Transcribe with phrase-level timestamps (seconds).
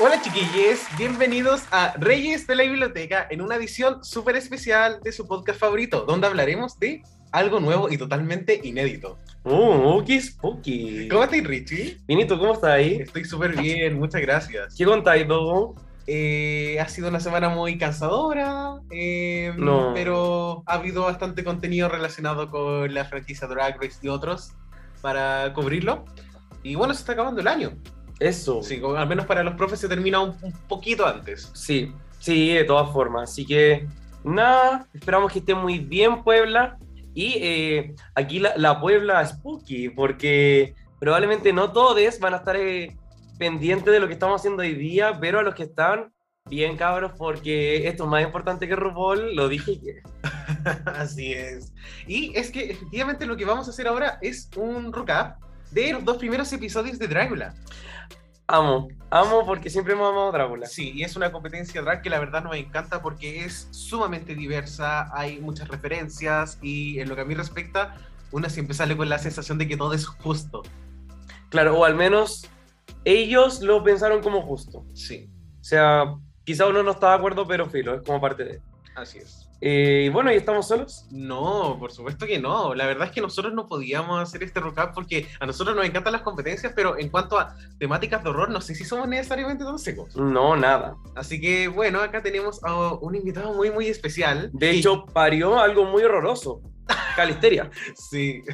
[0.00, 5.26] Hola chiquillos, bienvenidos a Reyes de la Biblioteca en una edición súper especial de su
[5.26, 9.18] podcast favorito, donde hablaremos de algo nuevo y totalmente inédito.
[9.42, 11.08] Oh, qué spooky.
[11.08, 11.98] ¿Cómo estás, Richie?
[12.06, 12.98] Vinito, ¿cómo estás ahí?
[13.00, 14.74] Estoy súper bien, muchas gracias.
[14.76, 15.74] ¿Qué contáis, Dogo?
[16.06, 19.92] Eh, ha sido una semana muy cansadora, eh, No.
[19.94, 24.52] pero ha habido bastante contenido relacionado con la franquicia Drag Race y otros
[25.02, 26.04] para cubrirlo.
[26.62, 27.72] Y bueno, se está acabando el año.
[28.18, 28.62] Eso.
[28.62, 31.50] Sí, al menos para los profes se termina un, un poquito antes.
[31.54, 33.30] Sí, sí, de todas formas.
[33.30, 33.86] Así que,
[34.24, 36.78] nada, esperamos que esté muy bien Puebla.
[37.14, 42.96] Y eh, aquí la, la Puebla Spooky, porque probablemente no todos van a estar eh,
[43.38, 46.12] pendientes de lo que estamos haciendo hoy día, pero a los que están,
[46.48, 50.02] bien cabros, porque esto es más importante que RuPaul, lo dije que...
[50.86, 51.72] Así es.
[52.06, 55.38] Y es que efectivamente lo que vamos a hacer ahora es un recap
[55.70, 57.54] de los dos primeros episodios de Drácula.
[58.50, 60.66] Amo, amo porque siempre hemos amado Drácula.
[60.66, 65.14] Sí, y es una competencia drag que la verdad nos encanta porque es sumamente diversa,
[65.14, 67.94] hay muchas referencias y en lo que a mí respecta,
[68.32, 70.62] uno siempre sale con la sensación de que todo es justo.
[71.50, 72.48] Claro, o al menos
[73.04, 74.82] ellos lo pensaron como justo.
[74.94, 78.62] Sí, O sea, quizá uno no está de acuerdo, pero filo, es como parte de...
[78.94, 79.47] así es.
[79.60, 81.06] Eh, y bueno, ¿y estamos solos?
[81.10, 82.74] No, por supuesto que no.
[82.74, 86.12] La verdad es que nosotros no podíamos hacer este recap porque a nosotros nos encantan
[86.12, 89.78] las competencias, pero en cuanto a temáticas de horror, no sé si somos necesariamente tan
[89.78, 90.14] secos.
[90.16, 90.94] No, nada.
[91.16, 94.50] Así que bueno, acá tenemos a un invitado muy, muy especial.
[94.52, 96.60] De Y- hecho, parió algo muy horroroso.
[97.16, 97.68] Calisteria.
[97.96, 98.42] Sí.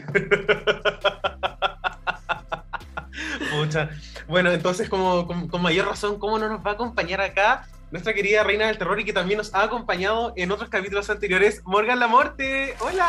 [3.56, 3.90] Pucha.
[4.26, 8.12] Bueno, entonces, como, con, con mayor razón, ¿cómo no nos va a acompañar acá nuestra
[8.12, 12.00] querida reina del terror y que también nos ha acompañado en otros capítulos anteriores, Morgan
[12.00, 12.74] Lamorte?
[12.80, 13.08] ¡Hola!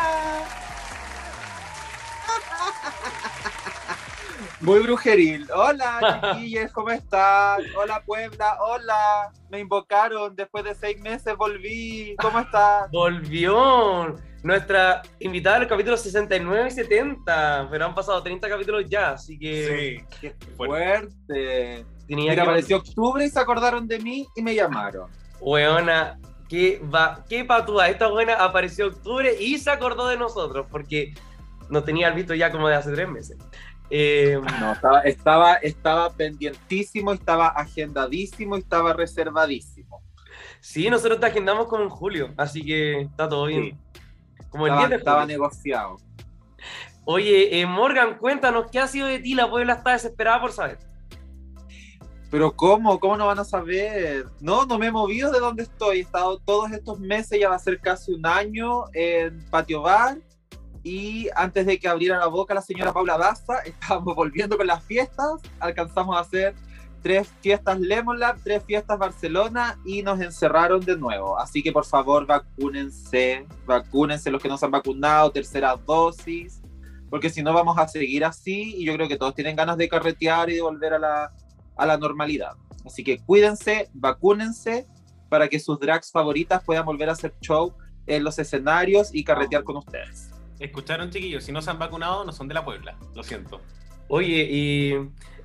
[4.65, 5.47] Muy brujeril.
[5.53, 7.61] Hola, chiquillos, ¿cómo están?
[7.77, 8.57] Hola, Puebla.
[8.61, 9.31] Hola.
[9.49, 10.35] Me invocaron.
[10.35, 12.15] Después de seis meses volví.
[12.21, 12.89] ¿Cómo están?
[12.91, 17.67] Volvió nuestra invitada al capítulo 69 y 70.
[17.69, 20.17] Pero han pasado 30 capítulos ya, así que Sí.
[20.21, 21.09] Qué Fuerte.
[21.27, 21.85] fuerte.
[22.07, 22.49] tenía Mira, que.
[22.49, 25.09] apareció octubre y se acordaron de mí y me llamaron.
[25.41, 26.17] Weona,
[26.49, 27.89] qué, va, qué patúa.
[27.89, 31.13] Esta buena apareció octubre y se acordó de nosotros porque
[31.69, 33.37] nos tenía visto ya como de hace tres meses.
[33.89, 40.01] Eh, No, estaba, estaba, estaba pendientísimo, estaba agendadísimo, estaba reservadísimo.
[40.59, 43.77] sí, nosotros te agendamos como en julio, así que está todo bien.
[44.49, 45.97] Como el Estaba, 10 de estaba negociado.
[47.05, 49.35] Oye, eh, Morgan, cuéntanos, ¿qué ha sido de ti?
[49.35, 50.79] La Puebla está desesperada por saber.
[52.31, 52.99] Pero ¿cómo?
[52.99, 54.25] ¿Cómo no van a saber?
[54.41, 55.99] No, no me he movido de donde estoy.
[55.99, 60.17] He estado todos estos meses, ya va a ser casi un año en Patio Bar.
[60.85, 64.83] Y antes de que abriera la boca la señora Paula Daza, estábamos volviendo con las
[64.83, 65.41] fiestas.
[65.59, 66.53] Alcanzamos a hacer
[67.01, 71.39] tres fiestas Lemon Lab, tres fiestas Barcelona y nos encerraron de nuevo.
[71.39, 76.61] Así que por favor vacúnense, vacúnense los que no se han vacunado, tercera dosis,
[77.09, 79.89] porque si no vamos a seguir así y yo creo que todos tienen ganas de
[79.89, 81.33] carretear y de volver a la,
[81.77, 82.51] a la normalidad.
[82.85, 84.85] Así que cuídense, vacúnense
[85.29, 87.73] para que sus drags favoritas puedan volver a hacer show
[88.05, 90.34] en los escenarios y carretear con ustedes.
[90.65, 92.95] Escucharon, chiquillos, si no se han vacunado, no son de la Puebla.
[93.13, 93.61] Lo siento.
[94.07, 94.93] Oye, y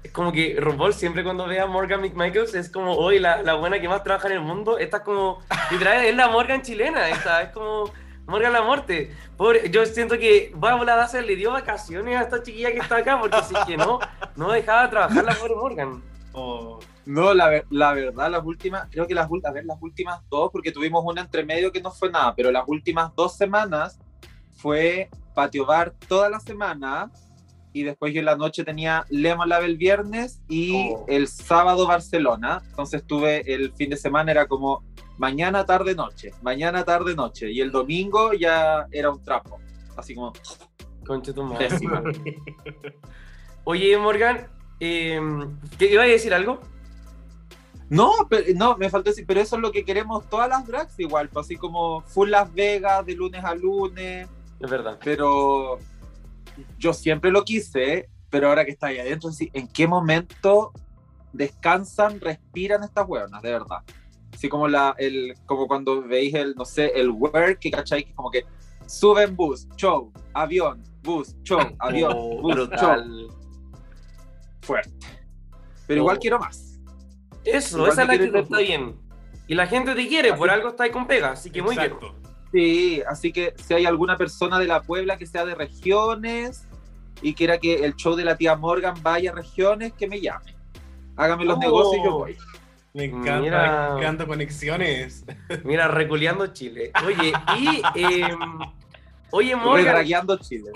[0.03, 3.54] es como que RuPaul siempre cuando ve a Morgan McMichaels es como, hoy la, la
[3.54, 4.78] buena que más trabaja en el mundo.
[4.78, 7.09] Esta es como, literal, es la Morgan chilena.
[7.09, 7.91] Esta es como
[8.26, 9.14] Morgan la muerte.
[9.36, 13.19] Pobre, yo siento que Bárbara Daza le dio vacaciones a esta chiquilla que está acá,
[13.19, 13.98] porque si es que no,
[14.36, 16.03] no dejaba de trabajar la pobre Morgan.
[16.32, 20.50] Oh, No, la, la verdad, las últimas, creo que las, a ver, las últimas dos,
[20.53, 23.98] porque tuvimos una entre medio que no fue nada, pero las últimas dos semanas
[24.60, 27.10] fue patio bar toda la semana
[27.72, 31.04] y después yo en la noche tenía Lemon Lab el viernes y Oh.
[31.09, 32.62] el sábado Barcelona.
[32.71, 34.83] Entonces tuve el fin de semana, era como
[35.18, 37.51] mañana, tarde, noche, mañana, tarde, noche.
[37.53, 39.59] Y el domingo ya era un trapo.
[39.97, 40.33] Así como,
[41.07, 41.68] Concha tu madre.
[41.68, 42.01] pésimo.
[43.65, 44.48] Oye, Morgan,
[44.80, 45.21] eh,
[45.78, 46.60] ¿qué iba a decir algo?
[47.89, 50.98] No, pero, no, me faltó decir, pero eso es lo que queremos todas las drags
[50.98, 54.28] igual, pues así como full Las Vegas de lunes a lunes,
[54.60, 54.98] Es verdad.
[55.03, 55.78] pero
[56.78, 60.72] yo siempre lo quise, pero ahora que está ahí adentro, ¿en qué momento
[61.33, 63.78] descansan, respiran estas hueonas, de verdad?
[64.34, 68.15] Así como la, el, como cuando veis el, no sé, el work, que cachai, que
[68.15, 68.45] como que
[68.86, 72.66] suben bus, show, avión, bus, show, avión, Oh, bus, show.
[72.66, 73.28] brutal.
[74.62, 75.07] Fuerte.
[75.86, 76.21] Pero igual Oh.
[76.21, 76.78] quiero más.
[77.45, 78.97] Eso, Igual esa es la actitud, está bien.
[79.48, 81.95] Y la gente te quiere, por algo está ahí con pega, así que muy bien.
[82.52, 86.66] Sí, así que si hay alguna persona de la Puebla que sea de regiones
[87.22, 90.54] y quiera que el show de la tía Morgan vaya a regiones, que me llame.
[91.16, 91.60] Hágame los Oh.
[91.60, 92.36] negocios y yo voy.
[92.92, 93.94] Me encanta Mira.
[93.98, 95.24] creando conexiones.
[95.64, 96.91] Mira, reculeando Chile.
[97.06, 97.82] Oye, y.
[97.94, 98.38] em,
[99.30, 100.04] oye, Morgan,
[100.41, 100.70] Chile.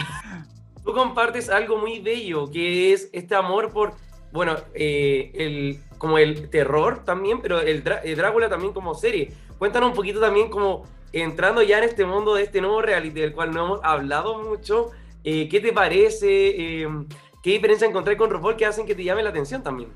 [0.85, 3.95] tú compartes algo muy bello, que es este amor por.
[4.33, 9.33] Bueno, eh, el, como el terror también, pero el, el Drácula también como serie.
[9.59, 10.85] Cuéntanos un poquito también como
[11.23, 14.91] entrando ya en este mundo de este nuevo reality del cual no hemos hablado mucho.
[15.23, 16.83] eh, ¿Qué te parece?
[16.83, 17.07] Em,
[17.43, 19.91] ¿Qué diferencia encontré con RuPaul que hacen que te llame la atención también?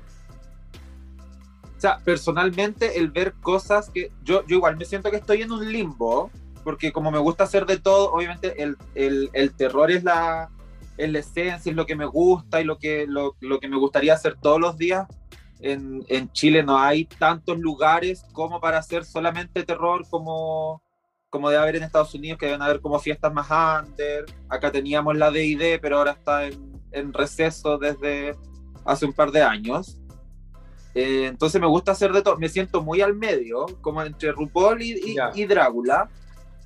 [1.77, 5.51] O sea, personalmente el ver cosas que yo, yo igual me siento que estoy en
[5.51, 6.29] un limbo,
[6.63, 10.49] porque como me gusta hacer de todo, obviamente el, el, el terror es la,
[10.97, 13.77] es la esencia, es lo que me gusta y lo que, lo, lo que me
[13.77, 15.07] gustaría hacer todos los días.
[15.61, 20.81] En, en Chile no hay tantos lugares como para hacer solamente terror como,
[21.29, 23.47] como debe haber en Estados Unidos, que deben haber como fiestas más
[23.83, 24.25] under.
[24.49, 28.35] Acá teníamos la D&D, pero ahora está en, en receso desde
[28.85, 29.99] hace un par de años.
[30.95, 32.37] Eh, entonces me gusta hacer de todo.
[32.37, 36.09] Me siento muy al medio, como entre RuPaul y, y- y Drácula,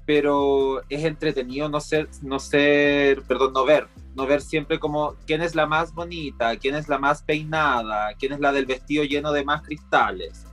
[0.05, 5.41] pero es entretenido no ser, no ser, perdón, no ver, no ver siempre como quién
[5.41, 9.31] es la más bonita, quién es la más peinada, quién es la del vestido lleno
[9.33, 10.45] de más cristales.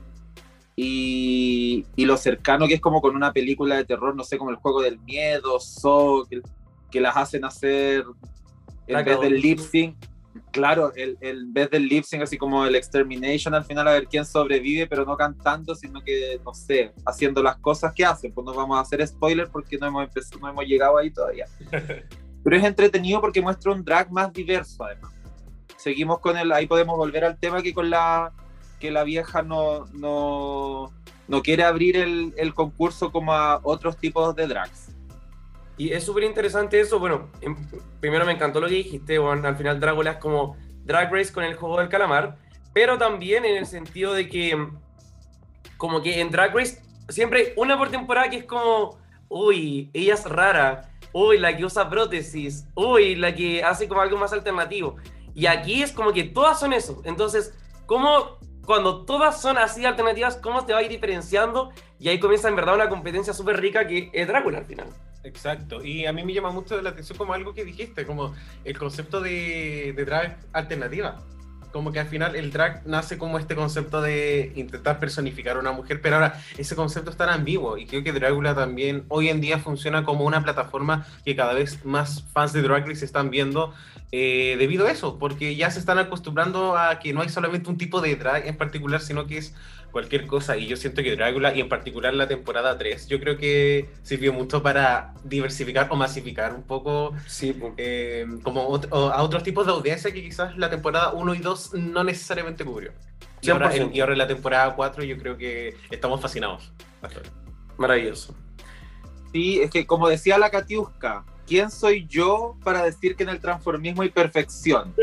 [0.83, 4.51] Y, y lo cercano que es como con una película de terror, no sé, como
[4.51, 6.41] el juego del miedo, So, que,
[6.91, 8.05] que las hacen hacer
[8.87, 9.95] en La vez del lip sync.
[10.53, 14.07] Claro, el, el- vez del lip sync, así como el extermination, al final a ver
[14.07, 18.33] quién sobrevive, pero no cantando, sino que, no sé, haciendo las cosas que hacen.
[18.33, 21.45] Pues no vamos a hacer spoiler porque no hemos, empezado, no hemos llegado ahí todavía.
[22.43, 25.13] Pero es entretenido porque muestra un drag más diverso, además.
[25.77, 28.33] Seguimos con el, ahí podemos volver al tema que con la,
[28.81, 30.93] que la vieja no, no,
[31.29, 34.89] no quiere abrir el, concurso como a otros tipos de drags.
[35.77, 36.99] Y es súper interesante eso.
[36.99, 37.57] Bueno, em-
[38.01, 39.19] primero me encantó lo que dijiste.
[39.19, 42.37] Bueno, al final Drácula es como Drag Race con el juego del calamar.
[42.73, 44.77] Pero también en el sentido de que, em,
[45.77, 48.99] como que en Drag Race, siempre una por temporada que es como,
[49.29, 50.91] uy, ella es rara.
[51.13, 52.67] Uy, la que usa prótesis.
[52.75, 54.97] Uy, la que hace como algo más alternativo.
[55.35, 57.01] Y aquí es como que todas son eso.
[57.05, 57.55] Entonces,
[57.87, 61.71] ¿cómo, cuando todas son así alternativas, cómo te va a ir diferenciando?
[61.99, 64.89] Y ahí comienza en verdad una competencia súper rica que es Drácula al final.
[65.23, 68.35] Exacto, y a mí me llama mucho la atención como algo que dijiste, como
[68.65, 71.19] el concepto de, de drag alternativa.
[71.73, 75.73] Como que al final el drag nace como este concepto de intentar personificar a una
[75.73, 79.41] mujer, pero ahora ese concepto es tan ambiguo y creo que Drácula también hoy en
[79.41, 83.73] día funciona como una plataforma que cada vez más fans de Drag Race están viendo
[84.13, 87.79] eh, debido a eso, porque ya se están acostumbrando a que no hay solamente un
[87.79, 89.55] tipo de drag en particular, sino que es
[89.93, 90.57] cualquier cosa.
[90.57, 94.33] Y yo siento que Drácula, y en particular la temporada 3, yo creo que sirvió
[94.33, 97.73] mucho para diversificar o masificar un poco Sí, pues.
[97.77, 101.39] eh, como ot- o a otros tipos de audiencia que quizás la temporada 1 y
[101.39, 102.93] 2 no necesariamente cubrió.
[103.43, 103.81] Y ahora, 100%.
[103.91, 106.73] en, y ahora en la temporada 4 yo creo que estamos fascinados.
[107.79, 108.35] Maravilloso.
[109.33, 113.41] Sí, es que como decía la Katiuska, ¿quién soy yo para decir que en el
[113.41, 114.95] transformismo hay perfección?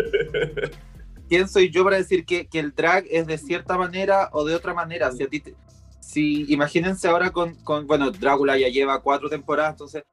[1.28, 4.56] ¿Quién soy yo para decir que, que el drag es de cierta manera o de
[4.56, 5.12] otra manera?
[5.12, 5.56] Si a ti te-
[6.00, 10.04] si, imagínense ahora con, con, bueno, Drácula ya lleva cuatro temporadas, entonces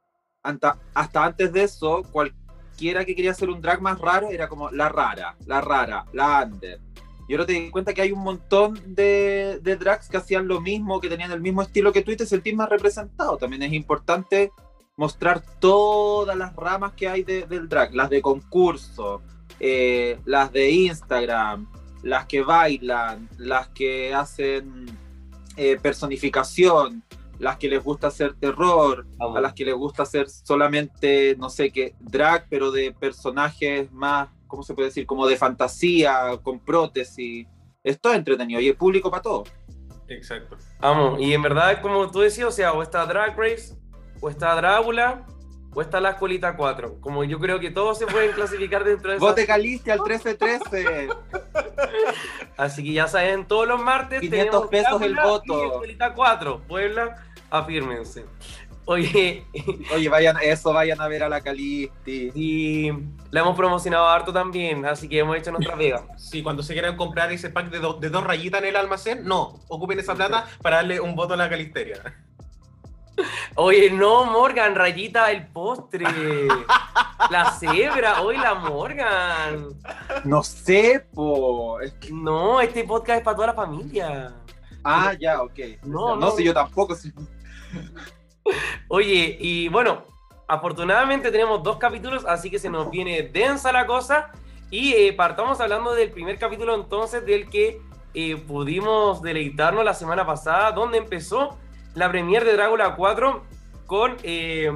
[0.43, 4.73] anta- hasta antes de eso, cualquiera que quería hacer un drag más raro era como
[4.73, 6.81] la rara, la rara, la under.
[7.29, 10.61] Y ahora te di cuenta que hay un montón de, de drags que hacían lo
[10.61, 13.37] mismo, que tenían el mismo estilo que tú y te sentís más representado.
[13.37, 14.51] También es importante
[14.97, 19.23] mostrar todas las ramas que hay de- del drag, las de concurso,
[19.61, 21.69] eh, las de Instagram,
[22.03, 24.87] las que bailan, las que hacen
[25.57, 27.05] eh, personificación,
[27.39, 31.71] las que les gusta hacer terror, a las que les gusta hacer solamente, no sé
[31.71, 35.07] qué, drag, pero de personajes más, ¿cómo se puede decir?
[35.07, 37.47] Como de fantasía, con prótesis.
[37.85, 39.45] Esto es entretenido y el público para todo.
[40.09, 40.57] Exacto.
[40.81, 43.77] Vamos, y en verdad, como tú decías, o sea, o está Drag Race,
[44.25, 45.27] o está Drácula,
[45.75, 47.01] o está la Escolita 4.
[47.01, 49.49] Como yo creo que todos se pueden clasificar dentro de Vote eso.
[49.49, 51.09] Caliste al 1313.
[52.57, 55.63] Así que ya saben, todos los martes 500 tenemos pesos el Drácula voto.
[55.65, 56.63] y Escolita 4.
[56.67, 57.17] Puebla,
[57.51, 58.25] afírmense.
[58.87, 59.45] Oye,
[59.95, 62.31] Oye, vayan, eso, vayan a ver a la Calisti.
[62.35, 62.91] y
[63.31, 66.05] la hemos promocionado harto también, así que hemos hecho nuestra pega.
[66.19, 69.25] Sí, cuando se quieran comprar ese pack de, do- de dos rayitas en el almacén,
[69.25, 72.01] no, ocupen esa plata para darle un voto a la calisteria.
[73.57, 76.05] Oye, no, Morgan, rayita el postre.
[77.31, 79.69] La cebra, hoy la Morgan.
[80.25, 81.81] No sé, po.
[81.81, 84.35] Es que- No, este podcast es para toda la familia.
[84.83, 85.59] Ah, ya, ok.
[85.85, 86.31] No, No, no.
[86.33, 86.95] sé, yo tampoco.
[86.95, 87.13] sí.
[88.89, 90.03] Oye, y bueno,
[90.49, 94.31] afortunadamente tenemos dos capítulos, así que se nos viene densa la cosa.
[94.71, 97.81] Y eh, partamos hablando del primer capítulo entonces, del que
[98.13, 101.57] eh, pudimos deleitarnos la semana pasada, donde empezó
[101.95, 103.45] la premiere de Drácula 4
[103.87, 104.71] con eh,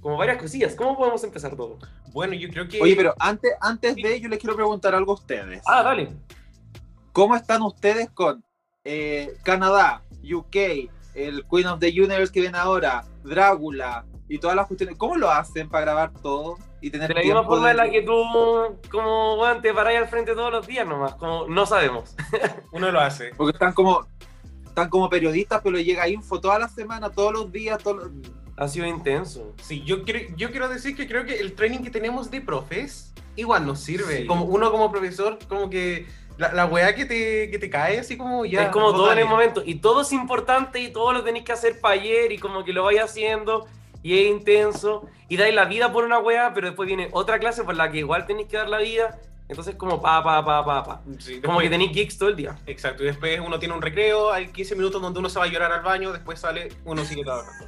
[0.00, 0.74] como varias cosillas.
[0.74, 1.78] ¿Cómo podemos empezar todo?
[2.12, 2.80] Bueno, yo creo que.
[2.80, 5.62] Oye, pero antes, antes de ello les quiero preguntar algo a ustedes.
[5.66, 6.10] Ah, dale.
[7.12, 8.44] ¿Cómo están ustedes con
[8.84, 10.56] eh, Canadá, UK,
[11.14, 14.96] el Queen of the Universe que viene ahora, Drácula y todas las cuestiones?
[14.96, 17.90] ¿Cómo lo hacen para grabar todo y tener De la misma forma de- en la
[17.90, 18.22] que tú,
[18.90, 22.14] como, bueno, te paráis al frente todos los días nomás, como no sabemos.
[22.72, 23.30] Uno lo hace.
[23.36, 24.06] Porque están como,
[24.74, 28.10] están como periodistas, pero llega info toda la semana, todos los días, todos los-
[28.56, 29.52] Ha sido intenso.
[29.62, 33.12] Sí, yo, quiero- yo quiero decir que creo que el training que tenemos de profes
[33.36, 34.18] igual nos sirve.
[34.22, 34.26] Sí.
[34.26, 36.06] Como uno como profesor, como que
[36.38, 38.64] la, la weá que te, que te cae así como ya.
[38.64, 39.62] es como todo en el momento.
[39.64, 42.72] Y todo es importante y todo lo tenéis que hacer para ayer y como que
[42.72, 43.66] lo vais haciendo
[44.02, 45.06] y es intenso.
[45.28, 47.98] Y dais la vida por una wea, pero después viene otra clase por la que
[47.98, 49.18] igual tenéis que dar la vida.
[49.54, 51.00] Entonces como pa, pa, pa, pa, pa.
[51.20, 52.58] Sí, Como que tenéis gigs todo el día.
[52.66, 55.48] Exacto, y después uno tiene un recreo, hay 15 minutos donde uno se va a
[55.48, 57.66] llorar al baño, después sale, uno sigue trabajando.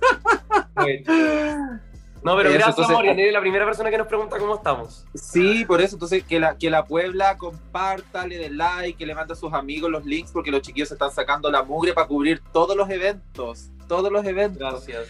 [2.23, 3.19] No, pero Eso, gracias, entonces- Morgan.
[3.21, 5.05] Eres la primera persona que nos pregunta cómo estamos.
[5.15, 9.15] Sí, por eso, entonces que la, que la Puebla comparta, le dé like, que le
[9.15, 12.09] mande a sus amigos los links, porque los chiquillos se están sacando la mugre para
[12.09, 13.71] cubrir todos los eventos.
[13.87, 14.59] Todos los eventos.
[14.59, 15.07] Gracias.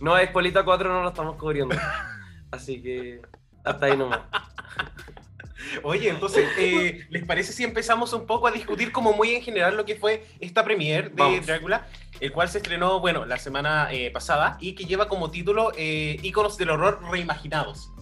[0.00, 1.76] No, Espolita 4 no lo estamos cubriendo.
[2.50, 3.20] Así que
[3.62, 4.20] hasta ahí nomás.
[5.82, 9.76] Oye, entonces, eh, ¿les parece si empezamos un poco a discutir como muy en general
[9.76, 11.46] lo que fue esta premiere de Vamos.
[11.46, 11.86] Drácula,
[12.20, 16.18] el cual se estrenó, bueno, la semana eh, pasada y que lleva como título eh,
[16.22, 17.92] Íconos del Horror Reimaginados,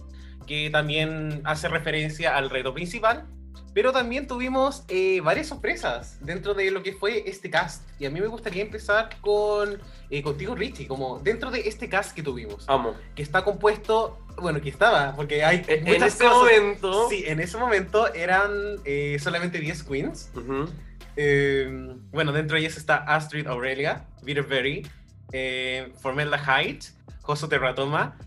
[0.45, 3.25] que también hace referencia al reto principal,
[3.73, 7.83] pero también tuvimos eh, varias sorpresas dentro de lo que fue este cast.
[7.99, 12.15] Y a mí me gustaría empezar con eh, contigo, Richie, como dentro de este cast
[12.15, 12.95] que tuvimos, Vamos.
[13.15, 16.37] que está compuesto, bueno, que estaba, porque hay En muchas este cosas.
[16.39, 17.09] momento.
[17.09, 18.51] Sí, en ese momento eran
[18.85, 20.31] eh, solamente 10 queens.
[20.35, 20.65] Ujú.
[21.15, 24.87] Eh, bueno, dentro de ellas está Astrid Aurelia, Peter Berry,
[25.31, 26.79] eh, Formelda Hyde,
[27.21, 28.17] Joso Terratoma,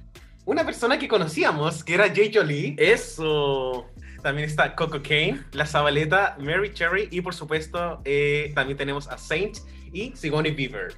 [0.44, 2.74] una persona que conocíamos, que era Jay Jolie.
[2.78, 3.86] Eso.
[4.22, 9.16] También está Coco Kane, La Zabaleta, Mary Cherry y por supuesto eh, también tenemos a
[9.16, 9.58] Saint
[9.92, 10.94] y Sigourney Beaver.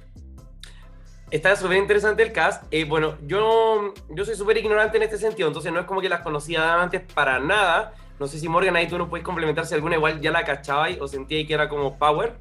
[1.31, 2.63] Está súper interesante el cast.
[2.69, 6.09] Eh, bueno, yo, yo soy súper ignorante en este sentido, entonces no es como que
[6.09, 7.93] las conocía antes para nada.
[8.19, 11.01] No sé si Morgan ahí tú nos puedes complementar si alguna igual ya la cachabais
[11.01, 12.35] o sentíais que era como Power.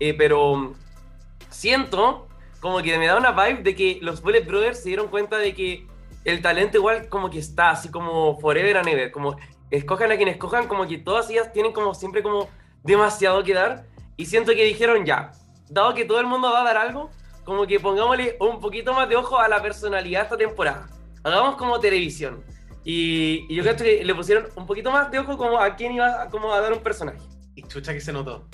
[0.00, 0.72] Eh, pero
[1.50, 2.26] siento
[2.60, 5.54] como que me da una vibe de que los Bullet Brothers se dieron cuenta de
[5.54, 5.86] que
[6.24, 9.10] el talento igual como que está así como forever and ever.
[9.10, 9.36] Como
[9.70, 12.48] escojan a quien escojan, como que todas ellas tienen como siempre como
[12.82, 13.84] demasiado que dar.
[14.16, 15.32] Y siento que dijeron ya,
[15.68, 17.10] dado que todo el mundo va a dar algo,
[17.44, 20.88] como que pongámosle un poquito más de ojo a la personalidad esta temporada.
[21.22, 22.42] Hagamos como televisión.
[22.84, 25.92] Y, y yo creo que le pusieron un poquito más de ojo como a quién
[25.92, 27.18] iba a, como a dar un personaje.
[27.54, 28.46] Y chucha que se notó,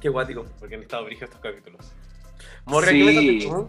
[0.00, 0.44] Qué guático.
[0.58, 1.92] porque han estado brígidos estos capítulos.
[2.64, 3.38] Morgan, Sí.
[3.40, 3.66] ¿qué me?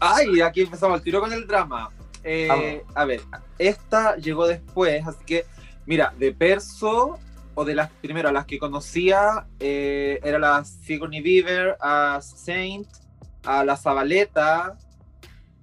[0.00, 1.90] Ay, aquí empezamos el tiro con el drama.
[2.24, 3.20] Eh, a ver,
[3.58, 5.44] esta llegó después, así que,
[5.86, 7.18] mira, de Perso,
[7.54, 12.88] o de las, primero, las que conocía, eh, era la Sigourney Beaver, a Saint,
[13.44, 14.76] a la Zabaleta,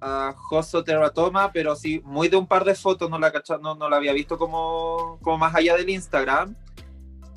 [0.00, 3.88] a Joso Terratoma, pero sí, muy de un par de fotos, no la, no, no
[3.88, 6.56] la había visto como, como más allá del Instagram.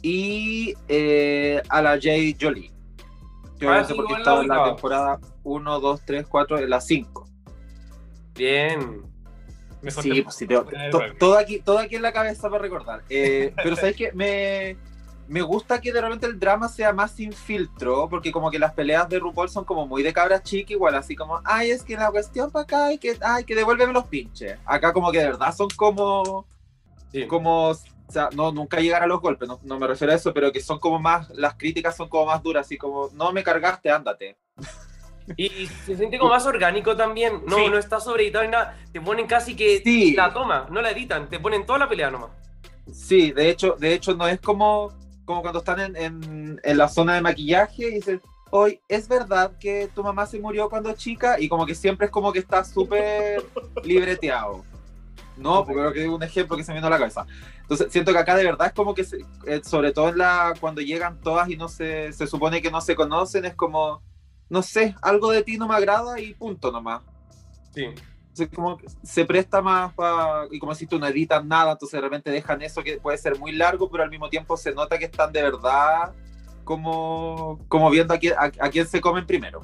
[0.01, 2.71] Y eh, a la Jay Jolie.
[3.59, 7.27] Que Ah, sí, porque estaba en la temporada 1, 2, 3, 4, en la 5.
[8.35, 9.14] Bien.
[9.85, 12.61] Mejor Sí, pues sí, te- Eh, to- todo, aquí, todo aquí en la cabeza para
[12.61, 13.03] recordar.
[13.09, 14.75] Eh, pero sabes que me,
[15.27, 18.73] me gusta que de repente el drama sea más sin filtro, porque como que las
[18.73, 21.95] peleas de RuPaul son como muy de cabra chica, igual así como, ay, es que
[21.95, 24.57] la cuestión para acá, y que, ay, que devuélveme los pinches.
[24.65, 26.45] Acá como que de verdad son como,
[27.11, 27.25] Sí.
[27.27, 27.75] como, o
[28.11, 30.61] sea, no, nunca llegar a los golpes, no, no me refiero a eso, pero que
[30.61, 34.35] son como más, las críticas son como más duras, así como, no me cargaste, ándate.
[35.37, 37.41] Y, se siente como más orgánico también.
[37.47, 37.69] No, Sí.
[37.69, 38.77] no está sobreeditado ni nada.
[38.91, 40.13] Te ponen casi que Sí.
[40.13, 41.29] la toma, no la editan.
[41.29, 42.29] Te ponen toda la pelea nomás.
[42.91, 44.91] Sí, de hecho, de hecho no es como,
[45.25, 49.53] como cuando están en, en, en la zona de maquillaje y dicen, hoy, ¿es verdad
[49.59, 51.39] que tu mamá se murió cuando chica?
[51.39, 53.43] Y como que siempre es como que está súper
[53.83, 54.63] libreteado.
[55.37, 57.25] No, porque creo que es un ejemplo que se me vino a la cabeza.
[57.61, 60.53] Entonces, siento que acá de verdad es como que, se- eh, sobre todo en la,
[60.61, 64.01] cuando llegan todas y no se, se supone que no se conocen, es como,
[64.49, 67.01] no sé, algo de ti no me agrada y punto nomás.
[67.73, 67.85] Sí.
[67.85, 72.01] Entonces, como se presta más para, y como si tú no editan nada, entonces de
[72.01, 75.05] repente dejan eso que puede ser muy largo, pero al mismo tiempo se nota que
[75.05, 76.13] están de verdad
[76.65, 79.61] como, como viendo a quién, a, a quién se comen primero.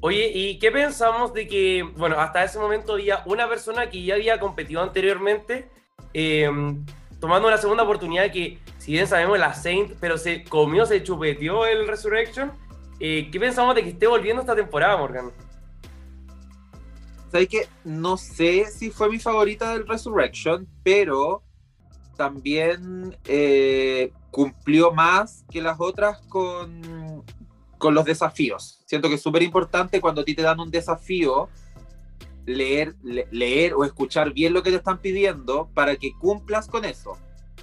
[0.00, 4.14] Oye, ¿y qué pensamos de que, bueno, hasta ese momento había una persona que ya
[4.14, 5.70] había competido anteriormente,
[6.12, 6.50] eh,
[7.18, 11.64] tomando una segunda oportunidad que, si bien sabemos, la Saint, pero se comió, se chupeteó
[11.64, 12.52] el Resurrection?
[12.98, 15.30] Eh, ¿Qué pensamos de que esté volviendo esta temporada, Morgan?
[17.30, 21.42] ¿Sabes que No sé si fue mi favorita del Resurrection, pero
[22.16, 27.22] también eh, cumplió más que las otras con,
[27.76, 28.80] con los desafíos.
[28.86, 31.50] Siento que es súper importante cuando a ti te dan un desafío,
[32.46, 36.86] leer, le- leer o escuchar bien lo que te están pidiendo para que cumplas con
[36.86, 37.18] eso.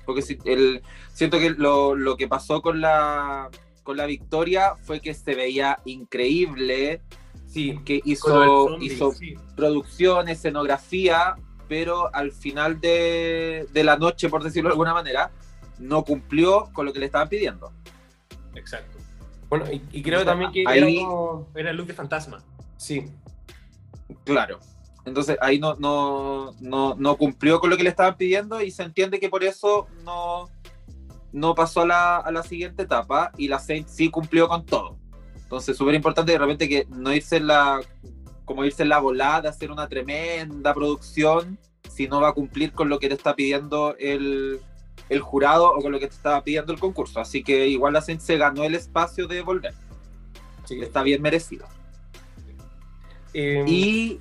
[0.05, 3.49] Porque si el, siento que lo, lo que pasó con la,
[3.83, 7.01] con la victoria fue que se veía increíble,
[7.45, 8.27] Sí, que hizo,
[8.69, 9.35] zombie, hizo sí.
[9.55, 11.35] producción, escenografía,
[11.67, 15.29] pero al final de, de la noche, por decirlo de alguna manera,
[15.77, 17.71] no cumplió con lo que le estaban pidiendo.
[18.55, 18.97] Exacto.
[19.49, 21.93] Bueno, y, y creo O sea, también que ahí- era como- Era el look de
[21.93, 22.43] fantasma.
[22.77, 23.05] Sí,
[24.25, 24.59] Claro.
[25.05, 28.83] Entonces ahí no, no, no, no cumplió con lo que le estaban pidiendo y se
[28.83, 30.49] entiende que por eso no,
[31.33, 34.97] no pasó a la, a la siguiente etapa y la Saint sí cumplió con todo.
[35.35, 37.81] Entonces súper importante de repente que no irse en la,
[38.45, 41.59] como irse en la volada, de hacer una tremenda producción
[41.89, 44.59] si no va a cumplir con lo que te está pidiendo el,
[45.09, 47.19] el jurado o con lo que te estaba pidiendo el concurso.
[47.19, 49.73] Así que igual la Saint se ganó el espacio de volver.
[50.65, 50.79] sí.
[50.81, 51.65] Está bien merecido.
[53.33, 54.19] Eh, Y.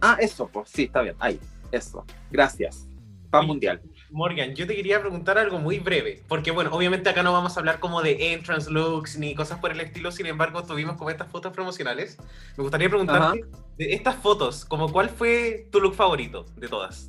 [0.00, 1.14] Ah, eso, pues sí, está bien.
[1.18, 1.38] Ahí,
[1.72, 2.04] eso.
[2.30, 2.88] Gracias.
[3.30, 3.82] Pan mundial.
[4.10, 7.60] Morgan, yo te quería preguntar algo muy breve, porque bueno, obviamente acá no vamos a
[7.60, 11.30] hablar como de entrance looks ni cosas por el estilo, sin embargo tuvimos como estas
[11.30, 12.18] fotos promocionales.
[12.56, 13.44] Me gustaría preguntarte,
[13.78, 17.08] de estas fotos, como cuál fue tu look favorito de todas?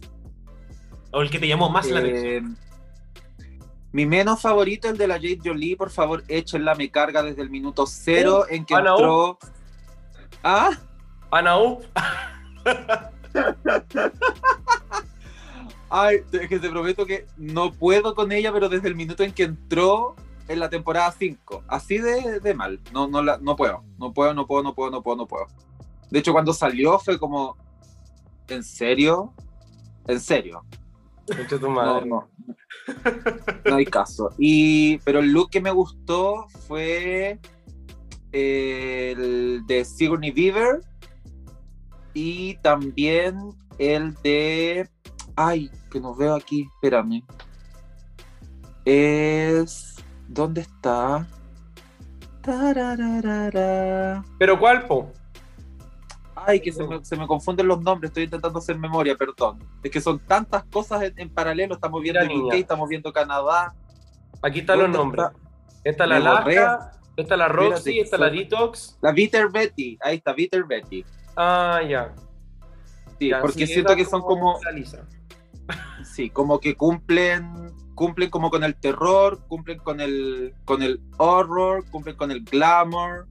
[1.11, 2.55] O el que te llamó más la atención.
[2.55, 3.55] Eh,
[3.91, 7.49] mi menos favorito, el de la Jade Jolie, por favor, échenla, me carga desde el
[7.49, 9.37] minuto cero en que Ana, entró.
[10.43, 10.69] Ah,
[11.31, 11.81] Anaú,
[15.91, 19.33] ay, es que te prometo que no puedo con ella, pero desde el minuto en
[19.33, 20.15] que entró
[20.47, 24.33] en la temporada 5, así de, de mal, no, no, la- no puedo, no puedo,
[24.33, 25.45] no puedo, no puedo, no puedo, no puedo.
[26.09, 27.55] De hecho, cuando salió fue como,
[28.47, 29.33] ¿en serio?
[30.07, 30.63] ¿En serio?
[31.27, 32.05] Concha tu No, madre.
[32.07, 32.27] no.
[33.65, 34.33] No hay caso.
[34.37, 37.39] Y, pero el look que me gustó fue
[38.31, 40.81] el de Sigourney Beaver
[42.13, 43.37] y también
[43.77, 44.89] el de.
[45.35, 47.23] Ay, que no veo aquí, espérame.
[48.85, 49.95] Es.
[50.27, 51.27] ¿Dónde está?
[52.41, 54.23] Tarararara.
[54.39, 55.11] ¿Pero cuál, po?
[56.35, 59.59] Ay, que se me, se me confunden los nombres, estoy intentando hacer memoria, perdón.
[59.83, 63.75] Es que son tantas cosas en, en paralelo, estamos viendo Mira, UK, estamos viendo Canadá.
[64.41, 65.25] Aquí están los ¿Dónde nombres.
[65.27, 65.41] está?
[65.83, 66.55] Esta es la Me borré.
[66.55, 68.97] Laja, esta es la Roxy, Espérate, esta es la Detox.
[69.01, 71.05] La Bitter Betty, ahí está, Bitter Betty.
[71.35, 72.13] Ah, ya.
[73.19, 75.05] Sí, Ya, porque siento que son como, Lisa.
[76.21, 81.83] Sí, como que cumplen, cumplen como con el terror, cumplen con el, con el horror,
[81.89, 83.27] cumplen con el glamour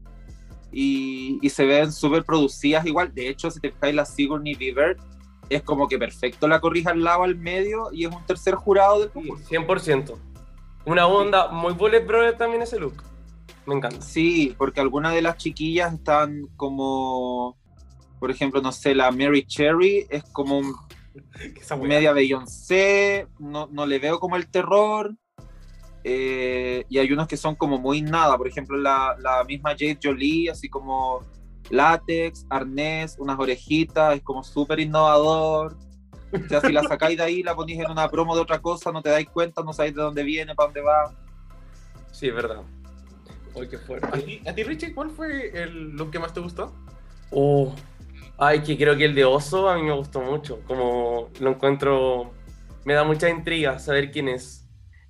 [0.73, 3.15] y, y se ven súper producidas igual.
[3.15, 4.97] De hecho, si te fijáis, la Sigourney Beaver
[5.49, 9.01] es como que perfecto la corrija al lado, al medio y es un tercer jurado
[9.01, 9.45] del concurso.
[9.49, 10.17] 100%.
[10.87, 13.03] Una onda muy bullet brother también ese look.
[13.67, 14.01] Me encanta.
[14.01, 17.59] Sí, porque algunas de las chiquillas están como,
[18.19, 20.75] por ejemplo, no sé, la Mary Cherry es como un.
[21.83, 25.15] media Beyoncé, no, no le veo como el terror.
[26.05, 29.99] eh, y hay unos que son como muy nada, por ejemplo, la, la misma Jade
[30.03, 31.23] Jolie, así como
[31.71, 35.77] látex, arnés, unas orejitas, es como súper innovador.
[36.45, 38.91] O sea, si la sacáis de ahí, la ponéis en una promo de otra cosa,
[38.93, 41.15] no te dais cuenta, no sabéis de dónde viene, para dónde va.
[42.13, 42.63] Sí, es verdad.
[43.55, 44.23] Uy, qué ¿A fuerte.
[44.23, 46.73] ti, a ti, Richie, cuál fue el look que más te gustó?
[47.31, 47.75] Oh,
[48.41, 50.61] ay, que creo que el de oso a mí me gustó mucho.
[50.67, 52.33] Como lo encuentro,
[52.85, 54.67] me da mucha intriga saber quién es.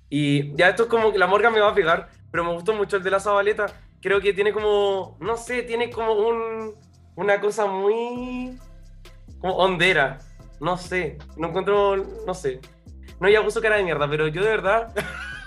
[0.09, 2.73] Y ya esto es como que la morga me va a pegar, pero me gustó
[2.73, 3.67] mucho el de la Zabaleta.
[4.01, 6.75] Creo que tiene como, no sé, tiene como un,
[7.15, 8.59] una cosa muy
[9.39, 10.19] como hondera.
[10.59, 11.95] No sé, no encuentro,
[12.27, 12.59] no sé.
[13.19, 14.93] No, ya puso cara de mierda, pero yo de verdad.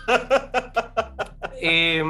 [1.61, 2.03] eh,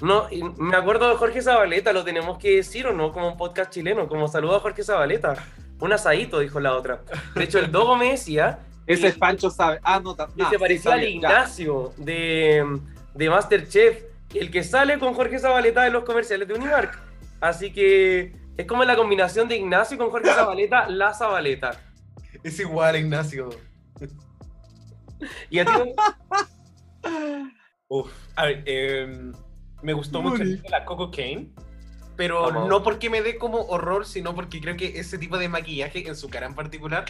[0.00, 3.36] No, y me acuerdo de Jorge Zabaleta, lo tenemos que decir o no, como un
[3.36, 5.34] podcast chileno, como saludo a Jorge Zabaleta.
[5.80, 7.02] Un asadito, dijo la otra.
[7.34, 9.80] De hecho, el Dogo me decía Ese es Pancho sabe.
[9.82, 12.80] Ah, no, ta- que ah, se sí parecía al Ignacio de,
[13.14, 14.02] de Masterchef,
[14.34, 16.98] el que sale con Jorge Zabaleta de los comerciales de Unimark.
[17.40, 21.72] Así que es como la combinación de Ignacio con Jorge Zabaleta, la Zabaleta.
[22.42, 23.50] Es igual, Ignacio.
[25.50, 25.72] Y a ti,
[27.88, 29.32] Uf, a ver, em,
[29.82, 31.48] me gustó mucho la Coco Kane,
[32.16, 32.68] pero Vamos.
[32.68, 36.16] no porque me dé como horror, sino porque creo que ese tipo de maquillaje en
[36.16, 37.04] su cara en particular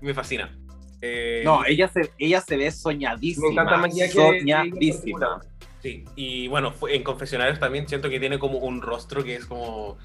[0.00, 0.56] me fascina.
[1.00, 3.46] Eh, No, ella se, ella se ve soñadísima.
[3.48, 5.40] me encanta el maquillaje de- de- Soñadísima.
[5.80, 9.96] Sí, y bueno, en confesionarios también siento que tiene como un rostro que es como...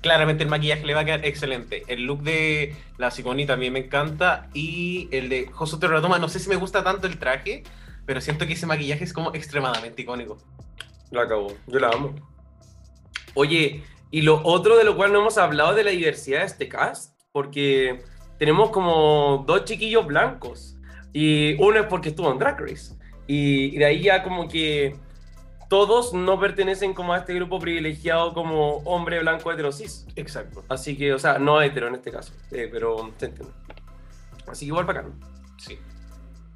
[0.00, 1.82] Claramente el maquillaje le va a quedar excelente.
[1.88, 4.48] El look de la Siconi también me encanta.
[4.54, 7.64] Y el de Josu Terratoma, no sé si me gusta tanto el traje,
[8.06, 10.38] pero siento que ese maquillaje es como extremadamente icónico.
[11.10, 12.14] La acabó, yo la amo.
[13.34, 16.68] Oye, y lo otro de lo cual no hemos hablado de la diversidad de este
[16.68, 18.02] cast, porque
[18.38, 20.76] tenemos como dos chiquillos blancos,
[21.12, 22.94] y uno es porque estuvo en Drag Race,
[23.26, 24.96] y, y de ahí ya como que
[25.68, 30.06] todos no pertenecen como a este grupo privilegiado como hombre blanco heterosis.
[30.16, 30.64] Exacto.
[30.68, 33.52] Así que, o sea, no hetero en este caso, eh, pero se entiende.
[34.46, 35.12] Así que igual bacán.
[35.58, 35.78] Sí,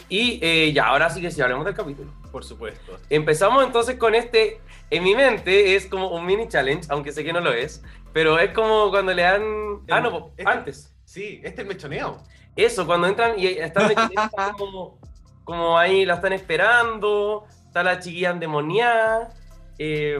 [0.08, 2.10] Y eh, ya, ahora sí que sí, hablemos del capítulo.
[2.30, 2.98] por supuesto.
[3.10, 4.60] Empezamos entonces con este,
[4.90, 8.38] en mi mente es como un mini challenge, aunque sé que no lo es, pero
[8.38, 9.42] es como cuando le dan...
[9.90, 10.94] Ah, no, po, Este- antes.
[11.04, 12.22] Sí, este es el mechoneo.
[12.56, 14.98] Eso, cuando entran y están metidos como,
[15.44, 19.30] como ahí, la están esperando, está la chiquilla endemoniada.
[19.78, 20.18] eh,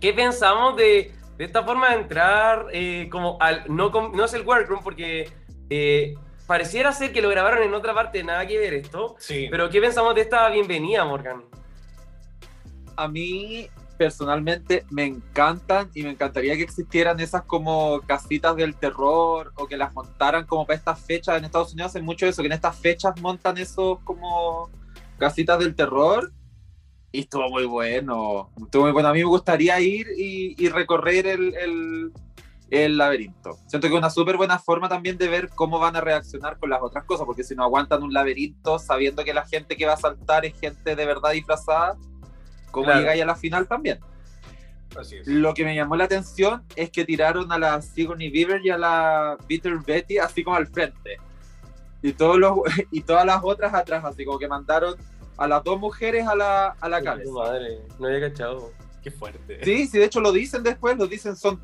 [0.00, 3.64] ¿Qué pensamos de, de esta forma de entrar eh, como al...
[3.68, 5.30] No, no es el workroom porque
[5.70, 6.14] eh,
[6.46, 9.16] pareciera ser que lo grabaron en otra parte, nada que ver esto.
[9.18, 9.48] Sí.
[9.50, 11.44] Pero ¿qué pensamos de esta bienvenida, Morgan?
[12.96, 19.52] A mí, personalmente, me encantan y me encantaría que existieran esas como casitas del terror
[19.56, 21.36] o que las montaran como para estas fechas.
[21.38, 24.70] En Estados Unidos hacen mucho eso, que en estas fechas montan esos como
[25.18, 26.32] casitas del terror.
[27.12, 28.50] Y estuvo muy bueno.
[28.62, 29.08] Estuvo muy bueno.
[29.08, 32.12] A mí me gustaría ir y, y recorrer el, el-
[32.70, 33.58] el laberinto.
[33.66, 36.70] Siento que es una súper buena forma también de ver cómo van a reaccionar con
[36.70, 39.92] las otras cosas, porque si no aguantan un laberinto sabiendo que la gente que va
[39.94, 41.96] a saltar es gente de verdad disfrazada,
[42.70, 43.00] ¿cómo Claro.
[43.00, 44.00] llegáis a la final también?
[44.98, 45.26] Así es.
[45.26, 48.78] Lo que me llamó la atención es que tiraron a la Sigourney Beaver y a
[48.78, 51.18] la Bitter Betty así como al frente.
[52.02, 52.58] Y, todos los,
[52.90, 54.96] y todas las otras atrás, así como que mandaron
[55.36, 57.30] a las dos mujeres a la, a la cabeza.
[57.30, 58.72] Madre, no había cachado.
[59.06, 59.60] Qué fuerte.
[59.64, 61.60] Sí, sí, de hecho lo dicen después, lo dicen, son,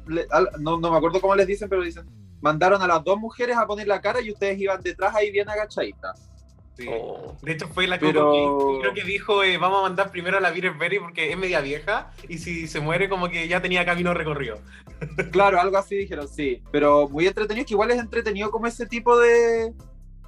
[0.61, 2.07] no, no me acuerdo cómo les dicen, pero dicen,
[2.41, 5.51] mandaron a las dos mujeres a poner la cara y ustedes iban detrás ahí bien
[5.51, 6.31] agachaditas.
[6.77, 6.87] Sí.
[6.89, 7.37] Oh.
[7.43, 10.41] De hecho, fue la Pero- King, creo que dijo, eh, vamos a mandar primero a
[10.41, 13.85] la Bitter Berry porque es media vieja y si se muere como que ya tenía
[13.85, 14.61] camino recorrido.
[15.33, 19.19] Claro, algo así dijeron, sí, pero muy entretenido, que igual es entretenido como ese tipo
[19.19, 19.73] de,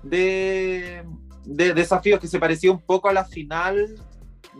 [0.02, 1.04] de,
[1.44, 3.94] de desafíos que se parecía un poco a la final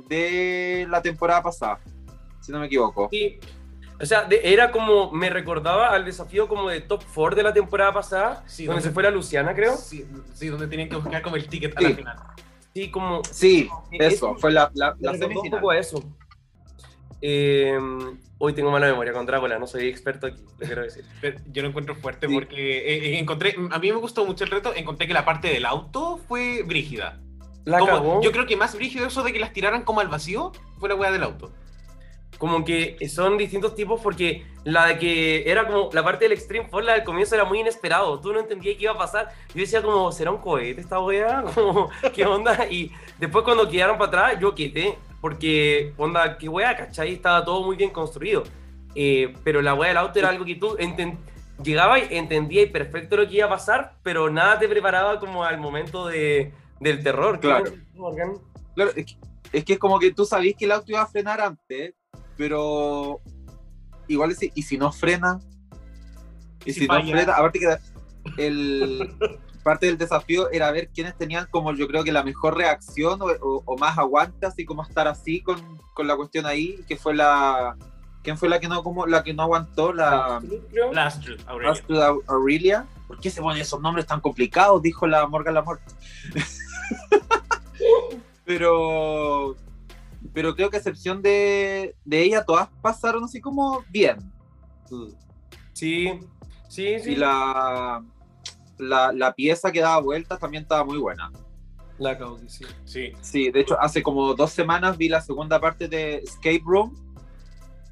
[0.09, 1.81] de la temporada pasada,
[2.45, 3.09] si no me equivoco.
[3.11, 3.39] Sí.
[4.01, 7.53] O sea, de- era como, me recordaba al desafío como de Top 4 de la
[7.55, 9.77] temporada pasada, Sí, donde donde- se fue la Luciana, creo.
[9.77, 10.05] Sí,
[10.35, 11.89] sí, donde tenían que buscar como el ticket a Sí.
[11.89, 12.17] la final.
[12.75, 13.23] Sí, como...
[13.25, 15.61] Sí, eso, eso- fue la, la, me la recordó un semifinal.
[15.61, 16.05] poco a eso.
[17.23, 17.79] Eh,
[18.39, 21.05] hoy tengo mala memoria con Drácula, no soy experto aquí, lo quiero decir.
[21.21, 22.35] Pero Yo lo encuentro fuerte Sí.
[22.35, 25.49] porque eh, eh, encontré, a mí me gustó mucho el reto, encontré que la parte
[25.49, 27.21] del auto fue brígida.
[27.65, 30.53] La Como- yo creo que más brígido eso de que las tiraran como al vacío
[30.79, 31.51] fue la weá del auto.
[32.45, 36.69] Como que son distintos tipos porque la de que era como la parte del Extreme
[36.69, 38.21] Fall, la del comienzo era muy inesperado.
[38.21, 39.33] Tú no entendías qué iba a pasar.
[39.55, 41.43] Yo decía como, ¿será un cohete esta wea?
[41.55, 42.67] Como, ¿qué onda?
[42.71, 44.99] Y después cuando quedaron para atrás, yo quedé.
[45.23, 47.15] Porque, onda, qué wea, ¿cachai?
[47.15, 48.43] Estaba todo muy bien construido.
[48.95, 50.77] Eh, pero la wea del auto era algo que tú
[51.63, 55.57] llegabas y entendías perfecto lo que iba a pasar, pero nada te preparaba como al
[55.57, 57.41] momento de, del terror.
[57.41, 57.73] ¿Qué Claro.
[58.75, 59.17] Claro, es que,
[59.51, 61.95] es que es como que tú sabías que el auto iba a frenar antes,
[62.37, 63.21] pero
[64.09, 65.41] igual es, y si no frena,
[66.65, 67.77] y Si si, no frena, aparte que
[68.39, 69.15] el
[69.65, 73.27] parte del desafío era ver quiénes tenían como yo creo que la mejor reacción o,
[73.27, 75.57] o- o más aguante, así como estar así con,
[75.95, 77.77] con la cuestión ahí, que fue la
[78.23, 79.93] ¿quién fue la que no como la que no aguantó?
[79.93, 80.93] La Creo.
[80.93, 81.83] Last Truth, Aurelia.
[82.27, 82.87] Aurelia.
[83.07, 84.81] ¿Por qué se ponen esos nombres tan complicados?
[84.83, 85.81] Dijo la Morgan Lamort.
[88.45, 89.57] pero,
[90.33, 94.19] pero creo que a excepción de, de ella, todas pasaron así como bien.
[95.73, 96.19] Sí,
[96.69, 97.11] sí, sí.
[97.11, 98.03] Y la,
[98.79, 101.31] la, la pieza que daba vueltas también estaba muy buena.
[101.99, 102.65] La que sí.
[102.85, 103.13] Sí.
[103.21, 106.93] Sí, de hecho, hace como dos semanas vi la segunda parte de Escape Room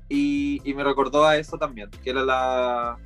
[0.09, 2.99] y, y me recordó a eso también, que era la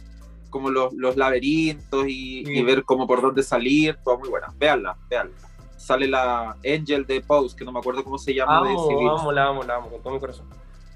[0.51, 2.53] como los, los laberintos y, Sí.
[2.53, 4.55] y ver cómo por dónde salir, todo muy buena.
[4.57, 5.37] Veanla, veanla.
[5.87, 9.09] Sale la Angel de Pose, que no me acuerdo cómo se llama de Amo, civil.
[9.09, 10.46] amo, la amo, la amo, con todo mi corazón.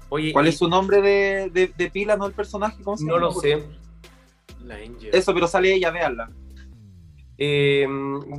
[0.09, 2.83] Oye, ¿Cuál y- es su nombre de, de, de pila, no el personaje?
[2.83, 3.27] ¿Cómo se No llama?
[3.27, 3.63] lo sé.
[4.65, 5.09] La Angel.
[5.13, 6.29] Eso, pero sale ella, véanla.
[7.37, 7.87] Eh,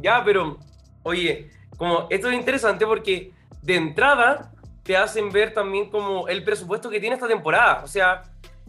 [0.03, 0.59] ya, pero,
[1.05, 6.91] oye, como esto es interesante porque de entrada te hacen ver también como el presupuesto
[6.91, 7.83] que tiene esta temporada.
[7.83, 8.23] O sea,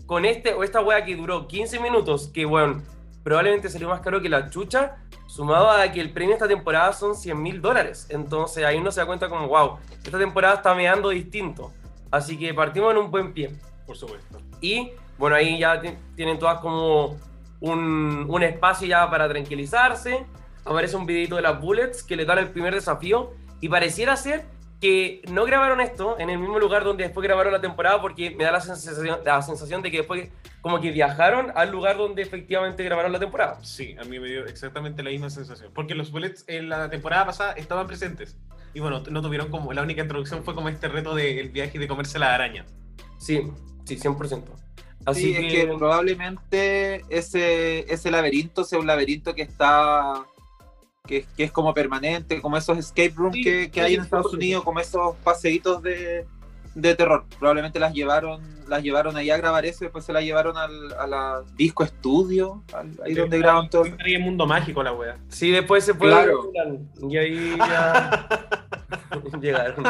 [0.05, 2.81] con este o esta wea que duró 15 minutos, que bueno,
[3.23, 5.02] probablemente salió más caro que la chucha,
[5.33, 8.05] sumado a que el premio esta temporada son 100 mil dólares.
[8.09, 11.71] Entonces ahí uno se da cuenta como, wow, esta temporada está meando distinto.
[12.11, 13.51] Así que partimos en un buen pie.
[13.87, 14.37] Por supuesto.
[14.61, 17.17] Y bueno, ahí ya ti- tienen todas como
[17.61, 20.23] un, un espacio ya para tranquilizarse.
[20.65, 23.31] Aparece un videito de las Bullets que le dan el primer desafío.
[23.59, 24.45] Y pareciera ser
[24.83, 28.43] que no grabaron esto en el mismo lugar donde después grabaron la temporada porque me
[28.43, 30.27] da la sensación, la sensación de que después
[30.59, 33.63] como que viajaron al lugar donde efectivamente grabaron la temporada.
[33.63, 35.71] Sí, a mí me dio exactamente la misma sensación.
[35.73, 38.35] Porque los bullets en la temporada pasada estaban presentes.
[38.73, 39.71] Y bueno, no tuvieron como.
[39.71, 42.65] La única introducción fue como este reto del viaje de comerse la araña.
[43.19, 43.41] Sí,
[43.85, 44.43] sí, 100%.
[45.05, 50.25] Así Sí, que, es que probablemente ese, ese laberinto sea un laberinto que está.
[51.05, 54.33] Que, que es como permanente, como esos escape rooms Sí, que, que hay en Estados.
[54.33, 56.25] Unidos, como esos paseitos de,
[56.75, 57.25] de terror.
[57.39, 61.05] Probablemente las llevaron las llevaron ahí a grabar eso después se las llevaron al, a
[61.05, 63.83] la disco estudio, al- ahí donde graban todo.
[63.83, 65.17] Ahí en mundo mágico la wea.
[65.27, 66.49] sí, después se fue Claro.
[67.09, 68.27] y ahí ya
[69.41, 69.83] llegaron.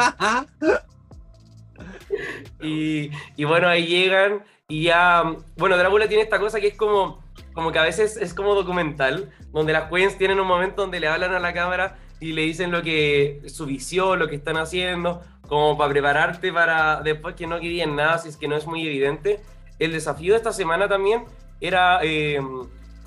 [2.60, 5.22] Y, y bueno, ahí llegan y ya,
[5.56, 7.22] bueno, Drácula tiene esta cosa que es como,
[7.54, 11.08] como que a veces es como documental, donde las queens tienen un momento donde le
[11.08, 15.22] hablan a la cámara y le dicen lo que, su visión, lo que están haciendo,
[15.48, 18.86] como para prepararte para después que no querían nada, si es que no es muy
[18.86, 19.40] evidente.
[19.78, 21.24] El desafío de esta semana también
[21.60, 22.40] era eh,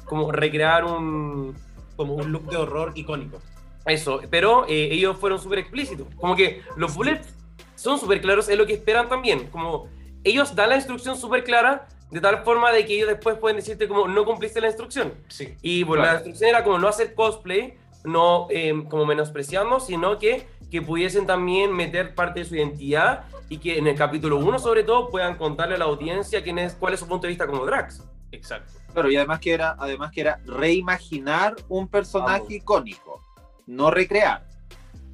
[0.05, 1.55] como recrear un,
[1.95, 3.39] Como un look de horror icónico.
[3.85, 6.07] eso, pero eh, ellos fueron súper explícitos.
[6.15, 7.33] Como que los bullets
[7.75, 9.47] son súper claros, es lo que esperan también.
[9.47, 9.89] Como
[10.23, 13.87] ellos dan la instrucción súper clara, de tal forma de que ellos después pueden decirte
[13.87, 15.13] como no cumpliste la instrucción.
[15.27, 15.55] Sí.
[15.61, 16.13] Y bueno, Claro.
[16.13, 21.25] la instrucción era como no hacer cosplay, no eh, como menospreciando, sino que, que pudiesen
[21.25, 25.35] también meter parte de su identidad y que en el capítulo 1 sobre todo puedan
[25.35, 28.03] contarle a la audiencia quién es, cuál es su punto de vista como Drax.
[28.31, 28.71] Exacto.
[28.93, 32.51] Claro, y además que era, además que era reimaginar un personaje Vamos.
[32.53, 33.21] icónico,
[33.67, 34.45] no recrear.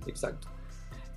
[0.07, 0.47] Exacto.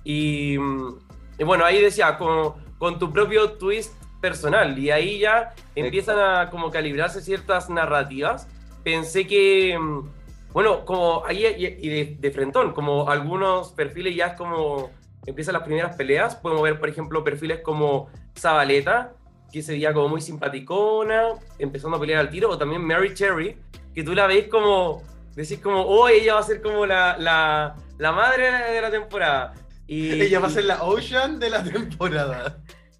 [0.03, 6.19] Y, y bueno, ahí decía, con, con tu propio twist personal, y ahí ya empiezan
[6.19, 8.47] a como calibrarse ciertas narrativas.
[8.83, 10.09] Pensé que, mm,
[10.53, 14.91] bueno, como ahí y, de, de frentón, como algunos perfiles ya es como
[15.25, 19.13] empiezan las primeras peleas, podemos ver, por ejemplo, perfiles como Zabaleta,
[19.51, 23.57] que se veía como muy simpaticona, empezando a pelear al tiro, o también Mary Cherry,
[23.93, 25.03] que tú la ves como,
[25.35, 29.53] decís como, oh, ella va a ser como la, la, la madre de la temporada.
[29.85, 32.57] Y, Ella va a ser la Ocean de la temporada.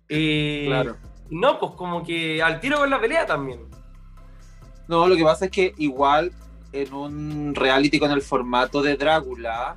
[0.09, 0.69] y-
[1.29, 3.67] No, pues como que al tiro con la pelea también.
[4.87, 6.31] No, lo que pasa es que igual
[6.71, 9.75] en un reality con el formato de Drácula,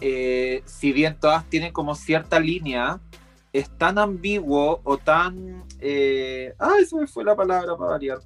[0.00, 3.00] eh, si bien todas tienen como cierta línea,
[3.52, 5.64] es tan ambiguo o tan...
[5.80, 8.18] Eh, ay, se me fue la palabra para variar.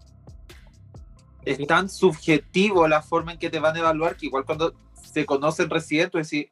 [1.44, 5.24] Es tan subjetivo la forma en que te van a evaluar que igual cuando se
[5.24, 6.46] conocen recién, tú decís,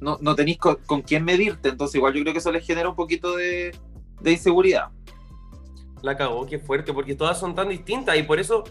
[0.00, 2.88] no, no tenéis con, con quién medirte, entonces igual yo creo que eso les genera
[2.88, 3.74] un poquito de,
[4.20, 4.88] de inseguridad.
[6.02, 8.64] La cagó, qué fuerte, porque todas son tan distintas y por eso,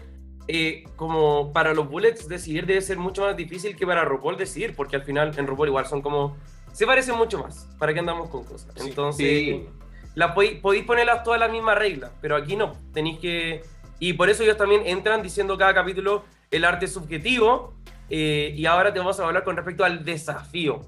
[0.48, 4.74] eh, como para los Bullets decidir debe ser mucho más difícil que para RuPaul decidir,
[4.76, 6.36] porque al final en RuPaul igual son como.
[6.72, 7.68] Se parecen mucho más.
[7.78, 8.72] ¿Para qué andamos con cosas?
[8.76, 9.66] Sí, Entonces, sí.
[10.14, 12.74] la podéis, podéis ponerlas todas las mismas reglas, pero aquí no.
[12.92, 13.64] Tenéis que.
[13.98, 17.74] Y por eso ellos también entran diciendo cada capítulo el arte subjetivo.
[18.08, 20.82] eh, y ahora te vamos a hablar con respecto al desafío.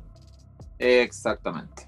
[0.79, 1.88] Exactamente.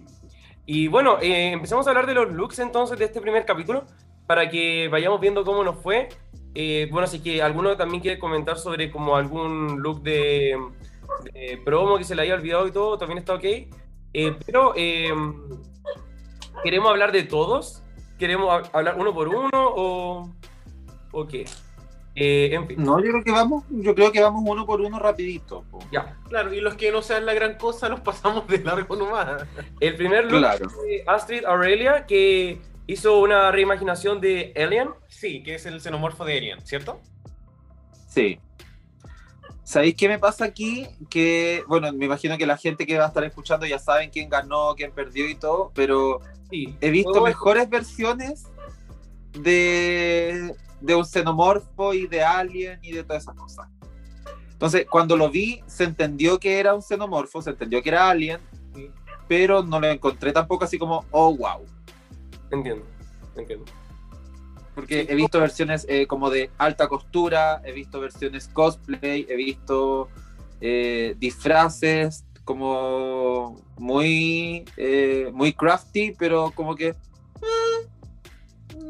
[0.66, 3.84] Y bueno, eh, empezamos a hablar de los looks entonces de este primer capítulo
[4.26, 6.08] para que vayamos viendo cómo nos fue.
[6.54, 10.56] Eh, bueno, así que alguno también quiere comentar sobre como algún look de,
[11.32, 13.44] de promo que se le haya olvidado y todo, también está ok.
[13.44, 15.10] Eh, pero eh,
[16.62, 17.82] queremos hablar de todos,
[18.18, 20.30] queremos hab- hablar uno por uno o,
[21.12, 21.44] o qué.
[22.16, 24.98] Eh, en fin, No, yo creo que vamos, yo creo que vamos uno por uno
[24.98, 25.64] rapidito.
[25.70, 25.78] po.
[25.92, 26.16] ya.
[26.28, 29.44] Claro, y los que no sean la gran cosa los pasamos de largo nomás.
[29.78, 30.68] El primer look Claro.
[30.86, 34.90] de Astrid Aurelia que hizo una reimaginación de Alien.
[35.08, 37.00] Sí, que es el xenomorfo de Alien, ¿cierto?
[38.08, 38.40] Sí.
[39.62, 40.88] ¿Sabéis qué me pasa aquí?
[41.08, 44.28] Que, bueno, me imagino que la gente que va a estar escuchando ya saben quién
[44.28, 46.18] ganó, quién perdió y todo, pero
[46.50, 46.74] Sí.
[46.80, 48.46] he visto mejores versiones
[49.32, 53.68] de, de un xenomorfo y de alien y de todas esas cosas.
[54.52, 58.40] Entonces, cuando lo vi, se entendió que era un xenomorfo, se entendió que era alien,
[59.26, 61.64] pero no lo encontré tampoco así como, oh, wow.
[62.50, 62.84] Entiendo,
[63.36, 63.64] entiendo.
[64.74, 70.08] Porque he visto versiones eh, como de alta costura, he visto versiones cosplay, he visto
[70.60, 76.94] eh, disfraces como muy, eh, muy crafty, pero como que eh,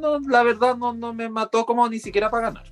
[0.00, 2.64] no, la verdad no, no me mató como ni siquiera para ganar.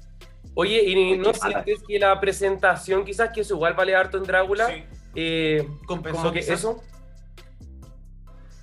[0.55, 4.67] Oye, ¿y no sientes que la presentación, quizás que eso igual vale harto en Drácula,
[4.67, 4.83] Sí.
[5.15, 6.59] eh, Compensó que quizás.
[6.61, 6.83] eso?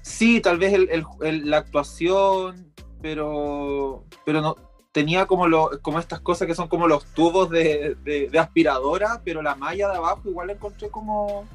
[0.02, 4.56] Sí, tal vez el- el- el- la actuación, pero, pero no
[4.92, 9.22] tenía como, lo, como estas cosas que son como los tubos de, de- de aspiradora,
[9.26, 11.46] pero la malla de abajo igual la encontré como...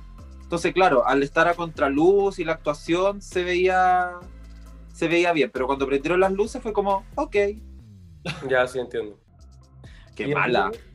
[0.43, 4.11] Entonces, claro, al estar a contraluz y la actuación se veía,
[5.01, 7.37] se veía bien, pero cuando prendieron las luces fue como, ok,
[8.51, 9.19] Ya, sí, entiendo.
[10.15, 10.67] qué ¿Y mala.
[10.67, 10.87] Antonio?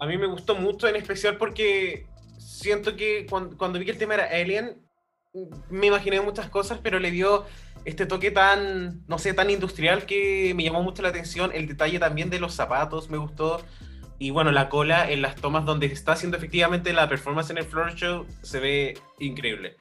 [0.00, 2.06] A mí me gustó mucho, en especial porque
[2.38, 4.80] siento que cuando, cuando vi que el tema era Alien,
[5.68, 7.44] me imaginé muchas cosas, pero le dio
[7.84, 11.50] este toque tan, no sé, tan industrial que me llamó mucho la atención.
[11.52, 13.60] El detalle también de los zapatos me gustó.
[14.18, 17.64] Y bueno, la cola en las tomas donde está haciendo efectivamente la performance en el
[17.64, 19.76] floor show se ve increíble.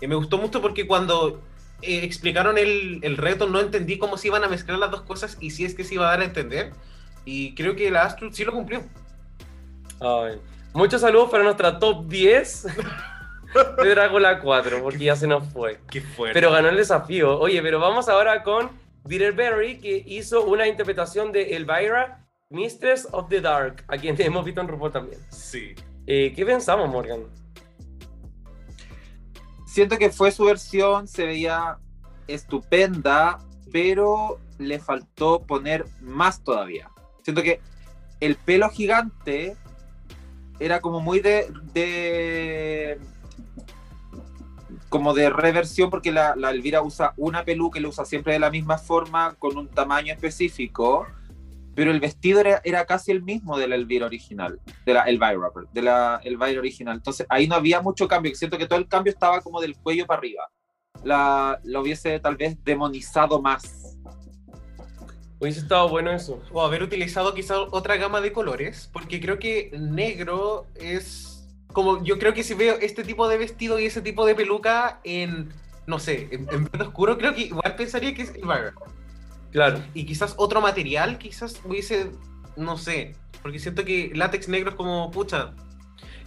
[0.00, 1.40] Y me gustó mucho porque cuando
[1.82, 5.36] eh, explicaron el, el reto no entendí cómo se iban a mezclar las dos cosas
[5.40, 6.72] y si es que se iba a dar a entender.
[7.24, 8.82] Y creo que la Astro sí lo cumplió.
[10.00, 10.40] Ay.
[10.74, 12.66] Muchos saludos para nuestra top 10
[13.82, 15.78] de Drácula 4, porque ya se nos fue.
[15.90, 16.34] Qué fuerte.
[16.34, 17.38] Pero ganó el desafío.
[17.38, 18.70] Oye, pero vamos ahora con
[19.06, 24.44] Peter Berry, que hizo una interpretación de Elvira, Mistress of the Dark, a quien hemos
[24.44, 25.20] visto en RuPaul también.
[25.30, 25.74] Sí.
[26.06, 27.24] Eh, ¿Qué pensamos, Morgan?
[29.72, 31.78] Siento que fue su versión, se veía
[32.26, 33.38] estupenda,
[33.72, 36.90] pero le faltó poner más todavía.
[37.22, 37.58] Siento que
[38.20, 39.56] el pelo gigante
[40.60, 43.00] era como muy de,
[44.90, 48.40] como de reversión porque la, la Elvira usa una peluca y la usa siempre de
[48.40, 51.06] la misma forma con un tamaño específico
[51.74, 55.50] pero el vestido era, era casi el mismo de la Elvira original de la Elvira,
[55.72, 59.12] de la Elvira original entonces ahí no había mucho cambio siento que todo el cambio
[59.12, 60.48] estaba como del cuello para arriba
[61.04, 63.98] la, la hubiese tal vez demonizado más
[65.42, 66.40] Hubiese estado bueno eso.
[66.52, 72.16] O haber utilizado quizá otra gama de colores, porque creo que negro es como yo
[72.20, 75.52] creo que si veo este tipo de vestido y ese tipo de peluca en
[75.86, 78.72] no sé, en, en verde oscuro, creo que igual pensaría que es Elvira.
[79.52, 79.82] Claro.
[79.94, 82.10] Y quizás otro material, quizás hubiese,
[82.56, 85.54] no sé, porque siento que látex negro es como pucha.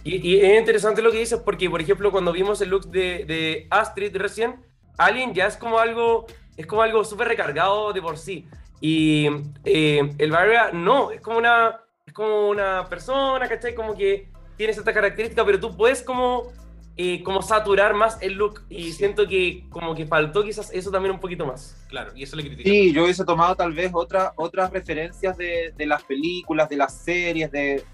[0.04, 3.24] Y, y es interesante lo que dices porque, por ejemplo, cuando vimos el look de,
[3.24, 4.64] de Astrid recién,
[4.98, 8.48] Alien ya es como algo, es como algo súper recargado de por sí.
[8.80, 9.28] Y
[9.64, 13.74] eh, el Barbara no, es como una, es como una persona, ¿cachai?
[13.74, 16.52] Como que tiene cierta característica, pero tú puedes como,
[16.96, 18.62] eh, como saturar más el look.
[18.70, 18.92] Y Sí.
[18.92, 21.76] siento que como que faltó quizás eso también un poquito más.
[21.88, 22.68] Claro, y eso le critico.
[22.68, 26.94] Sí, yo hubiese tomado tal vez otra, otras referencias de, de las películas, de las
[26.94, 27.84] series, de,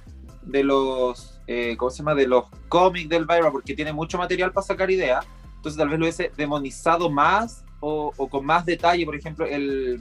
[0.43, 2.15] de los, eh, ¿cómo se llama?
[2.15, 5.27] De los cómics del Elvira, porque tiene mucho material para sacar ideas.
[5.57, 9.05] Entonces tal vez lo hubiese demonizado más o, o con más detalle.
[9.05, 10.01] Por ejemplo, el,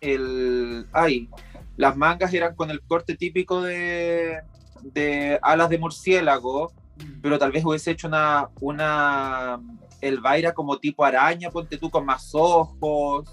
[0.00, 1.28] el, ay,
[1.76, 4.40] las mangas eran con el corte típico de,
[4.82, 6.72] de alas de murciélago,
[7.20, 9.60] pero tal vez hubiese hecho una, una
[10.00, 13.24] Elvira como tipo araña, ponte tú con más ojos.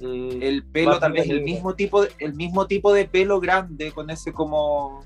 [0.00, 3.92] Mm, el pelo tal vez el mismo tipo de, el mismo tipo de pelo grande
[3.92, 5.02] con ese como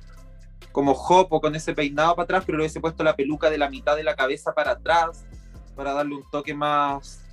[0.73, 3.70] como jopo con ese peinado para atrás pero le hubiese puesto la peluca de la
[3.70, 5.25] mitad de la cabeza para atrás
[5.77, 7.25] para darle un toque más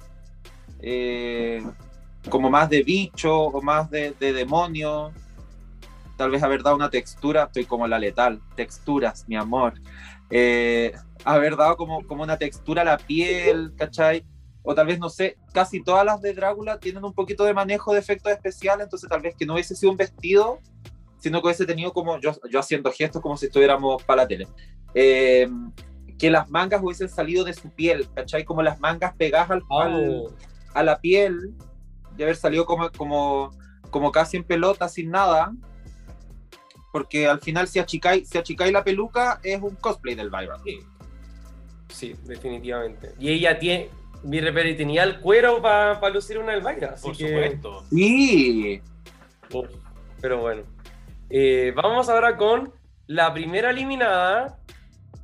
[0.82, 1.64] eh,
[2.30, 5.12] como más de bicho o más de, de demonio.
[6.16, 8.42] Tal vez haber dado una textura estoy como la letal.
[8.56, 9.74] Texturas mi amor
[10.30, 14.26] Eh, haber dado como, como una textura a la piel ¿cachai?
[14.62, 17.94] o tal vez no sé, casi todas las de Drácula tienen un poquito de manejo
[17.94, 20.60] de efectos especiales, entonces tal vez que no hubiese sido un vestido,
[21.20, 24.48] sino que hubiese tenido como yo, yo haciendo gestos como si estuviéramos para la tele.
[24.94, 25.48] Eh,
[26.20, 28.44] que las mangas hubiesen salido de su piel, ¿cachai?
[28.44, 30.32] Como las mangas pegadas al, al- oh,
[30.74, 31.54] a la piel,
[32.18, 33.52] de haber salido como, como,
[33.90, 35.54] como casi en pelota, sin nada.
[36.98, 40.60] Porque al final, si achicáis, si achicáis la peluca, es un cosplay del Byron.
[40.64, 40.80] Sí.
[41.90, 43.12] Sí, definitivamente.
[43.20, 43.90] Y ella tiene,
[44.24, 47.28] mi repere tenía el cuero para lucir una Elvira, así Por que...
[47.28, 47.84] supuesto.
[47.92, 48.82] Sí,
[49.54, 49.68] Uf,
[50.20, 50.64] pero bueno.
[51.30, 52.74] Eh, vamos ahora con
[53.06, 54.58] la primera eliminada,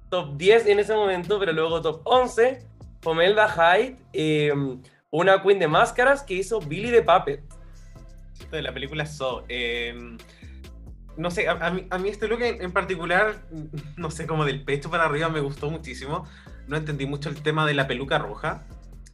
[0.10, 2.60] top 10 en ese momento, pero luego top 11,
[3.02, 4.54] Pomelda Hyde, eh,
[5.10, 7.42] una queen de máscaras que hizo Billy the Puppet.
[8.52, 9.44] de la película So.
[9.50, 9.94] eh,
[11.18, 13.44] no sé, a, a mí, a mí este look en, en particular,
[13.98, 16.26] no sé, como del pecho para arriba me gustó muchísimo.
[16.68, 18.64] No entendí mucho el tema de la peluca roja.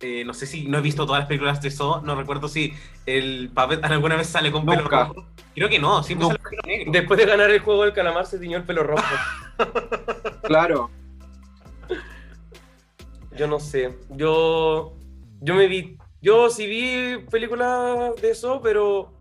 [0.01, 2.73] Eh, no sé si, no he visto todas las películas de So, no recuerdo si
[3.05, 5.05] el Puppet alguna vez sale con pelo Nunca.
[5.05, 5.25] rojo.
[5.55, 6.37] Creo que no, siempre Nunca.
[6.41, 6.91] sale con pelo negro.
[6.93, 9.03] Después de ganar el juego del calamar se tiñó el pelo rojo.
[10.43, 10.89] Claro.
[13.35, 13.97] Yo no sé.
[14.09, 14.93] Yo.
[15.41, 15.97] Yo me vi.
[16.21, 19.13] Yo sí vi películas de eso, pero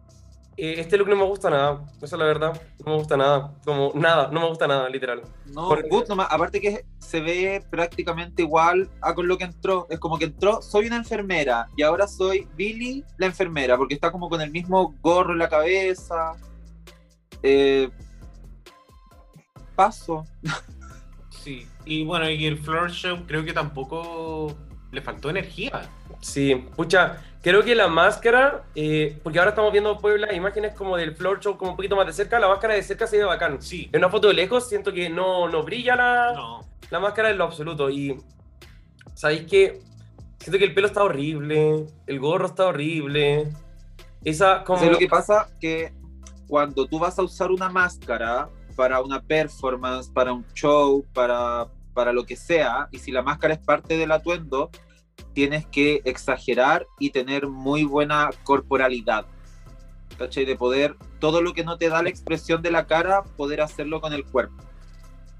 [0.59, 1.85] eh, este look no me gusta nada.
[2.03, 2.61] Esa es la verdad.
[2.85, 3.55] No me gusta nada.
[3.65, 5.23] Como nada, no me gusta nada, literal.
[5.47, 6.29] No, Por- good nomás.
[6.31, 9.87] Aparte que se ve prácticamente igual a con lo que entró.
[9.89, 14.11] Es como que entró, soy una enfermera y ahora soy Billy la enfermera, porque está
[14.13, 16.33] como con el mismo gorro en la cabeza.
[17.43, 17.89] Eh,
[19.75, 20.25] paso.
[21.45, 24.55] Sí, y bueno, y el floor show creo que tampoco
[24.91, 25.89] le faltó energía.
[26.21, 31.16] Sí, pucha, creo que la máscara, eh, porque ahora estamos viendo Puebla imágenes como del
[31.16, 33.62] floor show como un poquito más de cerca, la máscara de cerca se ve bacán.
[33.62, 36.61] Sí, En una foto de lejos siento que no, no brilla la, no.
[36.90, 37.88] la máscara en lo absoluto.
[37.88, 38.20] Y
[39.14, 39.80] sabéis que
[40.38, 43.49] siento que el pelo está horrible, el gorro está horrible.
[44.22, 44.80] Esa como...
[44.80, 45.49] ¿Sabes lo que pasa?
[45.59, 45.94] Que
[46.49, 52.12] cuando tú vas a usar una máscara para una performance, para un show, para, para
[52.12, 54.70] lo que sea, y si la máscara es parte del atuendo,
[55.33, 59.27] tienes que exagerar y tener muy buena corporalidad.
[60.19, 60.45] ¿Cachai?
[60.45, 64.01] De poder, todo lo que no te da la expresión de la cara, poder hacerlo
[64.01, 64.57] con el cuerpo.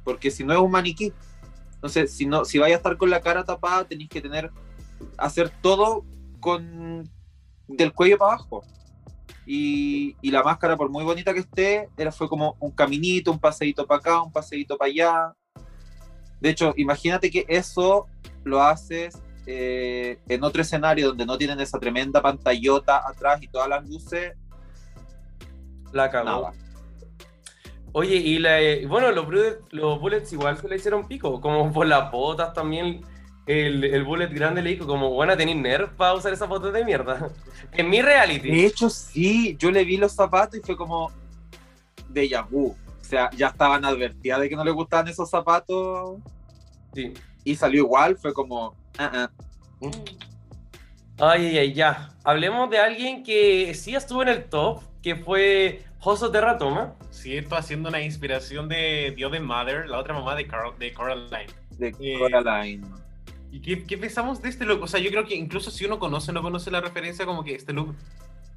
[0.05, 1.13] Porque si no es un maniquí.
[1.75, 4.51] Entonces, si, no, si vais a estar con la cara tapada, tenéis que tener,
[5.17, 6.05] hacer todo
[6.41, 7.09] con
[7.67, 8.63] del cuello para abajo.
[9.47, 13.39] Y, y la máscara, por muy bonita que esté, era, fue como un caminito, un
[13.39, 15.35] paseíto para acá, un paseíto para allá.
[16.41, 18.07] De hecho, imagínate que eso
[18.45, 19.19] lo haces
[19.51, 24.35] eh, en otro escenario donde no tienen esa tremenda pantallota atrás y todas las luces.
[25.91, 26.27] La cagó.
[26.27, 26.53] Nada.
[27.93, 31.73] Oye, y la, eh, bueno, los bullets, los bullets igual se le hicieron pico, como
[31.73, 33.01] por las botas también.
[33.47, 36.85] El, el bullet grande le dijo, como, bueno, tener nerf para usar esas botas de
[36.85, 37.31] mierda.
[37.73, 38.51] En mi reality.
[38.51, 41.11] De hecho, sí, yo le vi los zapatos y fue como
[42.11, 42.77] de vu.
[43.01, 46.19] O sea, ya estaban advertidas de que no le gustaban esos zapatos
[46.95, 47.15] Sí.
[47.45, 48.19] y salió igual.
[48.19, 49.31] Fue como, ah, ah.
[51.21, 52.11] Ay, ay, ay, ya.
[52.25, 56.95] Hablemos de alguien que sí estuvo en el top, que fue Joso Terratoma.
[57.11, 61.53] Cierto, haciendo una inspiración de The Other Mother, la otra mamá de, Carol, de Coraline.
[61.79, 62.87] de Eh, Coraline.
[63.51, 64.83] ¿Y qué, qué pensamos de este look?
[64.83, 67.43] O sea, yo creo que incluso si uno conoce o no conoce la referencia, como
[67.43, 67.95] que este look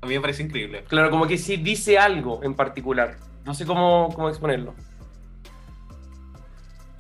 [0.02, 0.84] a mí me parece increíble.
[0.88, 3.18] Claro, como que sí dice algo en particular.
[3.46, 4.76] No sé cómo, cómo exponerlo.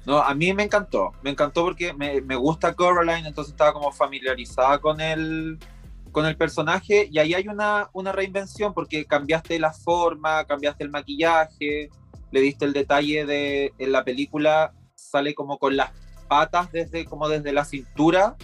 [0.05, 1.11] No, a mí me encantó.
[1.21, 5.59] Me encantó porque me, me gusta Coraline, entonces estaba como familiarizada con el,
[6.11, 7.07] con el personaje.
[7.11, 11.89] Y ahí hay una, una reinvención porque cambiaste la forma, cambiaste el maquillaje,
[12.31, 15.91] le diste el detalle de en la película sale como con las
[16.27, 18.35] patas desde como desde la cintura.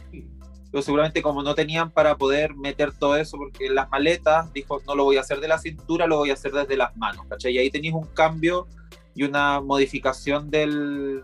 [0.70, 4.82] Pero seguramente como no tenían para poder meter todo eso, porque en las maletas dijo,
[4.86, 7.26] no lo voy a hacer de la cintura, lo voy a hacer desde las manos,
[7.30, 7.54] ¿cachai?
[7.54, 8.68] Y ahí tenéis un cambio
[9.16, 11.24] y una modificación del,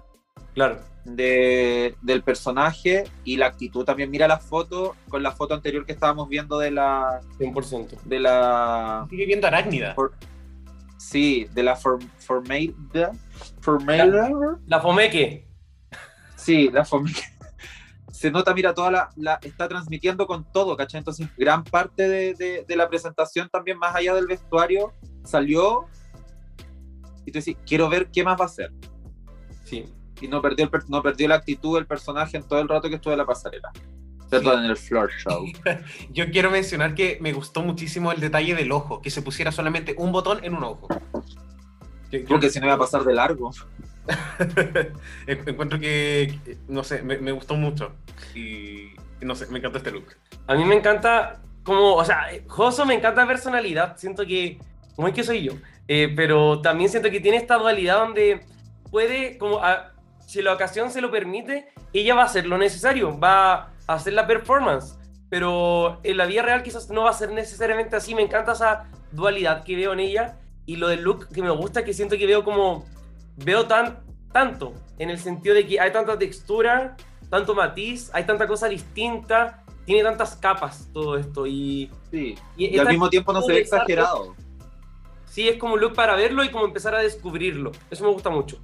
[0.54, 0.80] Claro.
[1.06, 3.84] de- del personaje y la actitud.
[3.84, 7.97] También mira la foto con la foto anterior que estábamos viendo de la 100%.
[8.06, 9.95] de la Sigue viendo Arácnida.
[9.95, 10.14] por-
[10.97, 13.12] sí, de la form, Formada
[13.60, 14.32] Formada
[14.68, 15.45] La Fomeque.
[16.38, 17.18] Sí, la Formada
[18.12, 20.99] Se nota, mira, toda la, la- está transmitiendo con todo, ¿cachai?
[20.99, 24.93] Entonces, gran parte de, de- de la presentación también, más allá del vestuario,
[25.26, 25.88] salió
[27.26, 28.72] y tú decís, quiero ver qué más va a hacer.
[29.66, 29.86] Sí.
[30.24, 32.95] Y no perdió, el no perdió la actitud del personaje en todo el rato que
[32.95, 33.71] estuvo en la pasarela.
[34.30, 35.45] Perdón, en el floor show.
[36.11, 39.93] Yo quiero mencionar que me gustó muchísimo el detalle del ojo, que se pusiera solamente
[39.97, 40.88] un botón en un ojo.
[42.09, 43.51] Que- Porque si no iba a pasar de largo.
[45.28, 47.91] En- Encuentro que, que, no sé, me, me gustó mucho.
[48.36, 50.05] Y no sé, me encantó este look.
[50.47, 54.57] A mí me encanta como, o sea, Joso me encanta personalidad, siento que,
[54.97, 55.53] muy que soy yo,
[55.88, 58.41] Eh, pero también siento que tiene esta dualidad donde
[58.91, 59.93] puede, como, a-
[60.26, 64.13] si la ocasión se lo permite, ella va a hacer lo necesario, va a hacer
[64.13, 64.97] la performance,
[65.30, 68.86] pero en la vida real quizás no va a ser necesariamente así, me encanta esa
[69.11, 72.26] dualidad que veo en ella y lo del look que me gusta, que siento que
[72.26, 72.86] veo como,
[73.38, 73.99] veo tan,
[74.32, 76.95] tanto, en el sentido de que hay tanta textura,
[77.30, 82.36] tanto matiz, hay tanta cosa distinta, tiene tantas capas todo esto y, Sí.
[82.55, 84.36] y Y al mismo tiempo no se ve exagerado.
[85.26, 87.71] sí es como un look para verlo y como empezar a descubrirlo.
[87.89, 88.59] Eso me gusta mucho.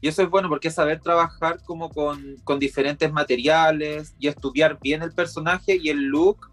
[0.00, 4.78] Y eso es bueno porque es saber trabajar como con, con diferentes materiales y estudiar
[4.80, 6.50] bien el personaje y el look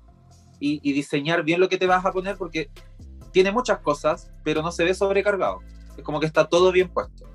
[0.59, 2.69] y, y diseñar bien lo que te vas a poner porque
[3.31, 5.59] tiene muchas cosas, pero no se ve sobrecargado.
[5.97, 7.25] Es como que está todo bien puesto.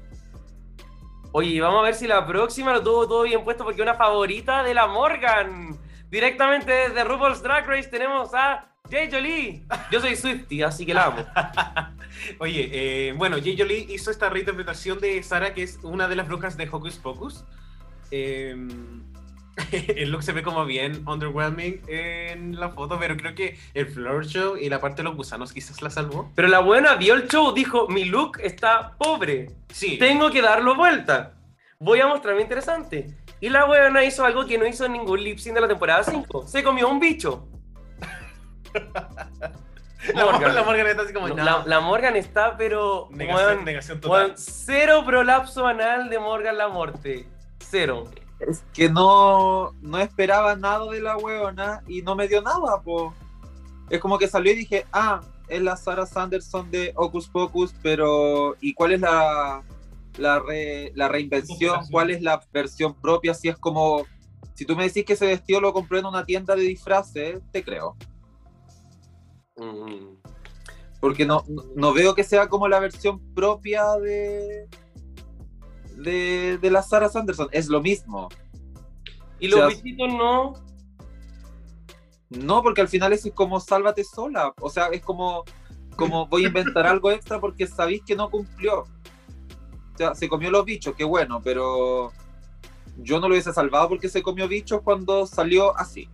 [1.34, 4.62] Oye, vamos a ver si la próxima lo tuvo todo bien puesto porque una favorita
[4.62, 5.78] de la Morgan.
[6.10, 9.64] Directamente desde RuPaul's Drag Race tenemos a Jay Jolie.
[9.90, 11.24] Yo soy Swifty, así que la amo.
[12.38, 16.28] Oye, eh, bueno, Jay Jolie hizo esta reinterpretación de Sara, que es una de las
[16.28, 17.44] brujas de Hocus Pocus.
[18.10, 18.54] Eh,
[19.96, 24.26] el look se ve como bien underwhelming en la foto, pero creo que el floor
[24.26, 26.30] show y la parte de los gusanos quizás la salvó.
[26.34, 30.74] Pero la buena vio el show, dijo, mi look está pobre, Sí, tengo que darlo
[30.74, 31.34] vuelta.
[31.78, 33.16] Voy a mostrarme interesante.
[33.40, 36.04] Y la buena hizo algo que no hizo en ningún lip sync de la temporada
[36.04, 36.46] 5.
[36.46, 37.48] Se comió un bicho.
[40.14, 40.54] La, Morgan.
[40.54, 43.08] la Morgan está así como, No, no, la, la Morgan está, pero...
[43.10, 44.22] negación, weón, negación total.
[44.24, 47.26] weón, cero prolapso anal de Morgan la Morte.
[47.60, 48.04] Cero.
[48.40, 53.14] Es que no, no esperaba nada de la weona y no me dio nada, po.
[53.88, 58.56] Es como que salió y dije, ah, es la Sarah Sanderson de Hocus Pocus, pero
[58.60, 59.62] ¿y cuál es la,
[60.18, 61.86] la, re- la reinvención?
[61.90, 63.34] ¿Cuál es la versión propia?
[63.34, 64.04] Si es como,
[64.54, 67.62] si tú me decís que ese vestido lo compré en una tienda de disfraces, te
[67.62, 67.96] creo.
[69.56, 70.16] Mm.
[71.00, 71.44] Porque no,
[71.74, 74.68] no- veo que sea como la versión propia de,
[75.96, 77.48] de, de la Sarah Sanderson.
[77.50, 78.28] Es lo mismo.
[79.40, 80.54] Y los O sea, no...
[82.30, 84.54] No, porque al final es como sálvate sola.
[84.60, 85.44] O sea, es como,
[85.96, 88.80] como voy a inventar algo extra porque sabéis que no cumplió.
[88.82, 92.12] O sea, se comió los bichos, qué bueno, pero
[92.96, 96.08] yo no lo hubiese salvado porque se comió bichos cuando salió así.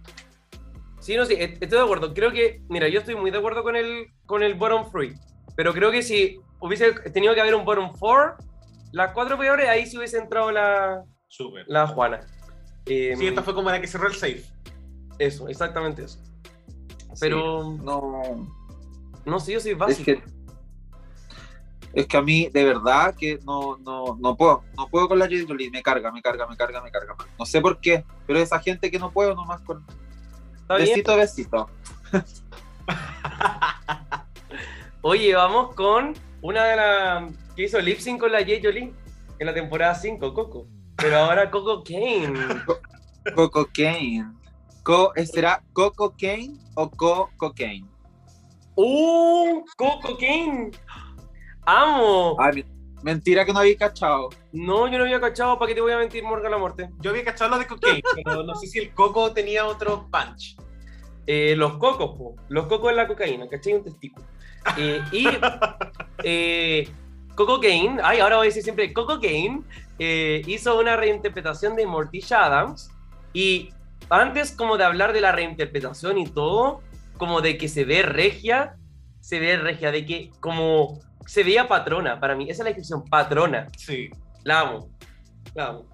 [1.08, 2.12] Sí, no, sí, est- estoy de acuerdo.
[2.12, 5.14] Creo que, mira, yo estoy muy de acuerdo con el, con el bottom three.
[5.56, 8.36] Pero creo que si hubiese tenido que haber un bottom four,
[8.92, 11.64] las cuatro peores, ahí sí hubiese entrado la, Súper.
[11.66, 12.20] la Juana.
[12.84, 14.44] Eh, Sí, esta fue como la que cerró el safe.
[15.18, 16.18] Eso, exactamente eso.
[17.18, 18.46] Pero, No,
[19.24, 20.04] no sé, yo soy es básico.
[20.04, 20.22] que
[21.94, 25.24] es que a mí de verdad que no, no, no puedo, no puedo con la
[25.24, 25.36] J.
[25.48, 27.16] Jolie, me carga, me carga, me carga, me carga.
[27.38, 29.82] No sé por qué, pero esa gente que no puedo nomás con.
[30.76, 31.68] Besito, besito.
[35.02, 38.60] Oye, vamos con una de las que hizo lip sync con la J.
[38.62, 38.92] Jolie
[39.38, 40.66] en la temporada 5, Coco.
[40.96, 42.34] Pero ahora Coco Kane.
[43.34, 44.26] Coco Kane.
[44.82, 47.86] Co, ¿Será Coco Kane o Co Cocaine?
[48.74, 49.62] ¡Uh!
[49.76, 50.70] Coco Kane.
[51.66, 52.36] ¡Amo!
[52.40, 52.64] Ay,
[53.02, 54.30] mentira que no había cachado.
[54.52, 55.58] No, yo no había cachado.
[55.58, 56.90] ¿Para qué te voy a mentir, Morgan la muerte?
[57.00, 60.56] Yo había cachado lo de cocaine, pero no sé si el coco tenía otro punch.
[61.26, 62.36] Eh, los cocos, po.
[62.48, 63.74] los cocos en la cocaína, ¿cachai?
[63.74, 64.26] Un testículo.
[64.76, 65.26] Eh, y
[66.24, 66.88] eh,
[67.34, 69.62] Coco Kane, ay, ahora voy a decir siempre Coco Kane,
[69.98, 72.90] eh, hizo una reinterpretación de Morticia Adams.
[73.32, 73.70] Y
[74.10, 76.80] antes como de hablar de la reinterpretación y todo,
[77.16, 78.77] como de que se ve regia,
[79.28, 83.04] se ve regia, de que como se veía patrona, para mí, esa es la descripción,
[83.04, 83.68] patrona.
[83.76, 84.08] Sí.
[84.42, 84.88] La amo.
[85.54, 85.86] La amo.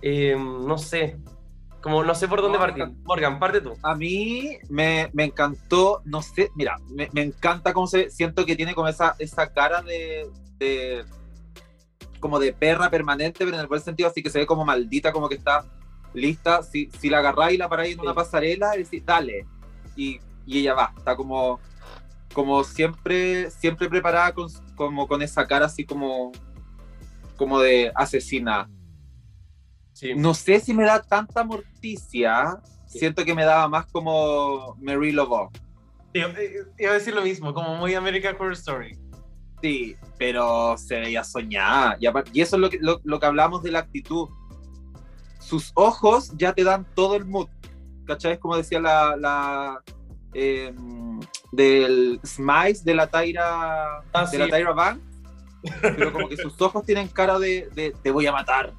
[0.00, 1.16] Eh, no sé.
[1.82, 2.86] Como no sé por dónde partir.
[3.02, 3.72] Morgan, parte tú.
[3.82, 8.54] A mí me, me encantó, no sé, mira, me, me encanta cómo se siento que
[8.54, 11.04] tiene como esa, esa cara de, de-
[12.20, 15.10] como de perra permanente, pero en el buen sentido, así que se ve como maldita,
[15.10, 15.64] como que está
[16.14, 16.62] lista.
[16.62, 19.46] Si, si la agarráis y la paráis en una pasarela, decís, dale.
[19.96, 20.20] Y,
[20.50, 21.60] y ella va, está como,
[22.34, 26.32] como siempre, siempre preparada con, como con esa cara así como,
[27.36, 28.68] como de asesina.
[29.92, 30.14] Sí.
[30.16, 32.58] No sé si me da tanta morticia.
[32.86, 35.52] Siento que me daba más como Mary Lobo.
[36.14, 38.98] Iba, eh, iba a decir lo mismo, como muy American Horror Story.
[39.62, 41.96] Sí, pero se veía soñada.
[42.00, 44.28] Y, eso es lo que, lo, lo que hablamos de la actitud.
[45.38, 47.48] Sus ojos ya te dan todo el mood.
[48.04, 48.32] ¿Cachai?
[48.32, 49.14] Es como decía la.
[49.16, 49.80] la
[50.34, 50.74] eh,
[51.52, 53.98] del Smiles de la Tyra.
[54.12, 54.38] Ah, de sí.
[54.38, 55.04] la Tyra Banks.
[55.82, 58.72] Pero como que sus ojos tienen cara de, de te voy a matar.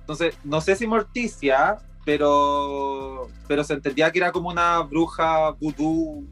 [0.00, 6.28] Entonces, no sé si Morticia, pero, pero se entendía que era como una bruja vudú.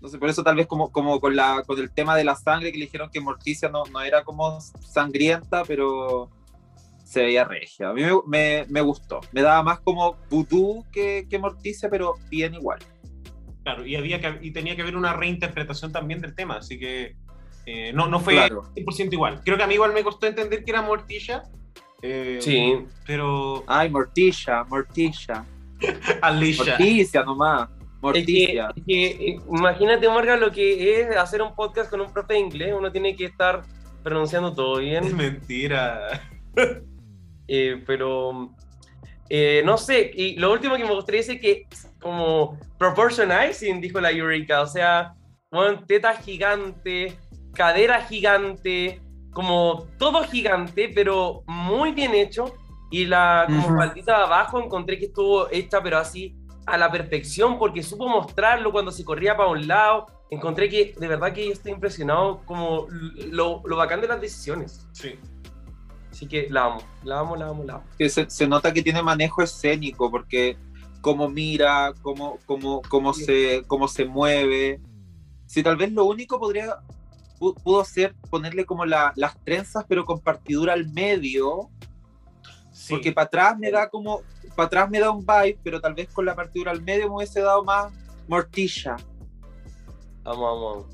[0.00, 2.36] No sé, por eso tal vez como, como con, la, con el tema de la
[2.36, 6.30] sangre que le dijeron que Morticia no, no era como sangrienta, pero
[7.08, 7.88] se veía regia.
[7.88, 9.20] A mí me, me, me gustó.
[9.32, 12.78] Me daba más como vudú que, que Morticia, pero bien igual.
[13.64, 17.16] Claro, y, había que, y tenía que haber una reinterpretación también del tema, así que
[17.66, 18.62] eh, no, no fue Claro.
[18.74, 19.40] 100% igual.
[19.42, 21.44] Creo que a mí igual me costó entender que era Morticia.
[22.02, 22.84] eh, Sí.
[23.06, 25.44] Pero Ay, Morticia, Morticia.
[26.22, 26.72] Alicia.
[26.78, 27.68] Morticia nomás.
[27.70, 28.68] Es que, Morticia.
[28.76, 32.40] es que, eh, imagínate, Morgan, lo que es hacer un podcast con un profe de
[32.40, 32.74] inglés.
[32.78, 33.62] Uno tiene que estar
[34.02, 35.16] pronunciando todo Es bien.
[35.16, 36.22] mentira.
[37.48, 38.54] Eh, pero
[39.30, 41.66] eh, no sé, y lo último que me gustaría decir que
[42.00, 45.14] como proportionizing, dijo la Eureka, o sea,
[45.50, 47.18] bueno, teta gigante,
[47.54, 49.00] cadera gigante,
[49.32, 52.54] como todo gigante, pero muy bien hecho.
[52.90, 53.76] Y la como Ujú.
[53.76, 56.34] faldita de abajo encontré que estuvo hecha, pero así
[56.64, 60.06] a la perfección, porque supo mostrarlo cuando se corría para un lado.
[60.30, 62.86] Encontré que de verdad que yo estoy impresionado como
[63.30, 64.86] lo, lo bacán de las decisiones.
[64.92, 65.18] Sí.
[66.18, 67.84] Así que la amo, la amo, la amo, la amo.
[67.96, 70.56] que se, se nota que tiene manejo escénico, porque
[71.00, 74.80] cómo mira, cómo, cómo, cómo, se, cómo se mueve.
[75.46, 76.74] Si tal vez lo único podría
[77.38, 81.70] pu- pudo ser ponerle como la- las trenzas, pero con partidura al medio,
[82.72, 82.94] Sí.
[82.94, 84.22] porque para atrás me da como,
[84.56, 87.14] para atrás me da un vibe, pero tal vez con la partidura al medio me
[87.14, 87.92] hubiese dado más
[88.26, 88.96] mortilla.
[90.24, 90.86] Amo, amo, amo.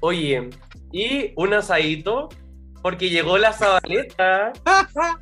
[0.00, 0.50] Oye,
[0.90, 2.28] y un asadito,
[2.82, 4.52] porque llegó la Zabaleta.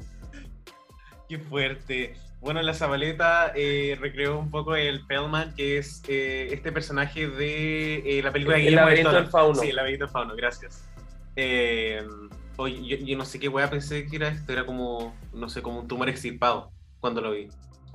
[1.29, 2.15] Qué fuerte.
[2.41, 8.19] Bueno, la Zabaleta eh, recreó un poco el Pellman, que es eh, este personaje de
[8.19, 9.55] eh, la película El Guillermo laberinto del fauno.
[9.61, 10.85] Sí, el laberinto del fauno, gracias.
[11.35, 12.07] Eh,
[12.57, 15.61] oye, yo, yo no sé qué wea pensé que era esto, era como, no sé,
[15.63, 17.49] como un tumor extirpado cuando lo vi.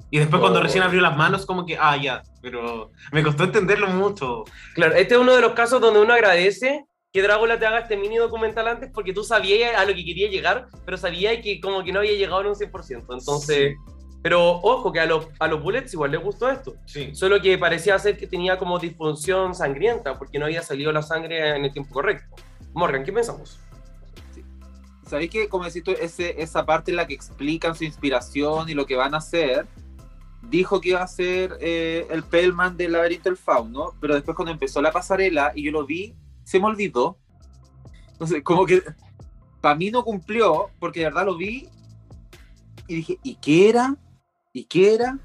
[0.10, 0.64] Y después cuando Oh.
[0.64, 4.44] recién abrió las manos, como que, ah, ya, pero me costó entenderlo mucho.
[4.76, 7.98] Claro, este es uno de los casos donde uno agradece que Drácula te haga este
[7.98, 11.84] mini documental antes, porque tú sabías a lo que quería llegar, pero sabías que como
[11.84, 13.06] que no había llegado en un 100%.
[13.10, 13.76] Entonces,
[14.24, 16.76] pero ojo, que a los, a los Bullets igual les gustó esto.
[16.86, 17.14] Sí.
[17.14, 21.56] Solo que parecía ser que tenía como disfunción sangrienta, porque no había salido la sangre
[21.56, 22.28] en el tiempo correcto.
[22.74, 23.60] Morgan, ¿qué pensamos?
[25.06, 28.74] ¿Sabéis que, como decís tú, ese, esa parte en la que explican su inspiración y
[28.74, 29.68] lo que van a hacer,
[30.44, 34.54] dijo que iba a ser eh, el Pellman del laberinto del fauno, pero después cuando
[34.54, 37.18] empezó la pasarela y yo lo vi, se me olvidó.
[38.12, 38.84] Entonces, como que
[39.62, 41.70] para mí no cumplió, porque de verdad lo vi
[42.88, 43.96] y dije, ¿y qué era?
[44.54, 45.20] ¿Y qué era?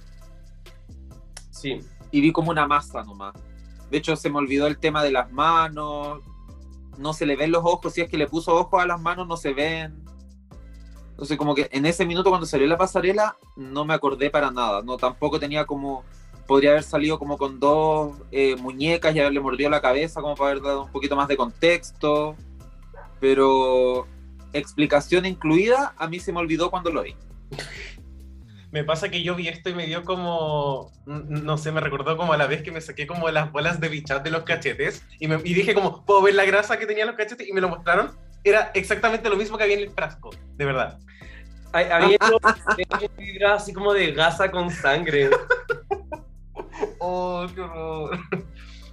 [1.51, 1.81] Sí.
[2.11, 3.35] y vi como una masa nomás.
[3.91, 6.21] De hecho, se me olvidó el tema de las manos.
[6.99, 7.93] No se le ven los ojos.
[7.93, 10.05] Si es que le puso ojos a las manos, no se ven.
[11.11, 14.83] Entonces, como que en ese minuto cuando salió la pasarela, no me acordé para nada.
[14.83, 16.05] No, tampoco tenía como.
[16.47, 20.51] Podría haber salido como con dos eh, muñecas y haberle mordido la cabeza, como para
[20.51, 22.37] haber dado un poquito más de contexto.
[23.21, 24.07] Pero
[24.53, 27.15] explicación incluida, a mí se me olvidó cuando lo vi.
[28.73, 32.33] Me pasa que yo vi esto y me dio como, no sé, me recordó como
[32.33, 35.29] a la vez que me saqué como las bolas de bichat de los cachetes y,
[35.29, 37.49] me, y dije como, ¿puedo ver la grasa que tenía los cachetes?
[37.49, 38.11] Y me lo mostraron.
[38.45, 40.99] Era exactamente lo mismo que había en el frasco, de verdad.
[41.73, 42.19] Había
[43.19, 45.31] vibra así como de gasa con sangre.
[46.99, 48.19] Oh, qué horror.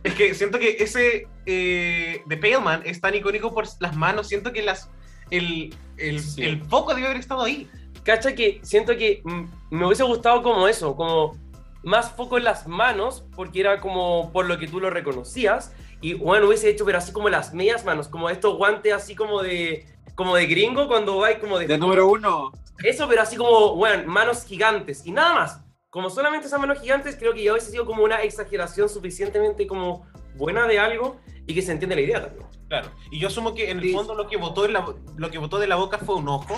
[0.03, 4.51] Es que siento que ese eh, de Paleman es tan icónico por las manos, siento
[4.51, 4.89] que las
[5.31, 6.43] el, el, Sí.
[6.43, 7.69] el foco debe haber estado ahí.
[8.03, 11.37] Cacha que siento que mm, me hubiese gustado como eso, como
[11.83, 15.73] más foco en las manos, porque era como por lo que tú lo reconocías.
[16.01, 19.41] Y bueno, hubiese hecho, pero así como las medias manos, como estos guantes así como
[19.41, 19.85] de
[20.15, 22.51] como de gringo cuando va como de De número uno,
[22.83, 25.62] Eso, pero así como, bueno, manos gigantes y nada más.
[25.93, 30.07] Como solamente esas manos gigantes, creo que ya hubiese sido como una exageración suficientemente como
[30.35, 32.47] buena de algo y que se entiende la idea también.
[32.67, 32.89] Claro.
[33.11, 33.93] Y yo asumo que en el Sí.
[33.93, 34.83] fondo lo que botó en la,
[35.17, 36.55] lo que botó de la boca fue un ojo,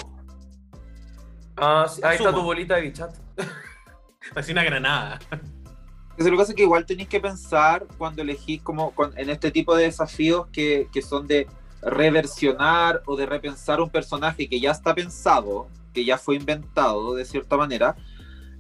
[1.58, 3.14] Ah, sí, ahí está tu bolita de bichat.
[4.36, 5.20] así una granada.
[6.18, 9.30] Eso lo que pasa es que igual tenéis que pensar cuando elegís como con- en
[9.30, 11.46] este tipo de desafíos que, que son de
[11.82, 17.26] reversionar o de repensar un personaje que ya está pensado, que ya fue inventado de
[17.26, 17.96] cierta manera,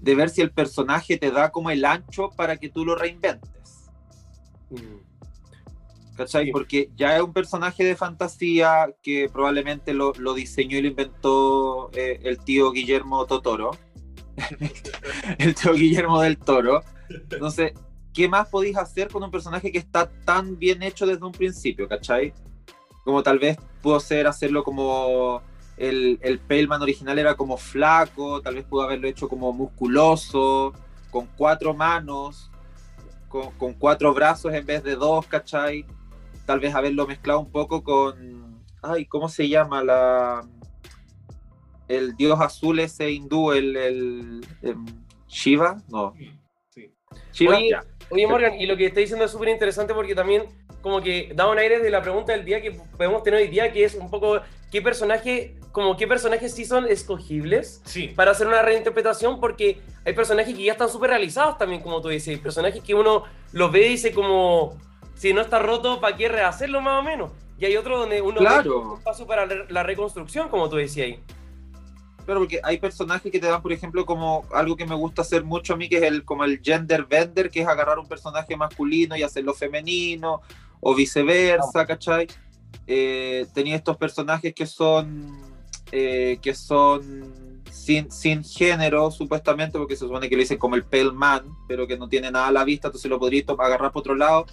[0.05, 3.89] de ver si el personaje te da como el ancho para que tú lo reinventes.
[4.69, 6.15] Mm.
[6.15, 6.45] ¿Cachai?
[6.45, 6.51] Sí.
[6.51, 11.89] Porque ya es un personaje de fantasía que probablemente lo, lo diseñó y lo inventó
[11.93, 13.71] eh, el tío Guillermo Totoro.
[15.39, 16.83] el tío Guillermo del Toro.
[17.09, 17.73] Entonces,
[18.13, 21.87] ¿qué más podéis hacer con un personaje que está tan bien hecho desde un principio,
[21.87, 22.31] ¿cachai?
[23.03, 25.41] Como tal vez pudo ser hacerlo como
[25.77, 30.73] el, el Paleman original era como flaco, tal vez pudo haberlo hecho como musculoso,
[31.11, 32.49] con cuatro manos,
[33.27, 35.85] con, con cuatro brazos en vez de dos, ¿cachai?
[36.45, 38.63] Tal vez haberlo mezclado un poco con.
[38.81, 39.83] Ay, ¿cómo se llama?
[39.83, 40.47] La.
[41.87, 43.75] El dios azul ese hindú, el.
[43.75, 44.85] el em,
[45.27, 45.77] Shiva?
[45.89, 46.13] No.
[46.69, 46.91] Sí.
[47.33, 47.83] Shiva, Oye, ya.
[48.11, 50.43] Oye, Morgan, y lo que está diciendo es súper interesante porque también
[50.81, 53.73] como que da un aire de la pregunta del día que podemos tener hoy día,
[53.73, 54.39] que es un poco
[54.75, 58.09] qué personaje, como qué personajes sí son escogibles Sí.
[58.09, 62.09] para hacer una reinterpretación, porque hay personajes que ya están súper realizados también, como tú
[62.09, 63.23] dices, personajes que uno
[63.53, 64.77] los ve y dice como,
[65.13, 67.31] si no está roto, ¿para qué rehacerlo más o menos?
[67.57, 68.81] y hay otro donde uno Claro.
[68.81, 71.19] ve un paso para la- reconstrucción, como tú decías ahí.
[72.25, 75.45] Claro, porque hay personajes que te dan, por ejemplo, como algo que me gusta hacer
[75.45, 78.57] mucho a mí, que es el como el gender bender, que es agarrar un personaje
[78.57, 80.41] masculino y hacerlo femenino,
[80.81, 82.27] o viceversa, ¿cachai?
[82.87, 85.41] Eh, tenía estos personajes que son
[85.91, 90.83] eh, que son sin, sin género, supuestamente, porque se supone que lo dicen como el
[90.83, 93.91] pale man, pero que no tiene nada a la vista, entonces lo podríais to- agarrar
[93.91, 94.45] por otro lado,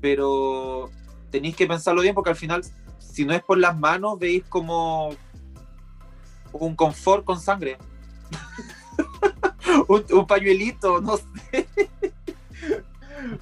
[0.00, 0.90] pero
[1.30, 2.62] tenéis que pensarlo bien, porque al final,
[2.98, 5.10] si no es por las manos, veis como
[6.52, 7.78] un confort con sangre.
[9.88, 11.66] un, un pañuelito, no sé.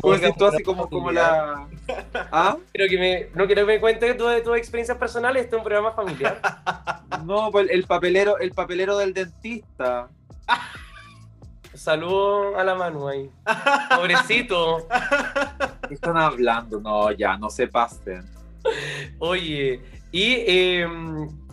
[0.03, 1.67] Oiga, esto así como, como la.
[2.15, 2.57] ¿Ah?
[2.73, 5.65] Que me, no quiero que me cuentes tú de tus experiencias personales, este es un
[5.65, 6.41] programa familiar.
[7.25, 10.11] No, pues el papelero, el papelero del dentista.
[11.73, 13.31] Saludo a la Manu ahí.
[13.97, 14.87] Pobrecito.
[15.89, 16.81] ¿Qué están hablando?
[16.81, 18.25] No, ya, no se pasen.
[19.21, 19.81] Oye,
[20.13, 20.87] y eh,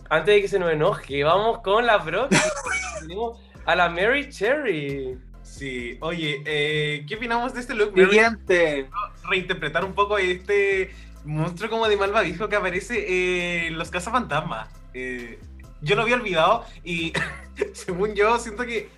[0.09, 2.41] antes de que se nos enoje, vamos con la próxima.
[2.99, 5.17] Tenemos a la Mary Cherry.
[5.51, 7.93] Sí, oye, eh, ¿qué opinamos de este look?
[7.93, 8.89] Siguiente.
[9.29, 10.91] reinterpretar un poco este
[11.25, 14.69] monstruo como de malvavisco que aparece eh, en los cazafantasmas.
[14.93, 15.39] Eh,
[15.81, 17.11] yo lo había olvidado y
[17.73, 18.89] según yo siento que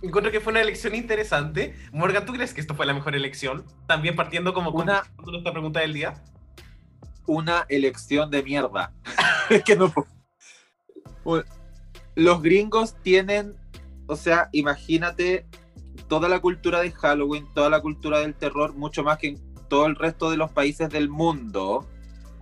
[0.00, 1.74] encuentro que fue una elección interesante.
[1.92, 3.64] Morgan, ¿tú crees que esto fue la mejor elección?
[3.86, 6.14] También partiendo como con Una- nuestra pregunta del día.
[7.26, 8.92] Una elección de mierda.
[9.50, 9.92] es que no.
[12.14, 13.54] Los gringos tienen,
[14.06, 15.46] o sea, imagínate
[16.10, 19.86] toda la cultura de Halloween, toda la cultura del terror, mucho más que en todo
[19.86, 21.86] el resto de los países del mundo.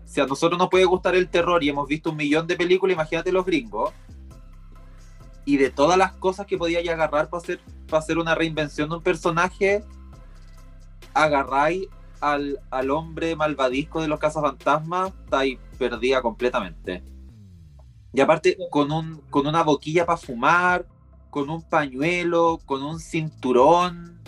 [0.06, 2.94] Si a nosotros nos puede gustar el terror y hemos visto un millón de películas,
[2.94, 3.92] imagínate los gringos.
[5.44, 8.88] Y de todas las cosas que podía ya agarrar para hacer, para hacer una reinvención
[8.88, 9.84] de un personaje,
[11.12, 11.88] agarráis
[12.20, 17.02] al, al hombre malvadisco de los cazafantasmas, está ahí perdida completamente.
[18.14, 20.86] Y aparte, con, un, con una boquilla para fumar,
[21.30, 24.20] con un pañuelo, con un cinturón.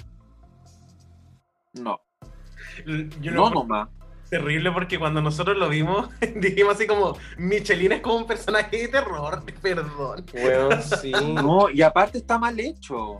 [1.74, 2.00] No,
[3.20, 3.88] Yo no nomás.
[4.28, 8.88] terrible porque cuando nosotros lo vimos dijimos así como Michelin es como un personaje de
[8.88, 10.26] terror, perdón.
[10.32, 11.12] Bueno, sí.
[11.12, 13.18] No, y aparte está mal hecho.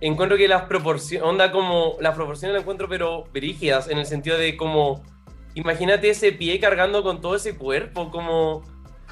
[0.00, 4.36] Encuentro que las proporciones, onda como, las proporciones las encuentro pero brígidas, en el sentido
[4.36, 5.02] de como,
[5.54, 8.62] imagínate ese pie cargando con todo ese cuerpo, como,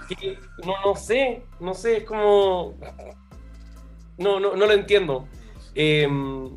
[0.06, 2.74] que- no, no sé, no sé, es como,
[4.18, 5.26] no, no, no lo entiendo.
[5.74, 6.50] Em,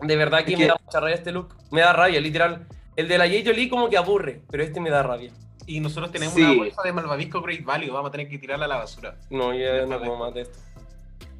[0.00, 2.66] de verdad que Es me da mucha rabia este look, me da rabia, literal.
[2.96, 3.38] El de la J.
[3.44, 5.32] Jolie como que aburre, pero este me da rabia.
[5.66, 6.42] Y nosotros tenemos Sí.
[6.42, 9.16] una bolsa de malvavisco Great Value, vamos a tener que tirarla a la basura.
[9.30, 10.58] No, yo no como más de esto.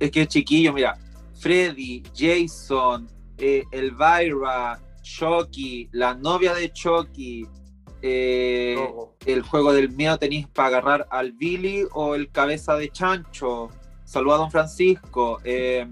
[0.00, 0.96] Es que chiquillo, mira,
[1.38, 3.06] Freddy, Jason,
[3.38, 7.46] eh, Elvira, Chucky, la novia de Chucky,
[8.06, 8.76] eh,
[9.24, 13.70] el juego del miedo tenéis para agarrar al Billy o el cabeza de chancho.
[14.04, 15.40] Saluda a don Francisco.
[15.42, 15.88] eh,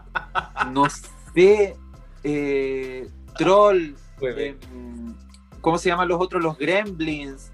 [0.72, 0.88] no
[1.34, 1.76] sé.
[2.24, 3.94] eh, Troll.
[4.22, 4.56] Eh,
[5.60, 6.42] ¿Cómo se llaman los otros?
[6.42, 7.50] Los Gremlins.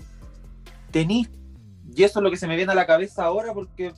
[0.93, 1.29] Tenéis.
[1.93, 3.93] Y eso es lo que se me viene a la cabeza ahora porque.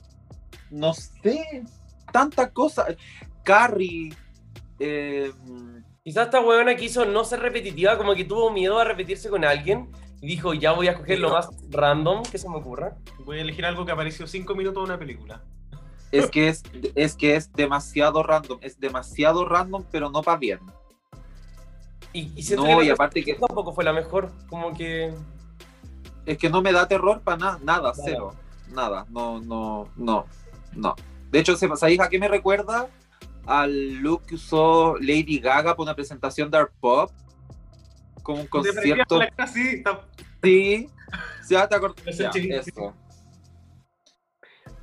[0.71, 1.63] No sé.
[2.11, 2.95] Tantas cosas.
[3.43, 4.11] Carrie.
[6.05, 9.89] Quizás esta huevona quiso no ser repetitiva, como que tuvo miedo a repetirse con alguien
[10.21, 12.95] y dijo, ya voy a escoger lo más random que se me ocurra.
[13.25, 15.41] Voy a elegir algo que apareció cinco minutos de una película.
[16.11, 16.61] es que es,
[16.93, 18.59] es que es demasiado random.
[18.61, 20.59] Es demasiado random, pero no para bien.
[22.13, 25.11] Y, y siento No, que y aparte que tampoco fue la mejor, como que...
[26.27, 28.35] es que no me da terror para nada, nada, cero.
[28.71, 30.27] Nada, no, no, no,
[30.73, 30.95] no.
[31.31, 32.89] De hecho, ¿se- ¿sabéis a qué me recuerda?
[33.45, 37.11] Al look que usó Lady Gaga para una presentación de Art Pop.
[38.23, 39.19] Como un concierto.
[39.53, 40.01] Sí, está-
[40.43, 40.89] Sí.
[41.49, 42.03] Ya te acordás.
[42.07, 42.93] Ese Ya, eso.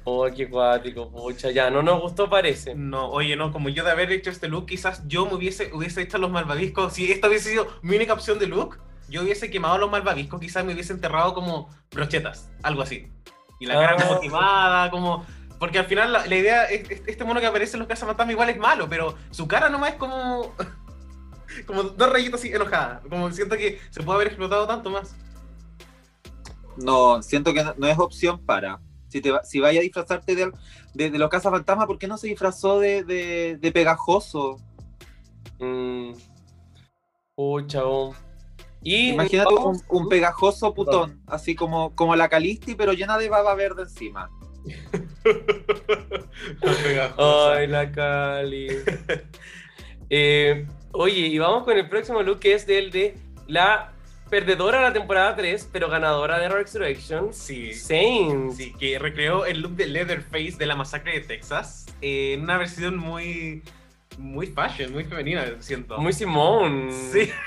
[0.04, 2.74] Oh, qué cuático, pucha, ya, no nos gustó parece.
[2.74, 6.02] No, oye, no, como yo de haber hecho este look, quizás yo me hubiese, hubiese
[6.02, 6.94] hecho los malvaviscos.
[6.94, 10.64] Si esta hubiese sido mi única opción de look, yo hubiese quemado los malvaviscos, quizás
[10.64, 13.12] me hubiese enterrado como brochetas, algo así.
[13.60, 14.08] Y la cara Ah.
[14.08, 15.24] como quemada, como.
[15.62, 18.32] Porque al final la, la idea es, es- este mono que aparece en los cazafantasmas
[18.32, 20.52] igual es malo, pero su cara nomás es como.
[21.68, 23.00] como dos rayitos así enojadas.
[23.08, 25.14] Como siento que se puede haber explotado tanto más.
[26.76, 28.80] No, siento que no, no es opción para.
[29.06, 30.50] Si, te va- si vaya a disfrazarte de,
[30.94, 34.56] de, de los cazafantasmas, ¿por qué no se disfrazó de, de, de pegajoso?
[35.60, 36.10] Mm.
[37.36, 38.16] Oh.
[38.82, 39.54] Y Imagínate
[39.88, 44.28] un pegajoso putón, así como, como la Calisti, pero llena de baba verde encima.
[47.18, 48.68] Ay, la Cali.
[50.14, 53.94] Eh, oye, y vamos con el próximo look que es del de la
[54.28, 57.32] perdedora de la temporada 3, pero ganadora de Resurrection.
[57.32, 57.72] Sí.
[57.72, 58.58] Saints.
[58.58, 62.58] Sí, que recreó el look de Leatherface de la masacre de Texas eh, en una
[62.58, 63.62] versión muy,
[64.18, 65.96] muy fashion, muy femenina, siento.
[65.98, 66.90] Muy Simón.
[66.92, 67.26] Sí.
[67.26, 67.32] Sí.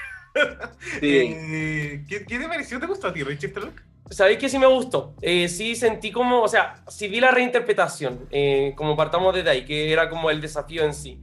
[1.02, 2.78] Eh, ¿qué, ¿Qué te pareció?
[2.78, 3.82] ¿Te gustó a ti, Richie, este look?
[4.10, 5.16] ¿Sabéis que sí me gustó?
[5.22, 9.66] Eh, sí sentí como, o sea, sí vi la reinterpretación, eh, como partamos desde ahí,
[9.66, 11.20] que era como el desafío en sí.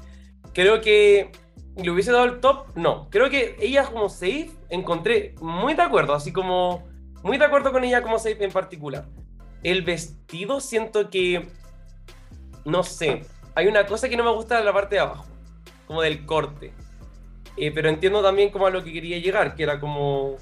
[0.52, 1.30] Creo que
[1.76, 3.08] le hubiese dado el top, no.
[3.10, 6.82] Creo que ella como safe, encontré muy de acuerdo, así como,
[7.22, 9.06] muy de acuerdo con ella como safe en particular.
[9.62, 11.48] El vestido siento que,
[12.64, 13.22] no sé,
[13.54, 15.26] hay una cosa que no me gusta de la parte de abajo,
[15.86, 16.72] como del corte.
[17.56, 20.36] Eh, pero entiendo también como a lo que quería llegar, que era como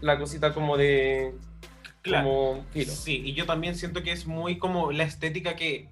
[0.00, 1.34] la cosita como de...
[2.04, 2.92] Como filo.
[2.92, 5.88] Sí, y yo también siento que es muy como la estética que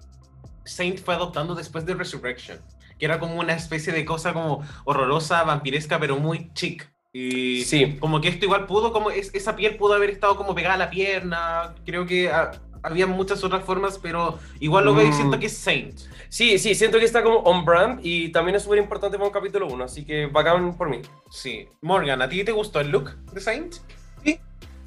[0.65, 2.59] Saint fue adoptando después de Resurrection,
[2.99, 6.91] que era como una especie de cosa como horrorosa, vampiresca, pero muy chic.
[7.13, 7.97] Y Sí.
[7.99, 10.79] como que esto igual pudo, como es- esa piel pudo haber estado como pegada a
[10.79, 12.53] la pierna, creo que ah,
[12.83, 15.13] había muchas otras formas, pero igual lo y Mm.
[15.13, 15.99] siento que es Saint.
[16.29, 19.33] Sí, sí, siento que está como on brand y también es súper importante para un
[19.35, 21.03] capítulo 1, así que bacán por mí.
[21.31, 21.67] Sí.
[21.83, 23.75] Morgan, ¿a ti te gustó el look de Saint?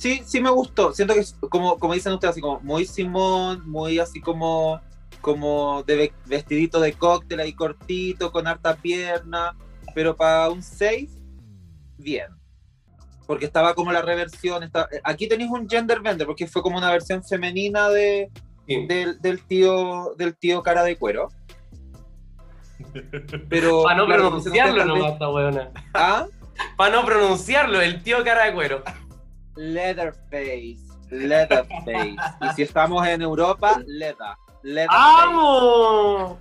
[0.04, 0.92] Sí, sí me gustó.
[0.92, 4.82] Siento que es como, como dicen ustedes, así como muy Simón, muy así como,
[5.22, 9.56] como de ve- vestidito de cóctel ahí cortito, con harta pierna,
[9.96, 11.10] pero para un 6,
[11.98, 12.28] bien.
[13.26, 14.62] Porque estaba como la reversión.
[14.64, 18.30] está- Aquí tenéis un gender bender, porque fue como una versión femenina de,
[18.68, 18.86] Sí.
[18.86, 21.30] del, del tío del tío cara de cuero.
[23.50, 25.72] Pero Para no claro, pronunciarlo nomás, esta weona.
[25.94, 26.26] ¿Ah?
[26.76, 28.84] Para no pronunciarlo, el tío cara de cuero.
[29.56, 30.80] Leatherface.
[31.10, 32.16] Leatherface.
[32.42, 34.36] Y si estamos en Europa, Leather.
[34.64, 35.24] Leatherface.
[35.24, 36.40] ¡Amo!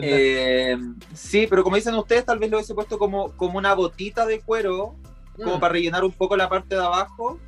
[0.00, 0.76] Eh,
[1.14, 4.40] sí, pero como dicen ustedes, tal vez lo hubiese puesto como, como una botita de
[4.40, 4.94] cuero,
[5.36, 5.60] como Mm.
[5.60, 7.38] para rellenar un poco la parte de abajo,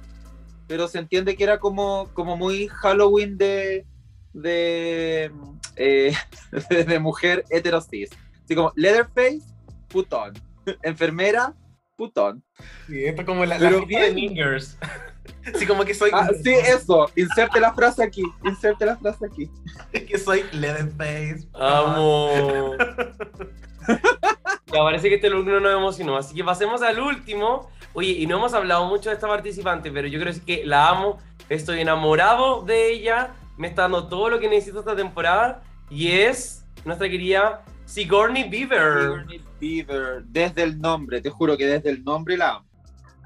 [0.67, 3.87] pero se entiende que era como, como muy Halloween de,
[4.33, 5.31] de,
[5.77, 6.13] eh,
[6.87, 8.11] de mujer heterosis.
[8.45, 9.43] Así como Leatherface,
[9.89, 10.33] putón.
[10.83, 11.55] Enfermera,
[11.97, 12.45] putón.
[12.87, 14.79] Sí, esto es como la, Pero la de Girls.
[15.59, 17.11] Sí, como que soy, Ah, sí, eso.
[17.17, 18.23] Inserte la frase aquí.
[18.45, 19.51] Inserte la frase aquí.
[20.07, 21.49] que soy Leatherface.
[21.55, 22.77] ¡Amo!
[24.67, 27.71] ya parece que este look no nos emocionó, así que pasemos al último.
[27.93, 31.19] Oye, y no hemos hablado mucho de esta participante, pero yo creo que la amo,
[31.49, 36.65] estoy enamorado de ella, me está dando todo lo que necesito esta temporada, y es
[36.85, 39.03] nuestra querida Sigourney Beaver.
[39.03, 42.67] Sigourney Beaver, desde el nombre, te juro que desde el nombre la amo.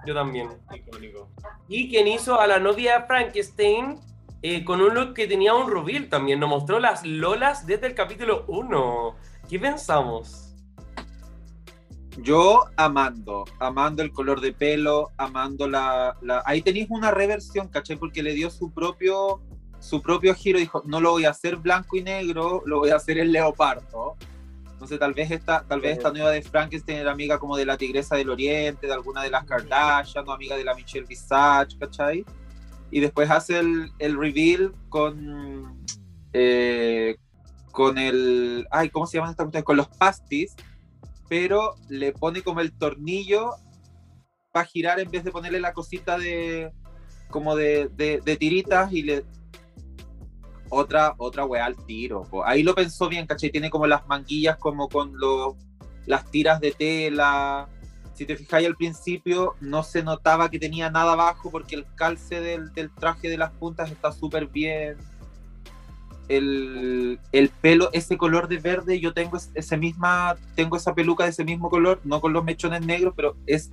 [0.06, 0.48] Yo también.
[0.74, 1.28] Icónico.
[1.68, 3.98] Y quien hizo a la novia Frankenstein
[4.42, 6.40] eh, con un look que tenía un rubil también.
[6.40, 9.14] Nos mostró las lolas desde el capítulo 1.
[9.48, 10.46] ¿Qué pensamos?
[12.18, 16.16] Yo amando, amando el color de pelo, amando la...
[16.22, 17.96] la- Ahí tenéis una reversión, ¿cachai?
[17.96, 19.40] Porque le dio su propio,
[19.78, 22.96] su propio giro, dijo, no lo voy a hacer blanco y negro, lo voy a
[22.96, 24.16] hacer en leopardo.
[24.80, 27.76] Entonces tal vez esta, tal vez esta nueva de Frankenstein era amiga como de la
[27.76, 32.24] Tigresa del Oriente, de alguna de las Kardashian, o amiga de la Michelle Visage, ¿cachai?
[32.90, 35.84] Y después hace el, el reveal con...
[36.32, 37.16] eh,
[37.72, 38.66] con el...
[38.70, 39.64] Ay, ¿cómo se llaman estas cuestiones?
[39.66, 40.54] Con los pastis,
[41.28, 43.50] pero le pone como el tornillo
[44.52, 46.72] para girar en vez de ponerle la cosita de
[47.28, 49.24] como de, de- de tiritas y le
[50.70, 52.44] otra otra weá al tiro po.
[52.44, 53.50] ahí lo pensó bien ¿cachai?
[53.50, 55.54] tiene como las manguillas como con los
[56.06, 57.68] las tiras de tela
[58.14, 62.40] si te fijáis al principio no se notaba que tenía nada abajo porque el calce
[62.40, 64.96] del, del traje de las puntas está súper bien
[66.28, 71.24] el, el pelo, ese color de verde, yo tengo es- ese misma, tengo esa peluca
[71.24, 73.72] de ese mismo color, no con los mechones negros, pero es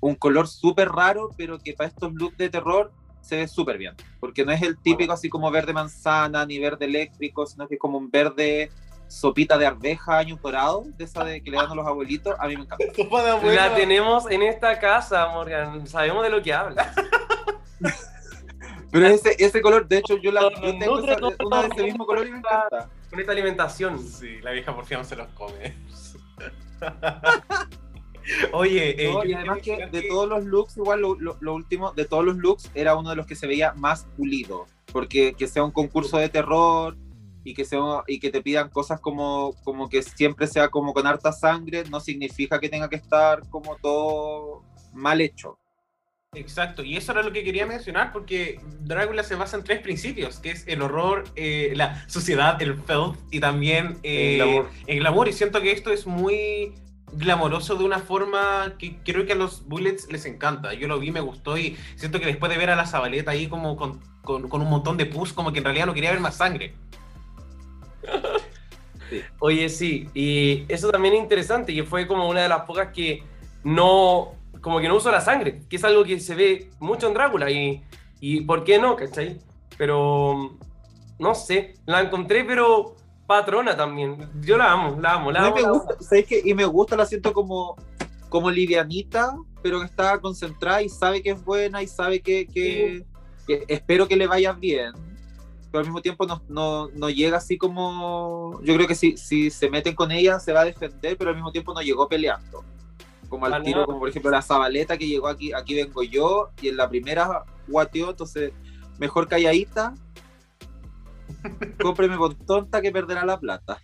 [0.00, 2.90] un color súper raro, pero que para estos looks de terror
[3.24, 6.84] se ve súper bien, porque no es el típico así como verde manzana ni verde
[6.84, 8.70] eléctrico, sino que es como un verde
[9.08, 12.46] sopita de arveja años dorado, de esa de que le dan a los abuelitos, a
[12.48, 12.84] mí me encanta.
[12.96, 13.68] Sopa de abuela.
[13.68, 15.86] La tenemos en esta casa, Morgan.
[15.86, 16.92] Sabemos de lo que habla.
[18.90, 21.68] Pero ese, ese color, de hecho, yo, la, yo tengo no, esa- no, una de
[21.68, 22.88] ese mismo color y me encanta.
[23.10, 23.98] Con esta alimentación.
[23.98, 25.74] Sí, la vieja por fin no se los come.
[28.52, 31.92] Oye, eh, No, y además que de todos los looks, igual lo, lo- lo último,
[31.92, 34.66] de todos los looks, era uno de los que se veía más pulido.
[34.92, 36.96] Porque que sea un concurso de terror
[37.42, 41.06] y que, sea, y que te pidan cosas como, como que siempre sea como con
[41.06, 44.62] harta sangre, no significa que tenga que estar como todo
[44.92, 45.58] mal hecho.
[46.36, 50.40] Exacto, y eso era lo que quería mencionar porque Drácula se basa en tres principios,
[50.40, 54.70] que es el horror, eh, la suciedad, el filth y también eh, El glamour.
[54.88, 55.28] el glamour.
[55.28, 56.74] Y siento que esto es muy
[57.12, 60.74] glamoroso de una forma que creo que a los Bullets les encanta.
[60.74, 63.46] Yo lo vi, me gustó y siento que después de ver a la Zabaleta ahí
[63.48, 66.20] como con, con- con un montón de pus, como que en realidad no quería ver
[66.20, 66.74] más sangre.
[69.38, 73.22] Oye, sí, y eso también es interesante, y fue como una de las pocas que
[73.62, 77.14] no, como que no usó la sangre, que es algo que se ve mucho en
[77.14, 77.82] Drácula, y,
[78.20, 79.38] y ¿por qué no, cachai?
[79.76, 80.56] Pero,
[81.18, 82.96] no sé, la encontré, pero
[83.26, 85.54] patrona también, yo la amo, la amo, la amo.
[85.54, 85.78] me la amo.
[85.80, 86.42] gusta, ¿sabes qué?
[86.44, 87.76] Y me gusta, la siento como,
[88.28, 93.04] como livianita, pero que está concentrada y sabe que es buena y sabe que, que-
[93.46, 94.92] que espero que le vaya bien.
[95.70, 98.58] Pero al mismo tiempo no, no, no llega así como...
[98.62, 101.36] Yo creo que si, si se meten con ella se va a defender, pero al
[101.36, 102.62] mismo tiempo no llegó peleando.
[103.28, 103.86] Como al Ah, tiro, no.
[103.86, 107.44] como por ejemplo la Zabaleta que llegó aquí, aquí vengo yo, y en la primera
[107.66, 108.52] guateó, entonces
[108.98, 109.94] mejor calladita.
[111.80, 113.78] Cómpreme por tonta que perderá la plata.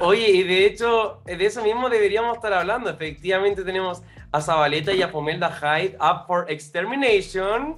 [0.00, 2.90] Oye, y de hecho, de eso mismo deberíamos estar hablando.
[2.90, 7.76] Efectivamente, tenemos a Zabaleta y a Pomelda Hyde up for extermination.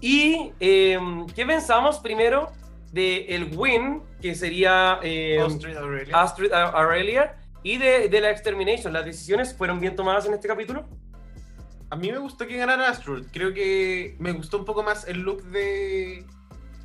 [0.00, 0.98] Y, eh,
[1.34, 2.52] ¿qué pensamos primero
[2.92, 6.20] de el win, que sería eh, Astrid Aurelia.
[6.20, 8.92] Astrid Aurelia, y de, de la extermination?
[8.92, 10.86] ¿Las decisiones fueron bien tomadas en este capítulo?
[11.90, 13.24] A mí me gustó que ganara Astrid.
[13.32, 16.24] Creo que me gustó un poco más el look de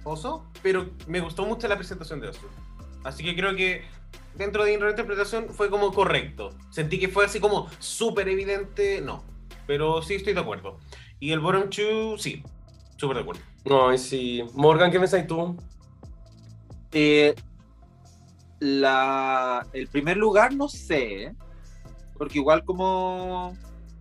[0.04, 2.49] Oso, pero me gustó mucho la presentación de Astrid.
[3.04, 3.84] Así que creo que
[4.36, 6.51] dentro de la reinterpretación fue como correcto.
[6.72, 9.24] Sentí que fue así como súper evidente, no.
[9.68, 10.80] Pero sí estoy de acuerdo.
[11.20, 12.43] Y el bottom two, sí,
[12.97, 13.41] súper de acuerdo.
[13.66, 14.43] No, y sí.
[14.54, 15.56] Morgan, ¿qué pensáis tú?
[16.91, 17.34] Eh,
[18.60, 21.34] la, el primer lugar no sé,
[22.18, 23.58] porque igual como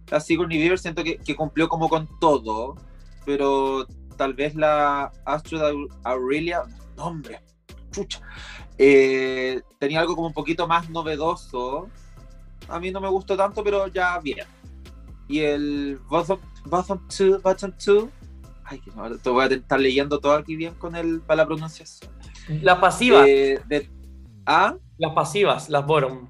[0.09, 2.77] la Sigourney Weaver siento que, que cumplió como con todo,
[3.25, 6.63] pero tal vez la Astrid Au- Aurelia,
[6.97, 7.41] nombre,
[7.91, 8.21] chucha,
[8.79, 11.89] eh, tenía algo como un poquito más novedoso.
[12.69, 14.47] A mí no me gustó tanto, pero ya bien.
[15.29, 18.05] Y el Bottom, bottom 2, Bottom 2,
[18.65, 21.47] ay, que no, te voy a estar leyendo todo aquí bien con el, para la
[21.47, 22.11] pronunciación.
[22.63, 23.89] Las pasivas, Eh, de,
[24.47, 26.29] ah, las pasivas, las bottom.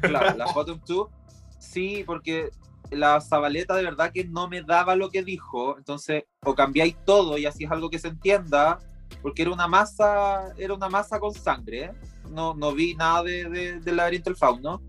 [0.00, 1.10] claro, la bottom two,
[1.58, 2.50] sí, porque
[2.90, 7.36] la Zabaleta de verdad que no me daba lo que dijo, entonces o cambiáis todo
[7.38, 8.78] y así es algo que se entienda,
[9.22, 11.92] porque era una masa, era una masa con sangre, ¿eh?
[12.30, 14.80] no, no vi nada de, de- del laberinto del fauno,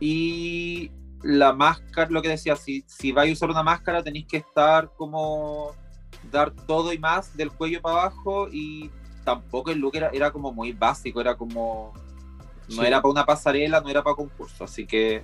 [0.00, 0.90] y
[1.22, 4.90] la máscara, lo que decía, si, si vais a usar una máscara tenéis que estar
[4.96, 5.72] como
[6.30, 8.90] dar todo y más del cuello para abajo y
[9.24, 11.92] tampoco el look era, era como muy básico, era como
[12.68, 12.86] no Sí.
[12.86, 15.22] era para una pasarela, no era para concurso, así que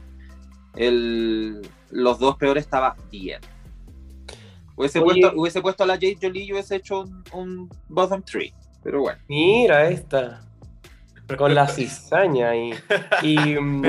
[0.77, 1.61] el,
[1.93, 3.41] los dos peores estaba bien.
[4.75, 5.21] Hubiese, Oye.
[5.21, 9.03] puesto, hubiese puesto a la Jade Jolie y hubiese hecho un, un bottom three, pero
[9.03, 9.19] bueno.
[9.29, 10.41] Mira esta.
[11.37, 12.75] Con la cizaña y,
[13.23, 13.85] y mm,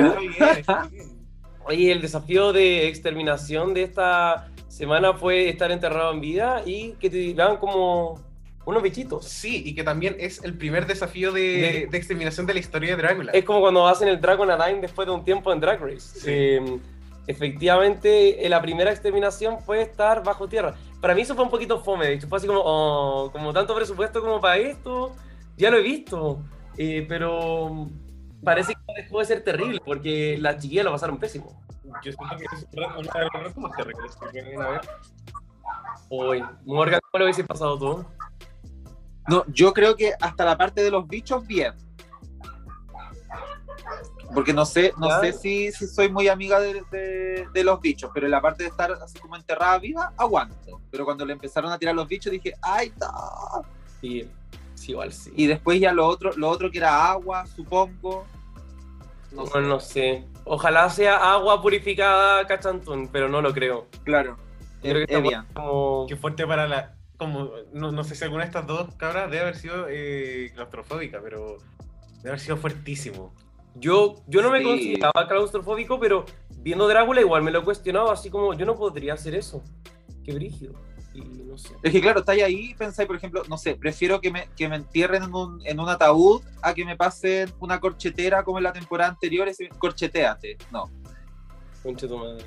[1.66, 7.08] oye, el desafío de exterminación de esta semana fue estar enterrado en vida y que
[7.10, 8.20] te daban como
[8.66, 9.26] unos bichitos.
[9.26, 12.96] Sí, y que también es el primer desafío de, De- de exterminación de la historia
[12.96, 13.32] de Drácula.
[13.32, 16.00] Es como cuando hacen el Dragon Dime después de un tiempo en Drag Race.
[16.00, 16.30] Sí.
[16.30, 16.78] Eh,
[17.26, 20.74] efectivamente, eh, la primera exterminación fue estar bajo tierra.
[21.00, 23.74] Para mí eso fue un poquito fome, de hecho, fue así como, oh, como tanto
[23.74, 25.14] presupuesto como para esto,
[25.56, 26.42] ya lo he visto.
[26.76, 27.88] Eh, pero
[28.42, 31.60] parece que dejó de ser terrible porque las chiquillas lo pasaron pésimo.
[32.02, 34.80] Yo siento que es una una de las razones más terribles que vienen a ver.
[36.10, 38.04] Uy, Morgan, ¿cómo lo hubiese pasado tú?
[39.28, 41.72] No, yo creo que hasta la parte de los bichos, bien.
[44.34, 45.20] Porque no sé, no Ya.
[45.20, 48.64] sé si, si soy muy amiga de, de- de los bichos, pero en la parte
[48.64, 50.80] de estar así como enterrada viva, aguanto.
[50.90, 53.62] Pero cuando le empezaron a tirar los bichos dije, ¡ay, no!
[54.00, 54.28] Sí,
[54.74, 55.32] sí, igual sí.
[55.36, 58.26] Y después ya lo otro, lo otro que era agua, supongo.
[59.32, 60.24] No No, sé, no sé.
[60.44, 63.86] Ojalá sea agua purificada cachantún, pero no lo creo.
[64.04, 64.36] claro.
[64.82, 65.42] Creo Es, que es está bien.
[65.54, 66.06] como...
[66.06, 66.94] Qué fuerte para la.
[67.16, 71.20] Como, no, no sé si alguna de estas dos cabras debe haber sido eh, claustrofóbica,
[71.22, 71.56] pero
[72.18, 73.32] debe haber sido fuertísimo.
[73.74, 74.64] Yo, yo no me Sí.
[74.64, 76.24] consideraba claustrofóbico, pero
[76.58, 79.62] viendo Drácula igual me lo he cuestionado, así como yo no podría hacer eso.
[80.24, 80.74] Qué brígido.
[81.12, 81.74] Y no sé.
[81.82, 84.68] Es que claro, estáis ahí y pensáis, por ejemplo, no sé, prefiero que me, que
[84.68, 88.64] me entierren en un, en un ataúd a que me pasen una corchetera como en
[88.64, 90.56] la temporada anterior, ese corcheteate.
[90.72, 90.90] No.
[91.82, 92.44] Concha tu madre.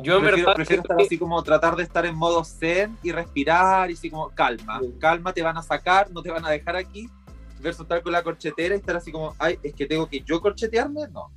[0.00, 2.96] Yo en prefiero, verdad prefiero estar que- así como tratar de estar en modo zen
[3.02, 4.94] y respirar y así como calma, Sí.
[4.98, 7.08] calma, te van a sacar, no te van a dejar aquí,
[7.66, 10.40] versus estar con la corchetera y estar así como, ay, es que tengo que yo
[10.40, 11.30] corchetearme, no.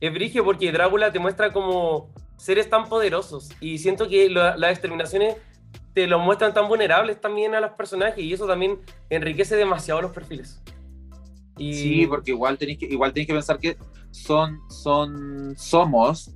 [0.00, 4.70] es brigio porque Drácula te muestra como seres tan poderosos y siento que lo- las
[4.72, 5.36] exterminaciones
[5.92, 8.78] te los muestran tan vulnerables también a los personajes y eso también
[9.10, 10.62] enriquece demasiado los perfiles.
[11.56, 13.76] Y Sí, porque igual tenéis que, igual tenéis que pensar que
[14.12, 16.30] son, son, somos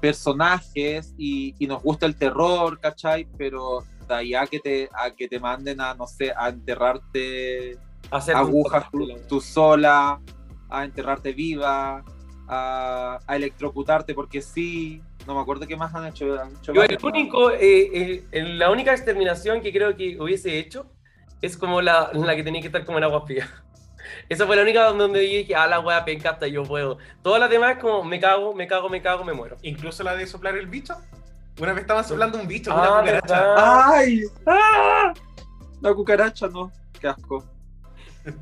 [0.00, 3.26] personajes y, y nos gusta el terror, ¿cachai?
[3.36, 7.78] Pero de ahí a que te, a que te manden a, no sé, a enterrarte
[8.10, 10.20] Hacer agujas tú, tú sola,
[10.68, 12.04] a enterrarte viva,
[12.48, 15.02] a, a electrocutarte porque sí.
[15.26, 16.40] No me acuerdo qué más han hecho.
[16.40, 20.86] han hecho Yo el único, eh, eh, la única exterminación que creo que hubiese hecho
[21.40, 23.48] es como la, la que tenía que estar como en agua fría.
[24.28, 26.98] Esa fue la única donde yo dije, ah, la wea penca hasta yo puedo.
[27.22, 29.56] Todas las demás como me cago, me cago, me cago, me muero.
[29.62, 30.96] Incluso la de soplar el bicho.
[31.60, 33.92] Una vez estaban soplando un bicho, Ah, una cucaracha.
[33.94, 34.22] ¡Ay!
[34.46, 35.12] ¡Ah!
[35.80, 36.72] La cucaracha, no.
[36.98, 37.44] Qué asco.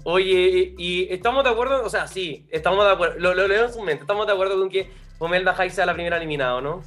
[0.04, 3.72] Oye, y estamos de acuerdo, o sea, sí, estamos de acuerdo, lo, lo leo en
[3.72, 6.82] su mente, estamos de acuerdo con que Pomelda High sea la primera eliminada, ¿no?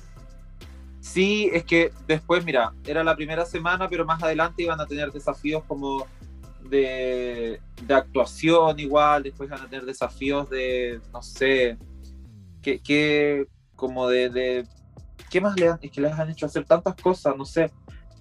[1.00, 5.12] Sí, es que después, mira, era la primera semana, pero más adelante iban a tener
[5.12, 6.08] desafíos como
[6.62, 11.78] de, de actuación igual, después van a tener desafíos de, no sé,
[12.62, 14.68] que, que como de, de-
[15.30, 17.70] ¿qué más le han, es que les han hecho hacer tantas cosas, no sé,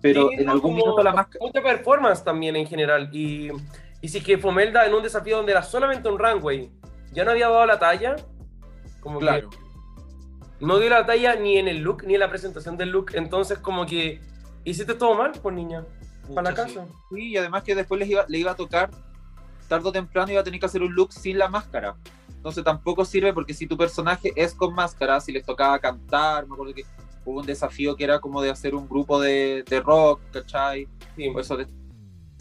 [0.00, 3.08] pero Sí, en algún como minuto la máscara, Mucha performance también en general.
[3.12, 3.50] Y,
[4.02, 6.70] y si es que Fomelda en un desafío donde era solamente un runway,
[7.12, 8.16] ya no había dado la talla,
[9.00, 9.56] como claro, que
[10.60, 13.58] no dio la talla ni en el look ni en la presentación del look, entonces
[13.58, 14.20] como que
[14.64, 15.84] hiciste todo mal, pues niña,
[16.34, 16.74] para la sí.
[16.74, 16.86] casa.
[17.10, 18.90] sí, y además que después les iba, le iba a tocar,
[19.68, 21.96] tarde o temprano iba a tener que hacer un look sin la máscara,
[22.28, 26.54] entonces tampoco sirve porque si tu personaje es con máscara, si les tocaba cantar, me
[26.54, 26.84] acuerdo que
[27.24, 30.88] hubo un desafío que era como de hacer un grupo de, de rock, ¿cachai?
[31.14, 31.28] Sí.
[31.28, 31.81] O esos de-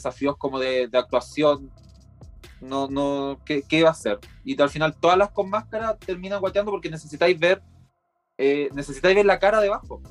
[0.02, 1.72] desafíos como de, de actuación,
[2.62, 4.20] no, no, ¿qué, qué va a hacer?
[4.44, 7.62] Y al final todas las con máscara terminan guateando porque necesitáis ver,
[8.38, 10.02] eh, necesitáis ver la cara debajo.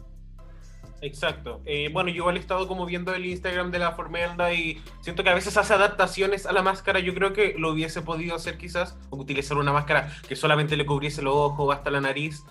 [1.03, 1.63] Exacto.
[1.65, 5.25] Eh, bueno, yo igual he estado como viendo el Instagram de la Formelda y siento
[5.25, 7.01] que a veces hace adaptaciones a la máscara.
[7.01, 11.23] Yo creo que lo hubiese podido hacer quizás, utilizar una máscara que solamente le cubriese
[11.23, 12.45] los ojos hasta la nariz.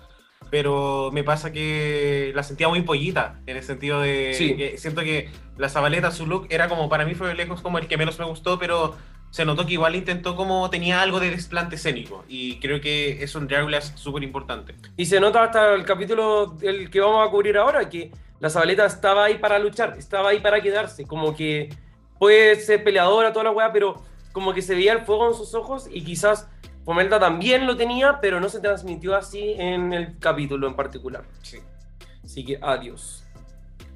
[0.49, 4.55] Pero me pasa que la sentía muy pollita, en el sentido de Sí.
[4.55, 7.87] que siento que la Zabaleta, su look, era como para mí fue lejos como el
[7.87, 8.95] que menos me gustó, pero
[9.29, 12.25] se notó que igual intentó como tenía algo de desplante escénico.
[12.27, 14.73] Y creo que eso en Dragula es súper importante.
[14.97, 18.85] Y se nota hasta el capítulo el que vamos a cubrir ahora que la Zabaleta
[18.87, 21.69] estaba ahí para luchar, estaba ahí para quedarse, como que
[22.17, 25.53] puede ser peleadora, toda la weá, pero como que se veía el fuego en sus
[25.53, 26.47] ojos y quizás
[26.85, 31.23] Pomelda también lo tenía, pero no se transmitió así en el capítulo en particular.
[31.41, 31.59] Sí.
[32.23, 33.18] Así que adiós.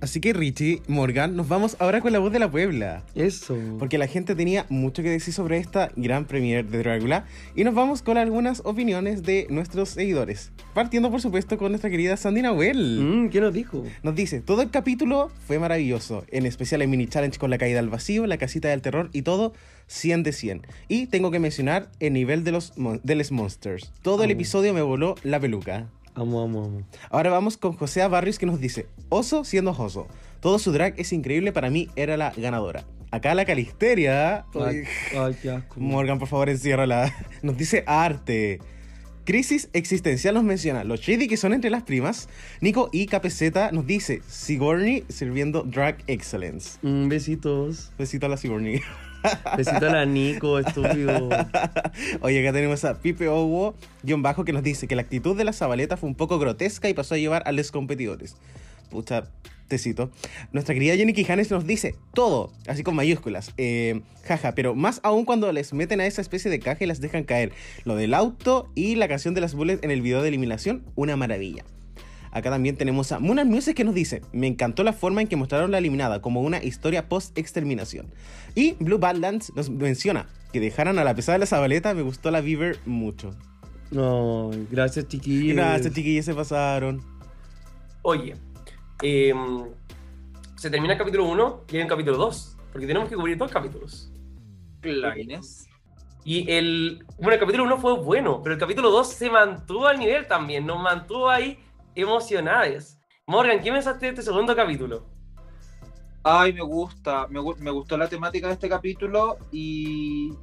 [0.03, 3.03] Así que Richie, Morgan, nos vamos ahora con la voz de la Puebla.
[3.15, 3.57] Eso.
[3.79, 7.23] Porque la gente tenía mucho que decir sobre esta gran premiere de Drácula.
[7.55, 10.51] Y nos vamos con algunas opiniones de nuestros seguidores.
[10.73, 12.99] Partiendo, por supuesto, con nuestra querida Sandy Nahuel.
[12.99, 13.85] Mm, ¿Qué nos dijo?
[14.03, 17.79] Nos dice, todo el capítulo fue maravilloso, en especial el mini challenge con la caída
[17.79, 19.53] al vacío, la casita del terror y todo
[19.87, 20.67] 100 de 100.
[20.89, 23.93] Y tengo que mencionar el nivel de los, mon- de los monsters.
[24.01, 24.33] Todo el Oh.
[24.33, 25.87] episodio me voló la peluca.
[26.15, 26.87] Amo, amo, amo.
[27.09, 30.07] Ahora vamos con José Barrios que nos dice, Oso siendo Oso.
[30.39, 32.85] Todo su drag es increíble, para mí era la ganadora.
[33.11, 34.45] Acá la Calisteria...
[34.55, 34.83] Ay,
[35.17, 35.79] ay, qué asco.
[35.79, 37.13] Morgan, por favor, enciérrala.
[37.41, 38.59] Nos dice arte.
[39.25, 42.27] Crisis existencial nos menciona los shady que son entre las primas.
[42.59, 46.77] Nico y KPZ nos dice Sigourney sirviendo drag excellence.
[46.81, 47.93] Mm, besitos.
[47.97, 48.81] Besito a la Sigourney.
[49.57, 51.29] Besito a la Nico, estúpido.
[52.21, 55.43] Oye, acá tenemos a Pipe Owo, guion bajo, que nos dice que la actitud de
[55.43, 58.35] la Zabaleta fue un poco grotesca y pasó a llevar a los competidores.
[58.89, 59.23] Pucha,
[59.67, 60.11] tecito.
[60.51, 63.53] Nuestra querida Jenny Quijanes nos dice todo, así con mayúsculas.
[63.57, 67.01] Eh, jaja, pero más aún cuando les meten a esa especie de caja y las
[67.01, 67.51] dejan caer.
[67.85, 71.15] Lo del auto y la canción de las bullets en el video de eliminación, una
[71.15, 71.63] maravilla.
[72.33, 75.35] Acá también tenemos a Munan Music que nos dice, me encantó la forma en que
[75.35, 78.07] mostraron la eliminada como una historia post-exterminación.
[78.55, 82.31] Y Blue Badlands nos menciona que dejaran a la pesada de la Zabaleta, me gustó
[82.31, 83.35] la Beaver mucho.
[83.91, 85.55] No, gracias, chiquillos.
[85.55, 87.03] Gracias, chiquillos, se pasaron.
[88.01, 88.35] Oye,
[89.03, 89.65] em,
[90.55, 93.51] se termina el capítulo 1 y hay un capítulo 2, porque tenemos que cubrir dos
[93.51, 94.11] capítulos.
[94.81, 95.67] La Inés.
[96.25, 99.99] Y el, bueno, el capítulo 1 fue bueno, pero el capítulo 2 se mantuvo al
[99.99, 101.59] nivel también, nos mantuvo ahí
[101.95, 102.97] emocionados.
[103.25, 105.05] Morgan, ¿qué pensaste de este segundo capítulo?
[106.23, 110.33] Ay, me gusta, me, me gustó la temática de este capítulo y,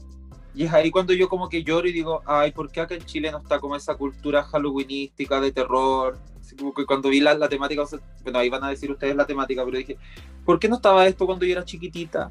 [0.55, 3.05] y es ahí cuando yo como que lloro y digo, ay, ¿por qué acá en
[3.05, 6.19] Chile no está como esa cultura halloweenística de terror?
[6.39, 8.91] Así como que cuando vi la, la temática, o sea, bueno, ahí van a decir
[8.91, 9.97] ustedes la temática, pero dije,
[10.45, 12.31] ¿por qué no estaba esto cuando yo era chiquitita?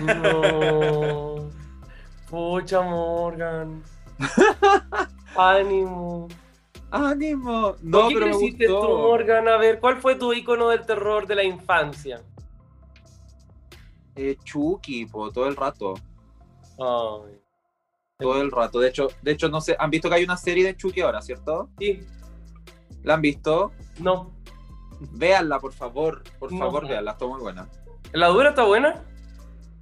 [0.00, 1.50] No.
[2.30, 3.82] Pucha, Morgan.
[5.36, 6.28] Ánimo.
[6.90, 7.72] ¡Ánimo!
[7.72, 8.98] ¿Por No, qué pero me creciste tú, gustó.
[8.98, 9.48] Morgan?
[9.48, 12.22] A ver, ¿cuál fue tu icono del terror de la infancia?
[14.16, 15.94] Eh, Chucky, po, todo el rato.
[16.80, 17.40] Ay.
[18.18, 18.80] todo el rato.
[18.80, 21.20] De hecho, de hecho, no sé, han visto que hay una serie de Chucky ahora,
[21.22, 21.68] ¿cierto?
[21.78, 22.00] Sí,
[23.04, 23.72] ¿La han visto?
[24.00, 24.32] no.
[25.12, 26.24] Véanla, por favor.
[26.40, 26.58] Por No.
[26.58, 27.68] favor, véanla, está muy buena.
[28.12, 29.04] ¿La dura está buena?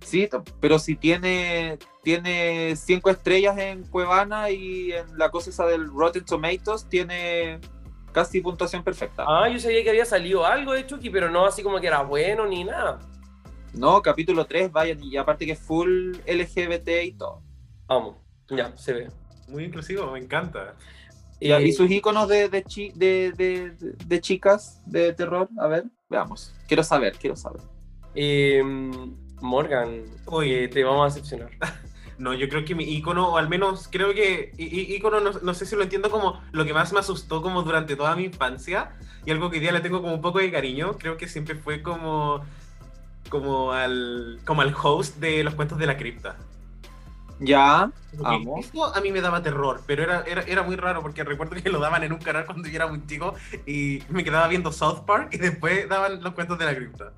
[0.07, 0.29] Sí,
[0.61, 6.25] pero si tiene tiene cinco estrellas en Cuevana y en la cosa esa del Rotten
[6.25, 7.59] Tomatoes tiene
[8.13, 9.25] casi puntuación perfecta.
[9.27, 12.03] Ah, yo sabía que había salido algo de Chucky, pero no así como que era
[12.03, 13.01] bueno ni nada.
[13.75, 17.43] No, capítulo 3, vayan, y aparte que es full LGBT y todo.
[17.89, 18.15] Vamos,
[18.49, 19.09] ya, se ve.
[19.49, 20.75] Muy inclusivo, me encanta.
[21.41, 23.71] Ya, Eh, ¿Y sus iconos de, de, chi- de, de-
[24.07, 25.49] de chicas de terror?
[25.59, 26.55] A ver, veamos.
[26.69, 27.61] Quiero saber, quiero saber.
[28.15, 28.63] eh,
[29.41, 30.65] Morgan, Oye.
[30.65, 31.51] eh, te vamos a decepcionar.
[32.19, 35.67] No, yo creo que mi icono, o al menos creo que icono, no, no sé
[35.67, 38.93] si lo entiendo como lo que más me asustó como durante toda mi infancia
[39.27, 41.57] y algo que hoy día le tengo como un poco de cariño, creo que siempre
[41.57, 42.43] fue como
[43.29, 46.37] como al como al host de los cuentos de la cripta.
[47.39, 47.91] Ya,
[48.25, 48.61] amo.
[48.61, 51.69] Esto a mí me daba terror, pero era, era, era muy raro porque recuerdo que
[51.69, 53.35] lo daban en un canal cuando yo era muy chico
[53.67, 57.13] y me quedaba viendo South Park y después daban los cuentos de la cripta.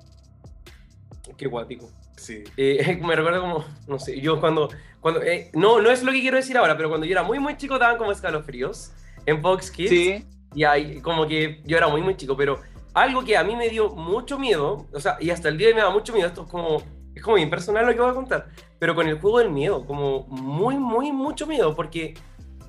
[1.37, 1.89] Qué guático.
[2.19, 2.43] Sí.
[2.57, 4.69] Eh, me recuerdo como, no sé, yo cuando,
[4.99, 7.39] cuando eh, no, no es lo que quiero decir ahora, pero cuando yo era muy,
[7.39, 8.91] muy chico daban como escalofríos
[9.25, 9.89] en Fox Kids.
[9.89, 12.59] Sí, Y ahí, como que yo era muy, muy chico, pero
[12.93, 15.73] algo que a mí me dio mucho miedo, o sea, y hasta el día de
[15.73, 16.81] hoy me da mucho miedo, esto es como,
[17.15, 18.47] es como bien personal lo que voy a contar,
[18.79, 22.15] pero con el juego del miedo, como muy, muy, mucho miedo, porque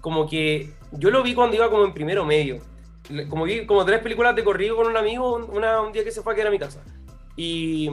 [0.00, 2.58] como que yo lo vi cuando iba como en primero medio,
[3.28, 6.10] como vi como tres películas de corrido con un amigo un, una- un día que
[6.12, 6.82] se fue a quedar a mi casa,
[7.36, 7.90] y,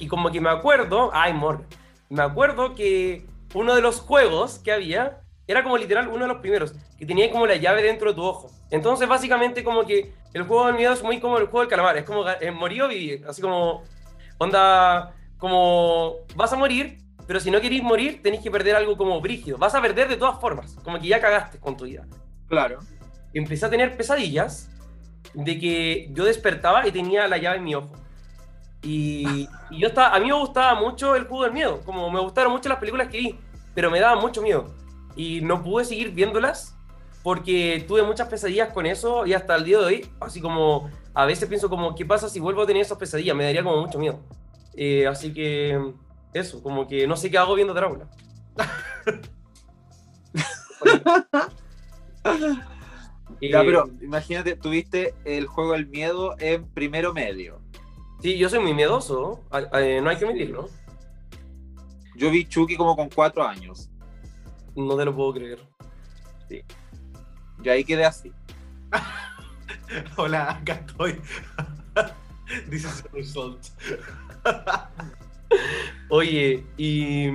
[0.00, 1.66] y como que me acuerdo, ay, Morgan,
[2.08, 6.38] me acuerdo que uno de los juegos que había era como literal uno de los
[6.38, 8.50] primeros, que tenía como la llave dentro de tu ojo.
[8.70, 11.96] Entonces, básicamente, como que el juego del miedo es muy como el juego del calamar,
[11.96, 13.82] es como eh, morir o vivir, así como,
[14.38, 19.20] onda, como vas a morir, pero si no queréis morir, tenéis que perder algo como
[19.20, 19.58] brígido.
[19.58, 22.06] Vas a perder de todas formas, como que ya cagaste con tu vida.
[22.48, 22.78] claro.
[23.32, 24.68] Empecé a tener pesadillas
[25.34, 27.92] de que yo despertaba y tenía la llave en mi ojo.
[28.82, 32.20] Y, y yo estaba, a mí me gustaba mucho el juego del miedo, como me
[32.20, 33.38] gustaron mucho las películas que vi,
[33.74, 34.66] pero me daba mucho miedo.
[35.16, 36.76] Y no pude seguir viéndolas
[37.22, 41.26] porque tuve muchas pesadillas con eso y hasta el día de hoy, así como a
[41.26, 43.36] veces pienso como, ¿qué pasa si vuelvo a tener esas pesadillas?
[43.36, 44.20] Me daría como mucho miedo.
[44.74, 45.92] Eh, así que
[46.32, 48.08] eso, como que no sé qué hago viendo Drácula.
[53.40, 57.59] Ya, Eh, pero imagínate, tuviste el juego del miedo en primero medio.
[58.22, 60.68] Sí, yo soy muy miedoso, a- a- eh, no hay que mentirlo.
[62.16, 63.88] Yo vi Chucky como con cuatro años.
[64.76, 65.58] No te lo puedo creer.
[67.62, 68.32] Yo ahí quedé así.
[70.16, 71.20] Hola, acá estoy.
[72.70, 73.66] This is the result.
[76.10, 77.28] Oye, y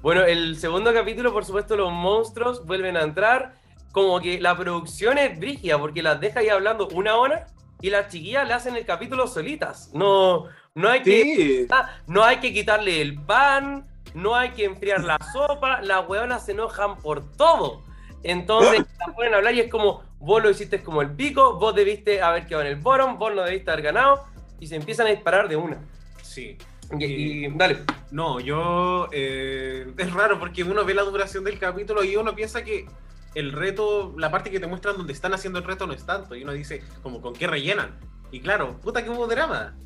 [0.00, 3.54] bueno, el segundo capítulo, por supuesto, los monstruos vuelven a entrar.
[3.92, 7.46] Como que la producción es brígida, porque las deja ahí hablando una hora
[7.80, 9.90] y las chiquillas le hacen el capítulo solitas.
[9.92, 13.84] No, no hay que Sí, Ah, no hay que quitarle el pan,
[14.14, 17.82] no hay que enfriar la sopa, las hueonas se enojan por todo.
[18.22, 22.46] Entonces a hablar y es como, vos lo hiciste como el pico, vos debiste haber
[22.46, 24.24] quedado en el bottom, vos no debiste haber ganado,
[24.60, 25.78] y se empiezan a disparar de una.
[26.22, 26.56] Sí.
[26.98, 27.04] Y,
[27.46, 27.78] y- dale.
[28.10, 29.08] No, yo.
[29.12, 32.86] eh, es raro porque uno ve la duración del capítulo y uno piensa que
[33.34, 36.34] el reto, la parte que te muestran donde están haciendo el reto no es tanto.
[36.34, 37.98] Y uno dice, como, ¿con qué rellenan?
[38.30, 39.76] Y claro, puta que hubo drama.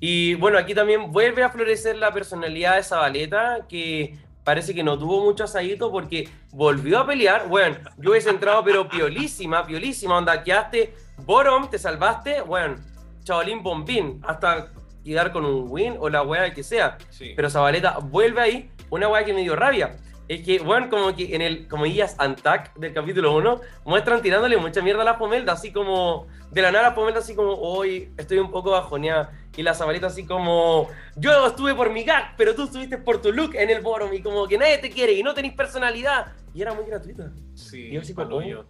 [0.00, 4.98] Y bueno, aquí también vuelve a florecer la personalidad de Zabaleta, que parece que no
[4.98, 7.48] tuvo mucho asadito porque volvió a pelear.
[7.48, 10.94] Bueno, yo hubiese entrado, pero piolísima, piolísima, onda, quedaste
[11.24, 12.76] bottom, te salvaste, bueno,
[13.22, 14.72] chavalín bombín, hasta
[15.04, 16.98] quedar con un win o la wea que sea.
[17.10, 17.32] Sí.
[17.36, 19.96] Pero Zabaleta vuelve ahí, una wea que me dio rabia.
[20.26, 24.56] Es que, bueno, como que en el, como ellas Antac del capítulo 1, muestran tirándole
[24.56, 28.10] mucha mierda a la Pomelda, así como, de la nada la Pomelda así como, hoy
[28.16, 29.32] estoy un poco bajoneada.
[29.56, 33.32] Y la Zabaleta así como, yo estuve por mi gag, pero tú estuviste por tu
[33.32, 36.32] look en el bottom y como que nadie te quiere y no tenés personalidad.
[36.54, 37.30] Y era muy gratuita.
[37.54, 38.66] Sí, Yo sí, pa'l pues, hoyo.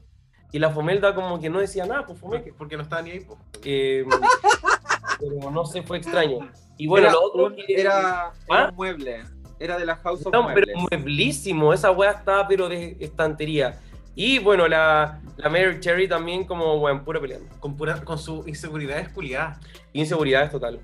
[0.50, 2.50] Y la Fomelda como que no decía nada, pues Fomelda.
[2.58, 3.38] Porque, no estaba ni ahí, po.
[3.64, 4.04] Eh,
[5.20, 6.50] pero no sé, fue extraño.
[6.76, 8.68] Y bueno, era, lo otro un, que- era, era ¿Ah?
[8.70, 9.22] un mueble.
[9.58, 10.76] Era de la House of No, pero Muebles.
[10.90, 13.78] mueblísimo, esa weá estaba pero de estantería.
[14.16, 17.48] Y bueno, la, la Mary Cherry también como, weón, pura peleando.
[17.60, 19.58] Con, pura, con su inseguridad esculiada.
[19.92, 20.80] Inseguridades total.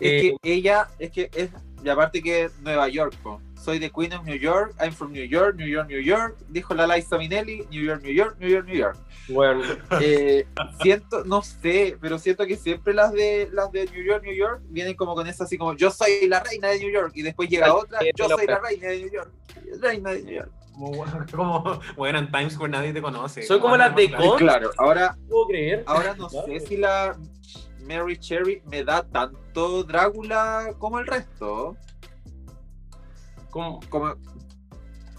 [0.00, 1.50] Es Eh, que ella, es que es,
[1.84, 3.40] y aparte que es Nueva York, po.
[3.54, 6.74] soy de Queen of New York, I'm from New York, New York, New York, dijo
[6.74, 8.96] la Liza Minnelli, New York, New York, New York, New York.
[9.28, 9.62] Bueno,
[10.00, 10.46] Eh,
[10.82, 14.60] siento, no sé, pero siento que siempre las de las de New York, New York
[14.68, 17.48] vienen como con esa así como yo soy la reina de New York y después
[17.48, 19.30] llega Ay, otra, yo soy la reina de New York,
[19.80, 20.50] reina de New York.
[21.36, 23.44] Como, bueno, en Times Square nadie te conoce.
[23.44, 24.38] Son como las de Con Con.
[24.38, 25.84] Claro, ahora, No puedo creer.
[25.86, 26.46] ahora no Claro.
[26.48, 27.16] sé si la
[27.86, 31.76] Mary Cherry me da tanto Drácula como el resto.
[33.50, 34.14] Como- Como,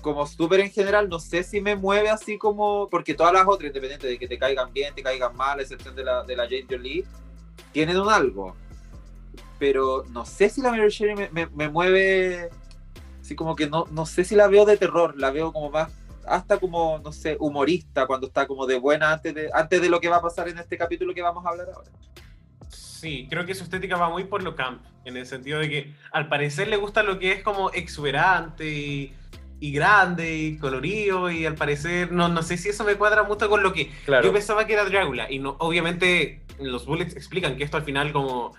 [0.01, 2.87] como súper en general, no sé si me mueve así como.
[2.89, 5.95] Porque todas las otras, independiente de que te caigan bien, te caigan mal, a excepción
[5.95, 7.05] de la, de la Jane Jolie,
[7.71, 8.55] tienen un algo.
[9.57, 12.49] Pero no sé si la Mary Cherry me, me- me mueve.
[13.21, 15.91] Así como que no, no sé si la veo de terror, la veo como más.
[16.27, 19.99] Hasta como, no sé, humorista, cuando está como de buena antes de, antes de lo
[19.99, 21.89] que va a pasar en este capítulo que vamos a hablar ahora.
[22.99, 25.93] Sí, creo que su estética va muy por lo camp, en el sentido de que
[26.11, 29.13] al parecer le gusta lo que es como exuberante y,
[29.59, 33.49] y grande y colorido y al parecer no, no sé si eso me cuadra mucho
[33.49, 34.25] con lo que Claro.
[34.25, 38.11] yo pensaba que era Drácula y no, obviamente los bullets explican que esto al final
[38.13, 38.53] como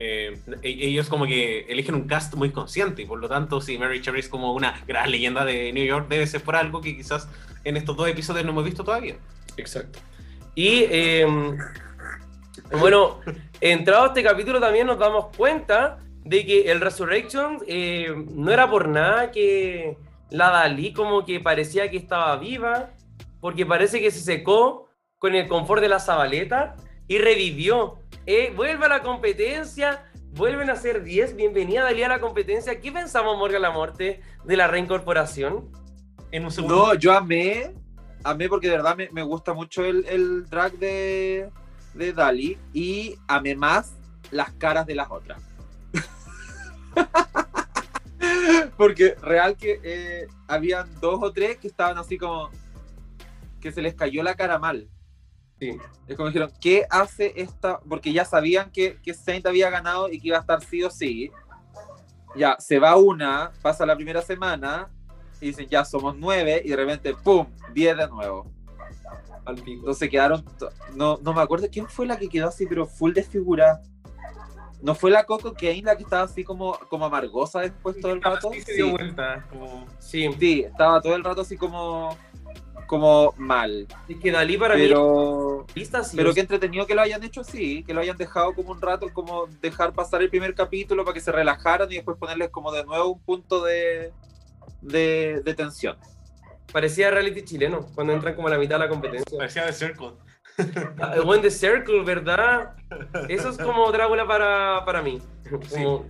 [0.00, 3.78] eh, e- ellos como que eligen un cast muy consciente y por lo tanto si
[3.78, 6.94] Mary Cherry es como una gran leyenda de New York debe ser por algo que
[6.96, 7.28] quizás
[7.64, 9.16] en estos dos episodios no hemos visto todavía.
[9.56, 9.98] Exacto.
[10.54, 11.26] Y eh,
[12.80, 13.20] bueno,
[13.60, 18.88] entrado este capítulo también nos damos cuenta de que el Resurrection eh, no era por
[18.88, 19.96] nada que
[20.30, 22.90] la Dalí como que parecía que estaba viva,
[23.40, 26.76] porque parece que se secó con el confort de la Zabaleta
[27.06, 27.98] y revivió.
[28.26, 32.78] Eh, vuelve a la competencia, vuelven a ser 10, bienvenida Dalí a la competencia.
[32.80, 35.70] ¿Qué pensamos, Morgan la Morte, de la reincorporación?
[36.30, 36.88] En un segundo.
[36.88, 37.72] No, yo amé,
[38.22, 41.48] amé porque de verdad me, me gusta mucho el, el drag de,
[41.98, 43.94] de Dali y amé más
[44.30, 45.42] las caras de las otras.
[48.76, 52.50] porque real que eh, habían dos o tres que estaban así como
[53.60, 54.88] que se les cayó la cara mal.
[55.58, 55.76] Sí.
[56.06, 57.80] Es como dijeron, ¿qué hace esta?
[57.80, 60.90] Porque ya sabían que, que Saint había ganado y que iba a estar sí o
[60.90, 61.32] sí.
[62.36, 64.88] Ya, se va una, pasa la primera semana,
[65.40, 67.46] y dicen, ya somos nueve, y de repente, ¡pum!
[67.72, 68.50] Diez de nuevo.
[69.48, 69.80] Al pico.
[69.80, 70.44] Entonces quedaron,
[70.94, 73.80] no, no me acuerdo quién fue la que quedó así, pero full desfigurada.
[74.82, 78.20] ¿No fue la Coco Kane la que estaba así como, como amargosa después todo el
[78.22, 78.50] rato?
[78.52, 79.46] Sí, se dio Sí, vuelta.
[79.48, 79.86] Como...
[79.98, 82.14] Sí, sí, estaba todo el rato así como,
[82.86, 83.86] como mal.
[84.06, 87.40] es que Dalí para mí Pero, Lista, sí, pero qué entretenido que lo hayan hecho
[87.40, 91.14] así, que lo hayan dejado como un rato, como dejar pasar el primer capítulo para
[91.14, 94.12] que se relajaran y después ponerles como de nuevo un punto de,
[94.82, 95.96] de, de tensión.
[96.72, 99.38] Parecía reality chileno cuando entran como a la mitad de la competencia.
[99.38, 100.12] Parecía de Circle.
[101.00, 102.74] Ah, el buen The Circle, ¿verdad?
[103.28, 105.20] Eso es como Drácula para, para mí.
[105.70, 106.04] Como-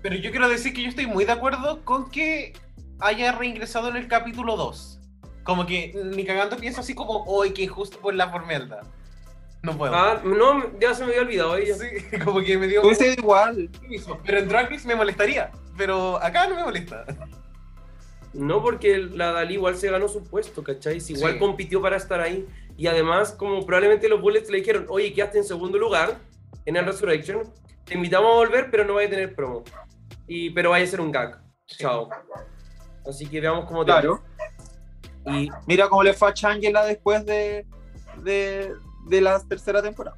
[0.00, 2.52] Pero yo quiero decir que yo estoy muy de acuerdo con que
[3.00, 5.00] haya reingresado en el capítulo 2.
[5.42, 8.82] Como que ni cagando pienso así como, hoy qué injusto por la formelda.
[9.62, 9.94] No puedo.
[9.94, 11.74] Ah, no, ya se me había olvidado ella.
[11.74, 13.68] Sí, como que me dio Hubiese igual.
[14.24, 15.50] Pero en Drag Race me molestaría.
[15.76, 17.04] Pero acá no me molesta.
[18.32, 21.00] No, porque la Dalí igual se ganó su puesto, ¿cachai?
[21.00, 21.38] Si igual Sí.
[21.38, 22.46] compitió para estar ahí.
[22.76, 26.16] Y además, como probablemente los Bullets le dijeron, oye, quedaste en segundo lugar
[26.64, 27.42] en el Resurrection,
[27.84, 29.64] te invitamos a volver, pero no vaya a tener promo.
[30.26, 31.40] Y, pero vaya a ser un gag.
[31.66, 32.08] Chao.
[33.08, 34.22] Así que veamos cómo te Claro.
[35.26, 37.66] Y Mira cómo le fue a Changela después de,
[38.22, 38.72] de,
[39.08, 40.16] de la tercera temporada.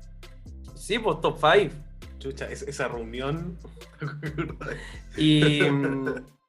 [0.74, 1.74] sí, pues top 5.
[2.18, 3.56] Chucha, es- esa reunión.
[5.16, 5.60] Y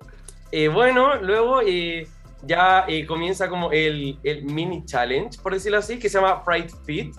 [0.55, 2.07] eh, bueno, luego eh,
[2.43, 6.69] ya eh, comienza como el, el mini challenge, por decirlo así, que se llama Fright
[6.85, 7.15] Fit.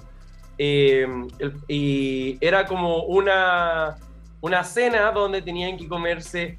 [0.57, 1.27] El-
[1.67, 3.97] y era como una,
[4.41, 6.59] una cena donde tenían que comerse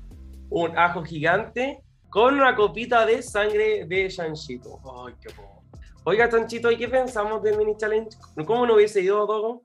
[0.49, 1.79] un ajo gigante
[2.09, 4.79] con una copita de sangre de Chanchito.
[5.07, 5.63] Ay, qué po.
[6.03, 8.17] Oiga, Chanchito, ¿y qué pensamos del mini challenge?
[8.45, 9.63] ¿Cómo no hubiese ido, Dogo?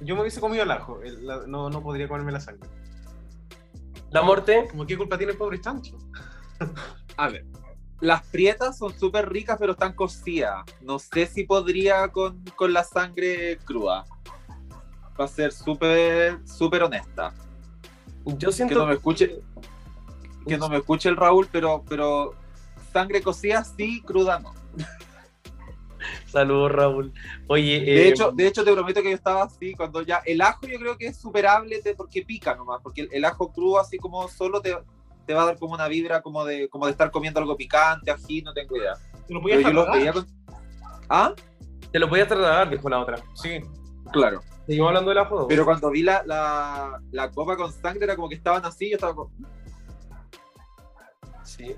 [0.00, 1.00] Yo me hubiese comido el ajo.
[1.02, 2.68] el- la- no, no podría comerme la sangre.
[4.12, 4.68] La muerte.
[4.70, 5.96] Como, ¿qué culpa tiene el pobre chancho?
[7.16, 7.46] A ver.
[8.00, 10.64] Las prietas son súper ricas, pero están cocidas.
[10.80, 14.04] No sé si podría con, con la sangre cruda.
[15.18, 17.32] Va a ser súper, súper honesta.
[18.24, 19.40] Yo Que siento no me escuche,
[20.46, 22.34] que no me escuche el Raúl, pero, pero
[22.92, 24.52] sangre cocida sí, cruda no.
[26.32, 27.12] Saludos, Raúl.
[27.46, 30.40] Oye, De eh, hecho, de hecho te prometo que yo estaba así cuando ya el
[30.40, 33.78] ajo yo creo que es superable te- porque pica nomás, porque el, el ajo crudo
[33.78, 34.74] así como solo te,
[35.26, 38.10] te va a dar como una vibra como de como de estar comiendo algo picante,
[38.10, 38.94] ají, no tengo idea.
[39.28, 40.26] Te lo podías veía con...
[41.08, 41.34] Ah,
[41.90, 43.18] te lo podías trasladar, dijo la otra.
[43.34, 43.60] Sí.
[44.10, 44.40] claro.
[44.66, 45.46] Seguimos hablando del ajo.
[45.48, 48.94] Pero cuando vi la, la, la copa con sangre era como que estaban así, yo
[48.96, 49.30] estaba como,
[51.44, 51.74] Sí.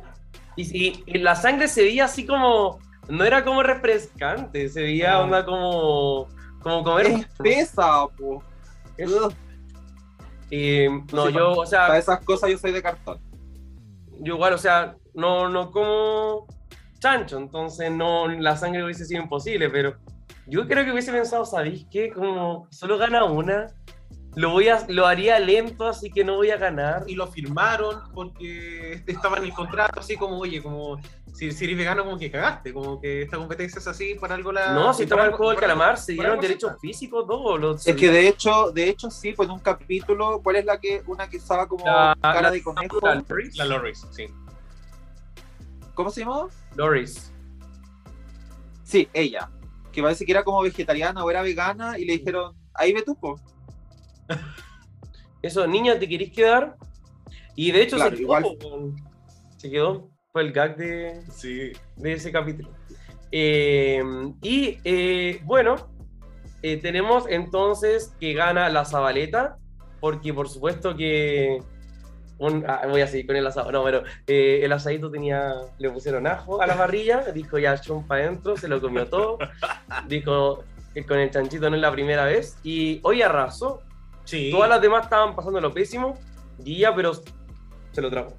[0.56, 2.78] Y, y- y la sangre se veía así como.
[3.08, 6.28] No era como refrescante, se veía onda como.
[6.62, 7.06] Como comer.
[7.06, 8.42] es espesa, po.
[10.50, 13.18] Y, no, Sí, yo, o Para sea, esas cosas yo soy de cartón.
[14.20, 16.46] yo igual, o sea, no, no como
[17.00, 19.96] chancho, entonces no, la sangre hubiese sido imposible, pero
[20.46, 22.10] yo creo que hubiese pensado, ¿sabéis qué?
[22.10, 23.66] Como solo gana una,
[24.36, 27.04] lo, voy a, lo haría lento, así que no voy a ganar.
[27.06, 30.98] Y lo firmaron porque estaba en el contrato, así como, oye, como
[31.32, 34.52] si, si eres vegano, como que cagaste, como que esta competencia es así, por algo
[34.52, 34.72] la.
[34.72, 37.58] No, si estaba el juego del calamar, se dieron derechos físicos, todo.
[37.58, 40.78] Los, Es que de hecho, de hecho sí, pues en un capítulo, ¿cuál es la
[40.78, 43.00] que una que estaba como La- cara la- de conejo?
[43.02, 43.56] la Loris.
[43.56, 44.26] La Loris, sí.
[45.94, 46.48] ¿Cómo se llamaba?
[46.76, 47.30] Loris.
[48.82, 49.48] Sí, ella.
[49.92, 53.14] Que parece que era como vegetariana o era vegana y le dijeron, ahí ve tú,
[53.16, 53.38] po.
[55.42, 56.76] Eso, niña, ¿te querés quedar?
[57.54, 58.22] Y de hecho Claro, se quedó.
[58.22, 58.44] igual.
[59.58, 60.08] Se quedó.
[60.32, 61.72] Fue el gag de, Sí.
[61.96, 62.70] de ese capítulo.
[63.30, 64.02] Eh,
[64.42, 65.76] y eh, bueno,
[66.62, 69.58] eh, tenemos entonces que gana la Zabaleta,
[70.00, 71.58] porque por supuesto que.
[72.38, 73.70] un- ah, voy a seguir con el asado.
[73.70, 75.52] No, pero eh, el asadito tenía.
[75.78, 79.38] Le pusieron ajo a la parrilla, dijo ya chumpa adentro, se lo comió todo.
[80.08, 80.64] Dijo
[80.94, 82.56] que con el chanchito no es la primera vez.
[82.64, 83.82] Y hoy arrasó.
[84.24, 84.50] Sí.
[84.50, 86.18] Todas las demás estaban pasando lo pésimo.
[86.64, 87.12] Y ella, pero
[87.92, 88.34] se lo trajo.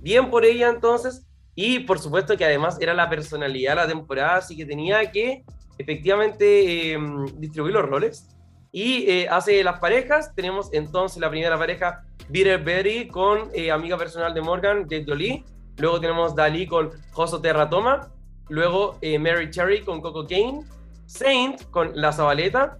[0.00, 1.26] Bien por ella entonces.
[1.54, 5.44] Y por supuesto que además era la personalidad de la temporada, así que tenía que
[5.78, 6.98] efectivamente eh,
[7.36, 8.28] distribuir los roles.
[8.72, 10.34] Y eh, hace las parejas.
[10.34, 15.44] Tenemos entonces la primera pareja, Bitter Betty con eh, amiga personal de Morgan, Jade Jolie.
[15.78, 18.12] Luego tenemos Dalí con Joso Terratoma.
[18.48, 20.64] Luego eh, Mary Cherry con Coco Kane.
[21.06, 22.78] Saint con La Zabaleta.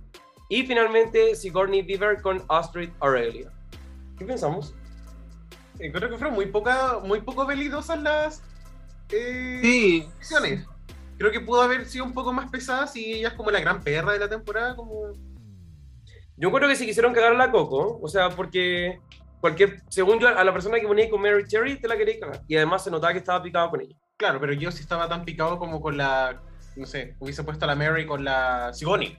[0.49, 3.51] Y finalmente Sigourney Beaver con Astrid Aurelia.
[4.19, 4.75] ¿Qué pensamos?
[5.79, 8.43] Eh, Creo que fueron muy, poca, muy poco velidosas las
[9.11, 10.67] eh, Sí, decisiones.
[11.19, 13.83] Creo que pudo haber sido un poco más pesada si ella es como la gran
[13.83, 15.13] perra de la temporada, como...
[16.37, 19.01] Yo creo que si quisieron cagar a la Coco, o sea, porque
[19.41, 22.43] cualquier, según yo, a la persona que ponía con Mary Cherry te la queréis cagar.
[22.49, 23.95] Y además se notaba que estaba picado con ella.
[24.17, 26.43] Claro, pero yo sí estaba tan picado como con la,
[26.75, 29.17] no sé, hubiese puesto a la Mary con la Sigoni.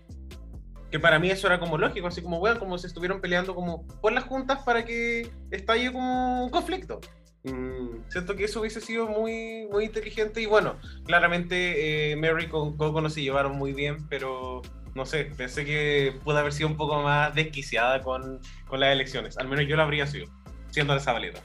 [0.92, 3.86] Que para mí eso era como lógico, así como, bueno, como si estuvieron peleando como
[4.02, 7.02] por las juntas para que estalle como un conflicto.
[7.44, 12.78] Mm, Siento que eso hubiese sido muy, muy inteligente y bueno, claramente eh, Mary con
[12.78, 14.62] Coco no se llevaron muy bien, pero
[14.96, 19.38] no sé, pensé que pudo haber sido un poco más desquiciada con, con las elecciones.
[19.38, 20.28] Al menos yo la habría sido,
[20.72, 21.42] siendo de Zabaleta.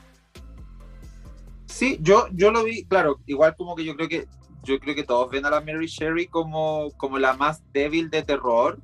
[1.67, 4.27] sí, yo, yo lo vi, claro, igual como que yo creo que
[4.63, 8.23] yo creo que todos ven a la Mary Sherry como, como la más débil de
[8.23, 8.79] terror.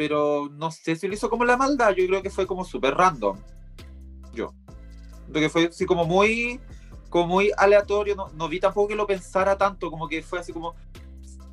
[0.00, 2.94] Pero no sé si lo hizo como la maldad, yo creo que fue como súper
[2.94, 3.36] random.
[4.32, 4.54] Yo.
[5.28, 6.58] Creo que fue así como muy,
[7.10, 10.54] como muy aleatorio, no, no vi tampoco que lo pensara tanto, como que fue así
[10.54, 10.74] como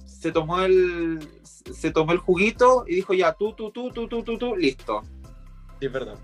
[0.05, 4.23] se tomó el se tomó el juguito y dijo ya tú, tú, tú, tú, tú,
[4.23, 5.01] tú, tú, listo.
[5.81, 6.15] sí, verdad.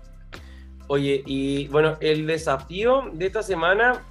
[0.86, 4.02] Oye, y bueno, el desafío de esta semana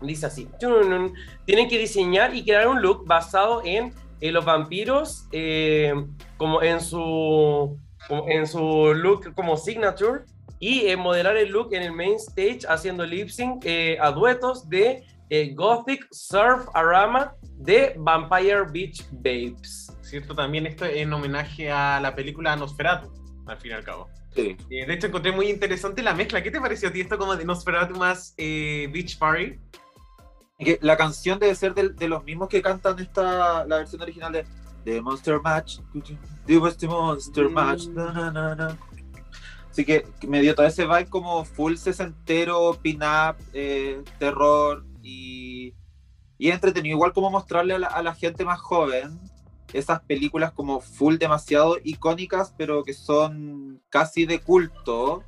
[0.00, 3.92] dice así: tienen que diseñar y crear un look basado en,
[4.24, 5.92] eh, los vampiros, eh,
[6.38, 7.78] como en su,
[8.08, 10.24] como en su look como signature,
[10.58, 14.66] y eh, modelar el look en el main stage haciendo lip sync eh, a duetos
[14.70, 19.94] de eh, Gothic Surf Arama de Vampire Beach Babes.
[20.00, 20.34] ¿Cierto?
[20.34, 23.12] También esto en homenaje a la película Nosferatu,
[23.46, 24.08] al fin y al cabo.
[24.34, 24.56] Sí.
[24.70, 26.42] Eh, de hecho, encontré muy interesante la mezcla.
[26.42, 29.58] ¿Qué te pareció a ti esto como de Nosferatu más eh, Beach Party?
[30.64, 34.32] Que la canción debe ser de, de los mismos que cantan esta la versión original
[34.32, 34.44] de
[34.84, 35.78] The Monster Match.
[36.46, 38.76] The was the Monster Match na.
[39.70, 45.74] así que me dio todo ese vibe como full sesentero pin-up eh, terror y
[46.36, 46.96] y entretenido.
[46.96, 49.18] Igual como mostrarle a la, a la gente más joven
[49.72, 55.24] esas películas como full demasiado icónicas pero que son casi de culto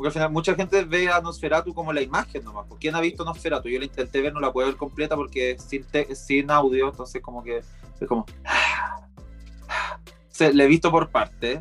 [0.00, 2.66] porque al final mucha gente ve a Nosferatu como la imagen nomás.
[2.66, 3.68] ¿Por quién ha visto Nosferatu?
[3.68, 6.88] Yo la intenté ver, no la puedo ver completa porque es sin, te- sin audio,
[6.88, 8.24] entonces como que es como...
[10.30, 11.60] Se, la he visto por parte,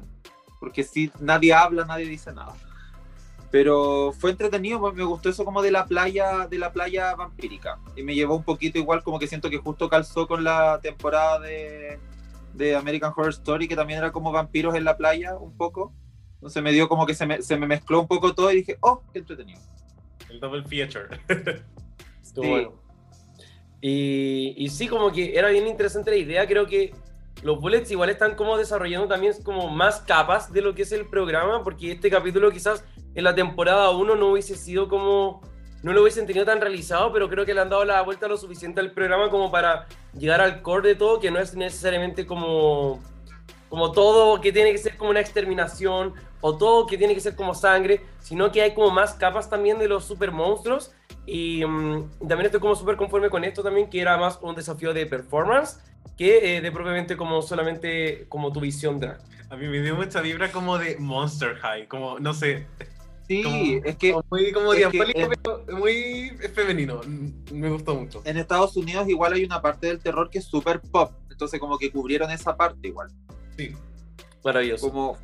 [0.61, 2.55] porque si nadie habla, nadie dice nada.
[3.51, 7.77] Pero fue entretenido, pues, me gustó eso como de la playa, de la playa vampírica.
[7.97, 11.41] Y me llevó un poquito igual, como que siento que justo calzó con la temporada
[11.41, 11.99] de,
[12.53, 15.91] de American Horror Story, que también era como vampiros en la playa, un poco.
[16.39, 18.77] Entonces me dio como que se me, se me mezcló un poco todo y dije,
[18.79, 19.59] oh, qué entretenido.
[20.29, 21.07] El double feature.
[22.23, 22.49] Estuvo Sí.
[22.49, 22.73] bueno.
[23.81, 26.47] Y, y sí, como que era bien interesante la idea.
[26.47, 26.93] Creo que
[27.43, 31.07] los bullets igual están como desarrollando también como más capas de lo que es el
[31.07, 32.83] programa, porque este capítulo quizás
[33.15, 35.41] en la temporada 1 no hubiese sido como,
[35.81, 38.37] no lo hubiesen tenido tan realizado, pero creo que le han dado la vuelta lo
[38.37, 39.87] suficiente al programa como para
[40.17, 43.01] llegar al core de todo, que no es necesariamente como,
[43.69, 47.35] como todo que tiene que ser como una exterminación o todo que tiene que ser
[47.35, 50.91] como sangre, sino que hay como más capas también de los super monstruos
[51.25, 54.93] Y mm, también estoy como súper conforme con esto también, que era más un desafío
[54.93, 55.79] de performance
[56.17, 59.19] que eh, de propiamente como solamente como tu visión drag.
[59.49, 62.65] A mí me dio mucha vibra como de Monster High, como, no sé,
[63.27, 66.99] Sí, Como- es que como muy como es diabólico, pero muy femenino.
[67.51, 68.23] Me gustó mucho.
[68.25, 71.11] en Estados Unidos igual hay una parte del terror que es súper pop.
[71.29, 73.09] Entonces como que cubrieron esa parte igual.
[73.55, 73.75] Sí.
[74.43, 74.89] Maravilloso.
[74.89, 75.17] Como,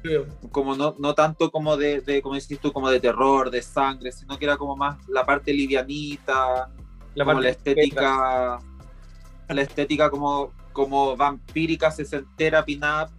[0.51, 4.11] como no, no tanto como de, de, como decís tú, como de terror, de sangre,
[4.11, 6.69] sino que era como más la parte livianita,
[7.15, 8.59] La como parte la estética,
[9.47, 13.09] la estética como, como vampírica, sesentera, pin-up.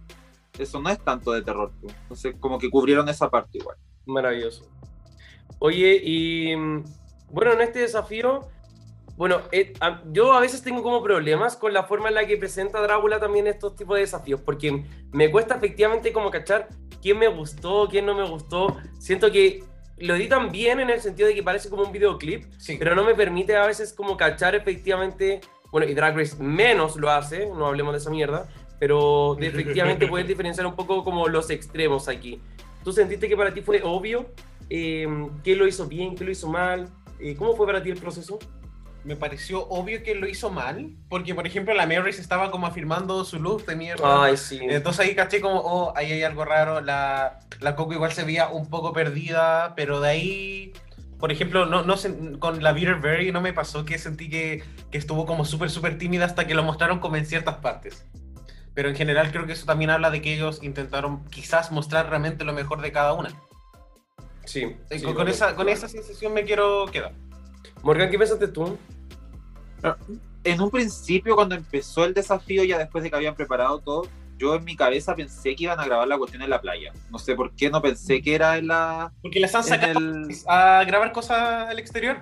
[0.57, 1.71] Eso no es tanto de terror.
[1.81, 1.95] pues.
[2.03, 3.77] Entonces como que cubrieron esa parte igual.
[4.05, 4.69] Maravilloso.
[5.59, 6.83] Oye, y mm,
[7.31, 8.47] bueno, en este desafío,
[9.17, 9.73] bueno, eh,
[10.11, 13.47] yo a veces tengo como problemas con la forma en la que presenta Drácula también
[13.47, 16.69] estos tipos de desafíos, porque me cuesta efectivamente como cachar
[17.01, 18.77] quién me gustó, quién no me gustó.
[18.99, 19.63] Siento que
[19.97, 22.75] lo editan bien en el sentido de que parece como un videoclip, Sí.
[22.77, 25.41] pero no me permite a veces como cachar efectivamente,
[25.71, 28.47] bueno, y Drag Race menos lo hace, no hablemos de esa mierda,
[28.79, 32.39] pero de efectivamente poder diferenciar un poco como los extremos aquí.
[32.83, 34.27] ¿Tú sentiste que para ti fue obvio
[34.69, 35.07] eh,
[35.43, 36.87] qué lo hizo bien, qué lo hizo mal?
[37.19, 38.37] Eh, ¿Cómo fue para ti el proceso?
[39.03, 42.67] Me pareció obvio que lo hizo mal, porque por ejemplo la Mary se estaba como
[42.67, 44.23] afirmando su look de mierda.
[44.25, 44.59] Ay, sí.
[44.61, 46.81] Entonces ahí caché como, oh, ahí hay algo raro.
[46.81, 50.73] La, la Coco igual se veía un poco perdida, pero de ahí,
[51.19, 54.97] por ejemplo, no, no sé, con la Bitterberry no me pasó que sentí que, que
[54.97, 58.05] estuvo como súper, súper tímida hasta que lo mostraron como en ciertas partes.
[58.73, 62.43] Pero en general creo que eso también habla de que ellos intentaron quizás mostrar realmente
[62.43, 63.29] lo mejor de cada una.
[64.45, 67.13] sí, Eh, sí, con, con esa, con esa sensación me quiero quedar.
[67.87, 68.77] Morgan, ¿qué pensaste tú?
[70.43, 74.55] En un principio, cuando empezó el desafío, ya después de que habían preparado todo, yo
[74.55, 76.91] en mi cabeza pensé que iban a grabar la cuestión en la playa.
[77.09, 79.13] No sé por qué, no pensé que era en la...
[79.21, 82.17] Porque las han sacado el- a grabar cosas al exterior.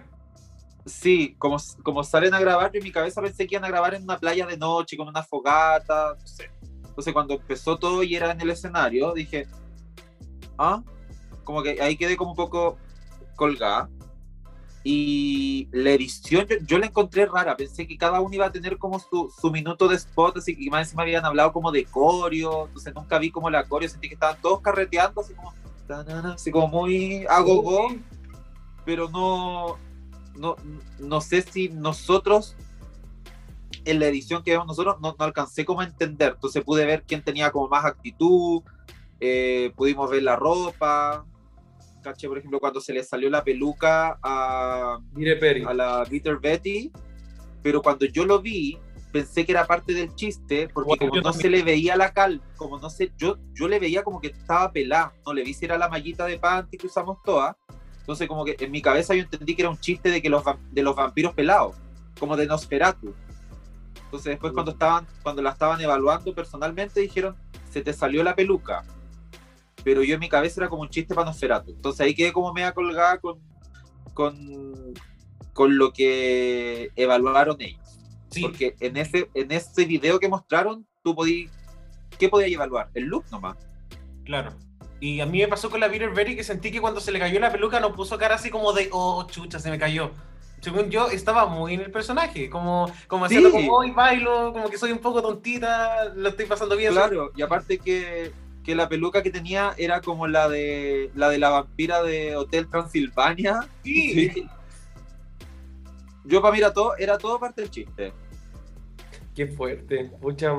[0.85, 3.95] Sí, como, como salen a grabar, yo en mi cabeza pensé que iban a grabar
[3.95, 6.51] en una playa de noche, con una fogata, no sé.
[6.87, 9.47] Entonces cuando empezó todo y era en el escenario, dije,
[10.59, 10.83] ah,
[11.43, 12.77] como que ahí quedé como un poco
[13.35, 13.89] colgada.
[14.87, 18.77] Y la edición yo, yo la encontré rara, pensé que cada uno iba a tener
[18.77, 22.67] como su, su minuto de spot, así que más encima habían hablado como de coreo,
[22.67, 25.53] entonces nunca vi como la coreo, sentí que estaban todos carreteando, así como,
[26.33, 27.87] así como muy agogó,
[28.85, 29.77] pero no,
[30.35, 30.55] no,
[30.99, 32.55] no sé si nosotros
[33.85, 37.05] en la edición que vemos nosotros no, no alcancé como a entender, entonces pude ver
[37.07, 38.61] quién tenía como más actitud,
[39.19, 41.25] eh, pudimos ver la ropa,
[42.05, 44.97] caché por ejemplo cuando se le salió la peluca a,
[45.67, 46.91] a la Bitter Betty,
[47.63, 48.77] pero cuando yo lo vi
[49.11, 51.41] pensé que era parte del chiste porque Bueno, como no también.
[51.41, 54.71] se le veía la cal, como no sé, yo, yo le veía como que estaba
[54.71, 57.55] pelada, no le vi si era la mallita de panty que usamos todas,
[58.01, 60.43] entonces como que en mi cabeza yo entendí que era un chiste de que los
[60.71, 61.75] de los vampiros pelados,
[62.19, 63.13] como de Nosferatu.
[64.03, 67.35] Entonces después cuando estaban cuando la estaban evaluando personalmente dijeron,
[67.71, 68.83] "Se te salió la peluca."
[69.85, 71.71] Pero yo en mi cabeza era como un chiste para Nosferatu.
[71.71, 73.39] Entonces ahí quedé como media colgada con
[74.13, 74.93] con
[75.53, 77.79] con lo que evaluaron ellos.
[78.29, 81.49] Sí, Porque en ese, en ese video que mostraron, tú podías.
[82.19, 82.89] ¿Qué podías evaluar?
[82.93, 83.55] El look nomás.
[84.25, 84.51] claro.
[85.01, 87.37] Y a mí me pasó con la Bitterberry que sentí que cuando se le cayó
[87.39, 90.11] la peluca no puso cara así como de, oh, chucha, se me cayó.
[90.61, 93.55] Según yo, estaba muy en el personaje, como, como haciendo Sí.
[93.55, 96.93] como, hoy bailo, como que soy un poco tontita, lo estoy pasando bien.
[96.93, 98.31] Claro, y aparte que,
[98.65, 102.69] que la peluca que tenía era como la de la de la vampira de Hotel
[102.69, 103.67] Transilvania.
[103.83, 104.47] Sí.
[106.25, 108.11] Yo para mí era todo, era todo parte del chiste.
[109.35, 110.11] Qué fuerte.
[110.19, 110.53] Pucha,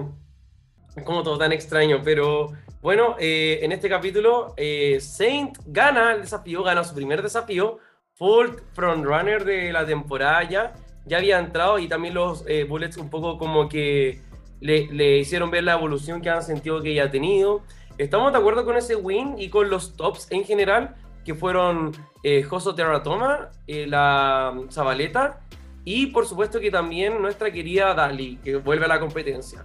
[0.95, 6.21] es como todo tan extraño, pero bueno, eh, en este capítulo, eh, Saint gana el
[6.21, 7.79] desafío, gana su primer desafío,
[8.15, 10.75] full frontrunner de la temporada ya,
[11.05, 14.21] ya había entrado y también los eh, Bullets un poco como que
[14.61, 17.63] le, le hicieron ver la evolución que han sentido que ella ha tenido.
[17.99, 21.93] Estamos de acuerdo con ese win y con los tops en general, que fueron
[22.23, 25.41] eh, Joso Terratoma, eh, la mm, Zabaleta
[25.85, 29.65] y por supuesto que también nuestra querida Dali, que vuelve a la competencia.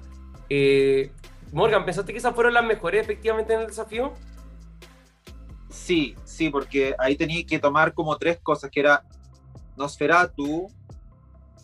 [0.49, 1.11] Eh,
[1.51, 4.13] Morgan, ¿pensaste que esas fueron las mejores efectivamente en el desafío?
[5.69, 9.03] Sí, sí, porque ahí tenía que tomar como tres cosas, que era
[9.75, 10.71] Nosferatu,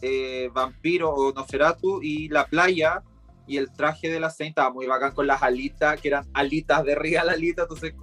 [0.02, 3.04] eh, Vampiro o Nosferatu y la playa
[3.48, 6.84] y el traje de la Saint estaba muy bacán con las alitas, que eran alitas
[6.84, 7.94] de real alita, entonces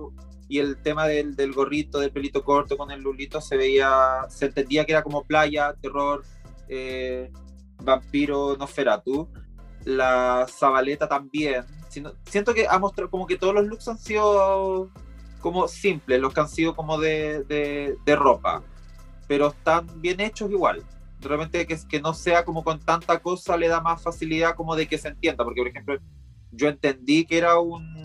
[0.49, 4.47] y el tema del, del gorrito, del pelito corto con el lulito se veía, se
[4.47, 6.23] entendía que era como playa, terror,
[6.69, 7.33] eh,
[7.83, 9.29] vampiro, Nosferatu.
[9.85, 11.65] La Zabaleta también.
[12.25, 14.91] Siento que ha mostrado como que todos los looks han sido
[15.41, 18.63] como simples, los que han sido como de, de, de ropa.
[19.29, 20.83] pero están bien hechos igual.
[21.25, 24.77] De repente que, que no sea como con tanta cosa le da más facilidad como
[24.77, 25.99] de que se entienda, porque por ejemplo
[26.53, 28.05] yo entendí que era un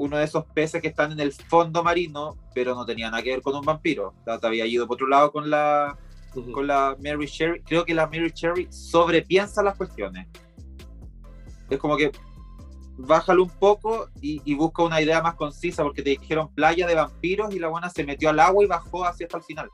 [0.00, 3.32] uno de esos peces que están en el fondo marino, pero no tenía nada que
[3.32, 4.14] ver con un vampiro.
[4.18, 5.98] O sea, te había ido por otro lado con la,
[6.32, 7.62] con la Mary Cherry.
[7.62, 10.26] Creo que la Mary Cherry sobrepiensa las cuestiones.
[11.68, 12.12] Es como que
[12.96, 16.94] bájalo un poco y, y busca una idea más concisa, porque te dijeron playa de
[16.94, 19.70] vampiros y la buena se metió al agua y bajó así hasta el final.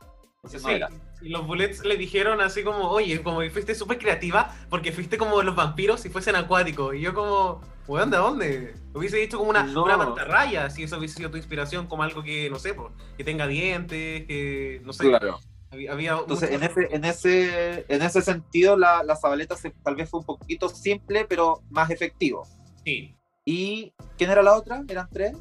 [0.47, 0.89] Entonces no Sí, era.
[1.23, 5.19] y los bullets le dijeron así como, oye, como que fuiste súper creativa porque fuiste
[5.19, 6.95] como los vampiros si fuesen acuáticos.
[6.95, 8.75] Y yo como, weón, ¿de dónde?
[8.95, 9.85] Hubiese dicho como una, No.
[9.85, 12.75] una mantarraya, si eso hubiese sido tu inspiración, como algo que, no sé,
[13.17, 15.09] que tenga dientes, que, no sé.
[15.09, 15.39] Claro.
[15.71, 19.97] Había, había Entonces, en ese, en ese, en ese sentido, la, la Zabaleta se- tal
[19.97, 22.47] vez fue un poquito simple, pero más efectivo.
[22.85, 23.15] Sí.
[23.45, 24.83] ¿Y quién era la otra?
[24.89, 25.37] ¿Eran tres?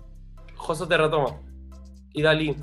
[0.56, 1.40] Joso te retoma.
[2.12, 2.56] Y Dalí.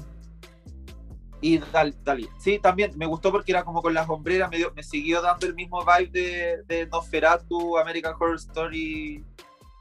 [1.43, 2.28] Y Dal- Dalí.
[2.39, 5.44] Sí, también me gustó porque era como con las hombreras, me, dio- me siguió dando
[5.47, 9.23] el mismo vibe de, de Nosferatu, American Horror Story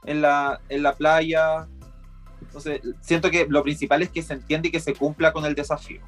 [0.06, 1.68] en la, en la playa.
[2.42, 5.54] Entonces, siento que lo principal es que se entiende y que se cumpla con el
[5.56, 6.02] desafío.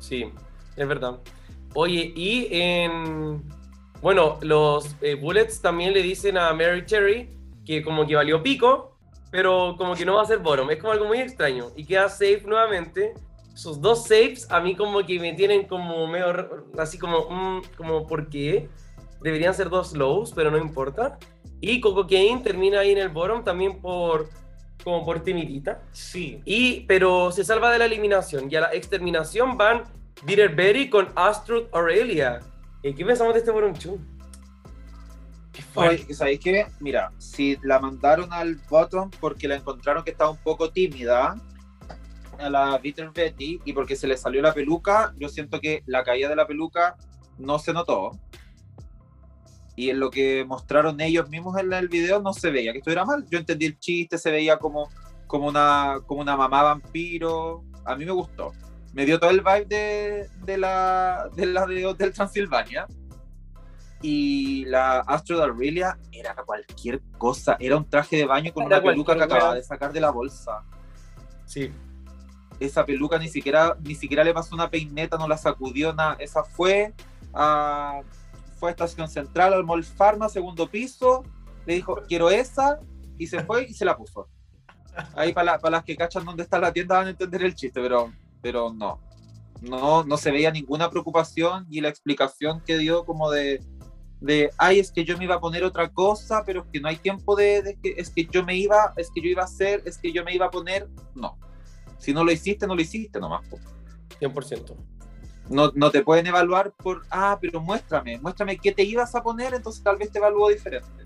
[0.00, 0.30] Sí,
[0.76, 1.18] es verdad.
[1.74, 3.42] Oye, y en.
[4.02, 7.30] Bueno, los eh, Bullets también le dicen a Mary Cherry
[7.64, 8.98] que como que valió pico,
[9.30, 10.70] pero como que no va a ser bottom.
[10.70, 11.68] Es como algo muy extraño.
[11.76, 13.14] Y queda safe nuevamente.
[13.54, 16.26] Sus dos saves a mí como que me tienen como medio
[16.76, 18.68] así como, mm, como ¿por qué?
[19.22, 21.18] Deberían ser dos lows, pero no importa.
[21.60, 24.28] Y Coco Kane termina ahí en el bottom también por
[24.82, 25.82] como por timidita.
[25.92, 26.42] Sí.
[26.44, 28.50] Y, pero se salva de la eliminación.
[28.50, 29.84] Y a la exterminación van
[30.26, 32.40] Peter Berry con Astrud Aurelia.
[32.82, 33.52] Eh, ¿Qué pensamos de este?
[35.52, 36.04] Qué fuerte.
[36.04, 36.66] Oye, ¿sabéis qué?
[36.80, 41.36] Mira, si la mandaron al bottom porque la encontraron que estaba un poco tímida
[42.38, 46.04] a la Bitter Betty y porque se le salió la peluca, yo siento que la
[46.04, 46.96] caída de la peluca
[47.38, 48.12] no se notó.
[49.76, 53.04] Y en lo que mostraron ellos mismos en el video no se veía que estuviera
[53.04, 53.26] mal.
[53.28, 54.88] Yo entendí el chiste, se veía como,
[55.26, 57.64] como, una, como una mamá vampiro.
[57.84, 58.52] A mí me gustó.
[58.92, 62.86] Me dio todo el vibe de, de la, de la de Hotel Transilvania
[64.06, 68.90] y la Astro Aurelia era cualquier cosa, era un traje de baño con Era una
[68.90, 70.62] peluca que acababa de sacar de la bolsa.
[71.46, 71.72] Sí.
[72.66, 76.16] Esa peluca ni siquiera, ni siquiera le pasó una peineta, no la sacudió nada.
[76.18, 76.92] Esa fue
[77.32, 78.00] a,
[78.56, 81.24] fue a Estación Central, al Mall Pharma, segundo piso,
[81.66, 82.80] le dijo, quiero esa,
[83.18, 84.28] y se fue y se la puso.
[85.16, 88.12] Ahí para, las que cachan dónde está la tienda van a entender el chiste, pero,
[88.40, 89.00] pero no.
[89.60, 93.64] No, no se veía ninguna preocupación y la explicación que dio como de,
[94.20, 96.88] de, ay, es que yo me iba a poner otra cosa, pero es que no
[96.88, 99.46] hay tiempo de, de que, es que yo me iba, es que yo iba a
[99.46, 101.38] hacer, es que yo me iba a poner, no.
[102.04, 103.46] Si no lo hiciste, no lo hiciste nomás.
[103.48, 103.58] po.
[104.20, 104.76] 100%.
[105.48, 109.54] No, no te pueden evaluar por, ah, pero muéstrame, muéstrame qué te ibas a poner,
[109.54, 111.04] entonces tal vez te evalúo diferente.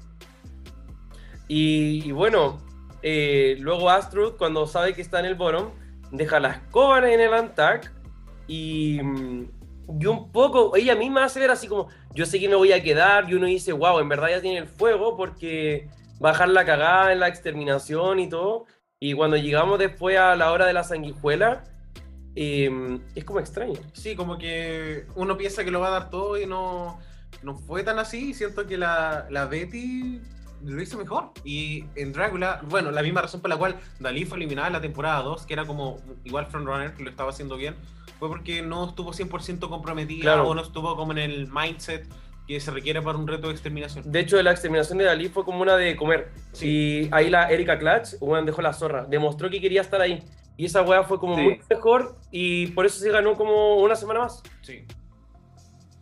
[1.48, 2.60] Y, y bueno,
[3.02, 5.70] eh, luego Astrud, cuando sabe que está en el bottom,
[6.10, 7.92] deja la escoba en el antac
[8.46, 9.50] y, mm,
[10.00, 12.82] y un poco, ella misma hace ver así como, yo sé que me voy a
[12.82, 15.88] quedar, y uno dice, wow, en verdad ya tiene el fuego porque
[16.20, 18.66] bajar la cagada en la exterminación y todo.
[19.00, 21.64] Y cuando llegamos después a la hora de la sanguijuela,
[22.34, 23.78] eh, es como extraño.
[23.92, 26.98] Sí, como que uno piensa que lo va a dar todo y no,
[27.42, 28.34] no fue tan así.
[28.34, 30.20] Siento que la, la Betty
[30.64, 31.30] lo hizo mejor.
[31.44, 34.80] Y en Drácula, bueno, la misma razón por la cual Dalí fue eliminada en la
[34.80, 37.76] temporada 2, que era como igual frontrunner, que lo estaba haciendo bien,
[38.18, 40.48] fue porque no estuvo 100% comprometida Claro.
[40.48, 42.04] o no estuvo como en el mindset
[42.48, 44.10] que se requiere para un reto de exterminación.
[44.10, 46.32] De hecho, la exterminación de Dalí fue como una de comer.
[46.62, 49.04] Y ahí la Erika Clutch, weón, dejó la zorra.
[49.08, 50.22] Demostró que quería estar ahí.
[50.56, 51.42] Y esa weá fue como Sí.
[51.42, 54.42] muy mejor y por eso se ganó como una semana más.
[54.62, 54.84] Sí.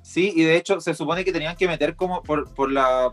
[0.02, 3.12] Sí, y de hecho se supone que tenían que meter como por, por la.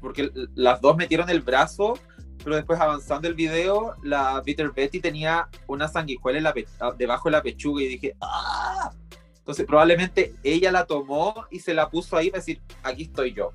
[0.00, 1.94] Porque las dos metieron el brazo,
[2.42, 6.92] pero después avanzando el video, la Bitter Betty tenía una sanguijuela en la pe- ah,
[6.98, 8.90] debajo de la pechuga y dije, ¡ah!
[9.42, 13.52] Entonces probablemente ella la tomó y se la puso ahí para decir, aquí estoy yo.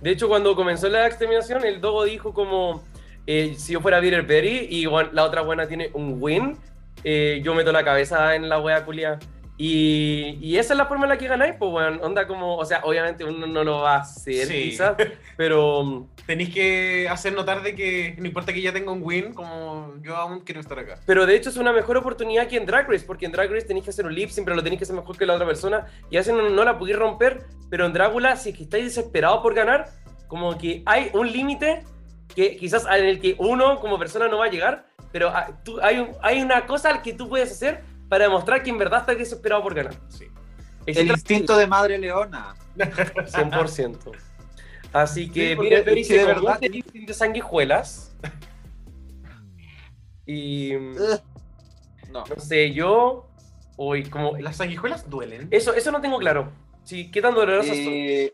[0.00, 2.82] De hecho, cuando comenzó la exterminación, el Dogo dijo como,
[3.24, 6.58] eh, si yo fuera Peter Berry y weón, la otra buena tiene un win,
[7.04, 9.20] eh, yo meto la cabeza en la wea culia.
[9.56, 12.00] Y, y esa es la forma en la que ganáis, pues, weón.
[12.02, 14.70] Onda como, o sea, obviamente uno no lo va a hacer, Sí.
[14.70, 14.96] quizás,
[15.36, 19.92] pero, Tenéis que hacer notar de que no importa que ya tenga un win, como
[20.00, 20.98] yo aún quiero estar acá.
[21.04, 23.66] pero de hecho es una mejor oportunidad que en Drag Race, porque en Drag Race
[23.66, 25.86] tenéis que hacer un lip, siempre lo tenéis que hacer mejor que la otra persona,
[26.10, 28.84] y a veces no, no la podéis romper, pero en Drácula, si es que estáis
[28.84, 29.90] desesperados por ganar,
[30.26, 31.82] como que hay un límite
[32.34, 35.30] que quizás en el que uno como persona no va a llegar, pero
[35.82, 37.82] hay, hay una cosa que tú puedes hacer
[38.14, 39.92] para demostrar que en verdad está desesperado por ganar.
[40.08, 40.28] Sí.
[40.86, 42.54] El instinto de madre leona.
[42.76, 44.12] 100%.
[44.92, 45.56] Así que
[45.96, 48.14] Sí, se de verdad- este lifting de sanguijuelas.
[50.26, 50.74] Y.
[52.12, 52.22] No.
[52.24, 53.26] no sé, yo.
[53.76, 54.38] Uy, como.
[54.38, 55.48] Las sanguijuelas duelen.
[55.50, 56.52] Eso, eso no tengo claro.
[56.84, 57.92] Sí, ¿qué tan dolorosas son?
[57.92, 58.32] Eh,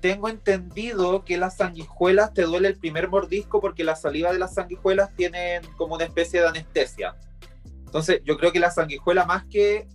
[0.00, 4.54] tengo entendido que las sanguijuelas te duele el primer mordisco porque la saliva de las
[4.54, 7.14] sanguijuelas tienen como una especie de anestesia.
[7.88, 9.88] Entonces, yo creo que la sanguijuela más que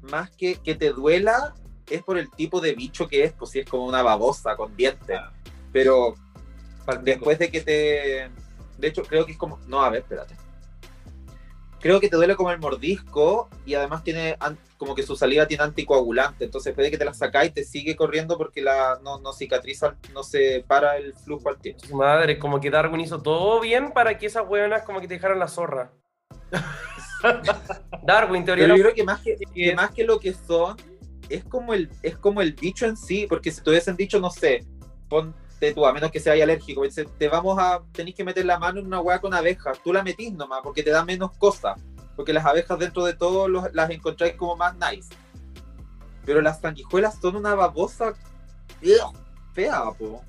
[0.00, 1.54] más que que te duela
[1.90, 4.74] es por el tipo de bicho que es, pues si es como una babosa con
[4.74, 5.20] dientes.
[5.72, 6.14] Pero
[7.02, 8.30] después de que te
[8.78, 10.34] de hecho creo que es como no, a ver, espérate.
[11.80, 14.38] Creo que te duele como el mordisco y además tiene
[14.78, 17.94] como que su saliva tiene anticoagulante, entonces puede que te la sacáis y te sigue
[17.94, 21.94] corriendo porque la no, no cicatriza, no se para el flujo al tiempo.
[21.94, 25.38] Madre, como que Darwin hizo todo bien para que esas hueonas como que te dejaran
[25.38, 25.92] la zorra.
[28.02, 30.76] Darwin, teoría Pero yo creo que más que, que más que lo que son,
[31.28, 34.30] es como el, es como el bicho en sí, porque si te hubiesen dicho, no
[34.30, 34.64] sé,
[35.08, 36.82] ponte tú, a menos que sea alérgico,
[37.18, 40.02] te vamos a, tenés que meter la mano en una hueá con abejas, tú la
[40.02, 41.80] metís nomás, porque te da menos cosas,
[42.14, 45.08] porque las abejas dentro de todo los- las encontráis como más nice.
[46.24, 48.14] Pero las sanguijuelas son una babosa
[48.82, 49.16] ugh,
[49.52, 50.22] fea, po.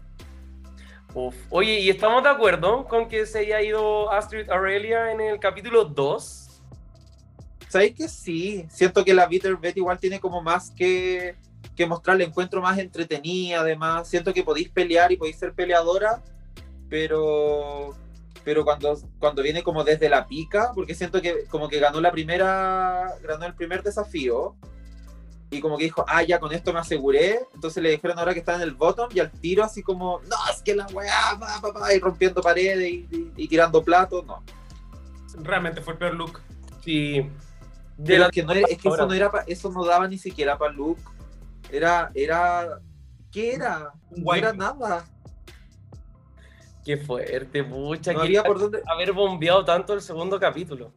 [1.50, 5.86] Oye, ¿y estamos de acuerdo con que se haya ido Astrid Aurelia en el capítulo
[5.86, 6.62] 2?
[7.70, 8.68] ¿Sabéis que sí?
[8.70, 11.36] Siento que la Bitter Bet igual tiene como más que,
[11.76, 14.08] que mostrar, le encuentro más entretenida, además.
[14.08, 16.22] Siento que podéis pelear y podéis ser peleadora,
[16.88, 17.96] pero
[18.44, 22.12] pero cuando, cuando viene como desde la pica, porque siento que como que ganó la
[22.12, 24.56] primera, ganó el primer desafío,
[25.50, 28.40] y como que dijo, ah, ya con esto me aseguré, entonces le dijeron ahora que
[28.40, 31.60] está en el bottom, y al tiro así como, no, es que la weá, va,
[31.62, 34.44] va, va", y rompiendo paredes y, y- y tirando platos, no.
[35.44, 36.42] Realmente fue el peor look.
[36.84, 37.22] Sí.
[37.22, 37.30] De
[38.06, 39.04] Pero la es que, no era- es que ahora.
[39.04, 41.02] eso no era pa- eso no daba ni siquiera para Luke.
[41.72, 42.80] Era, era,
[43.32, 43.92] ¿qué era?
[44.16, 45.06] No era nada.
[46.86, 48.14] Qué fuerte, mucha.
[48.14, 48.82] No había por dónde.
[48.88, 50.94] haber bombeado tanto el segundo capítulo.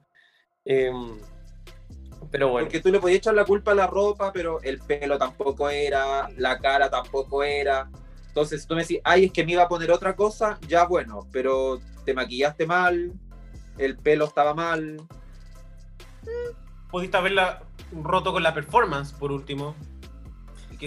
[0.64, 1.18] Em,
[2.30, 2.66] pero bueno.
[2.66, 6.28] Porque tú le podías echar la culpa a la ropa, pero el pelo tampoco era,
[6.36, 7.90] la cara tampoco era.
[8.28, 11.26] Entonces, tú me decís, ay, es que me iba a poner otra cosa, ya bueno,
[11.32, 13.12] pero te maquillaste mal,
[13.76, 15.00] el pelo estaba mal.
[16.90, 17.62] Pudiste haberla
[17.92, 19.74] roto con la performance, por último.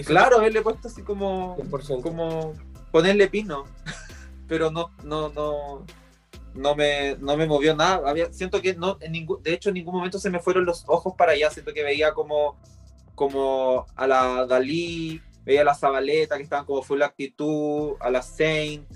[0.06, 2.02] Claro, haberle puesto así como, 100%.
[2.02, 2.54] como
[2.90, 3.64] ponerle pino,
[4.48, 5.84] pero no, no, no,
[6.54, 8.08] no me, no me movió nada.
[8.08, 10.84] Había, siento que no, en ningún, de hecho en ningún momento se me fueron los
[10.86, 11.50] ojos para allá.
[11.50, 12.56] Siento que veía como,
[13.14, 18.22] como a la Dalí, veía a la Zabaleta que estaban como full actitud, a la
[18.22, 18.86] Saint,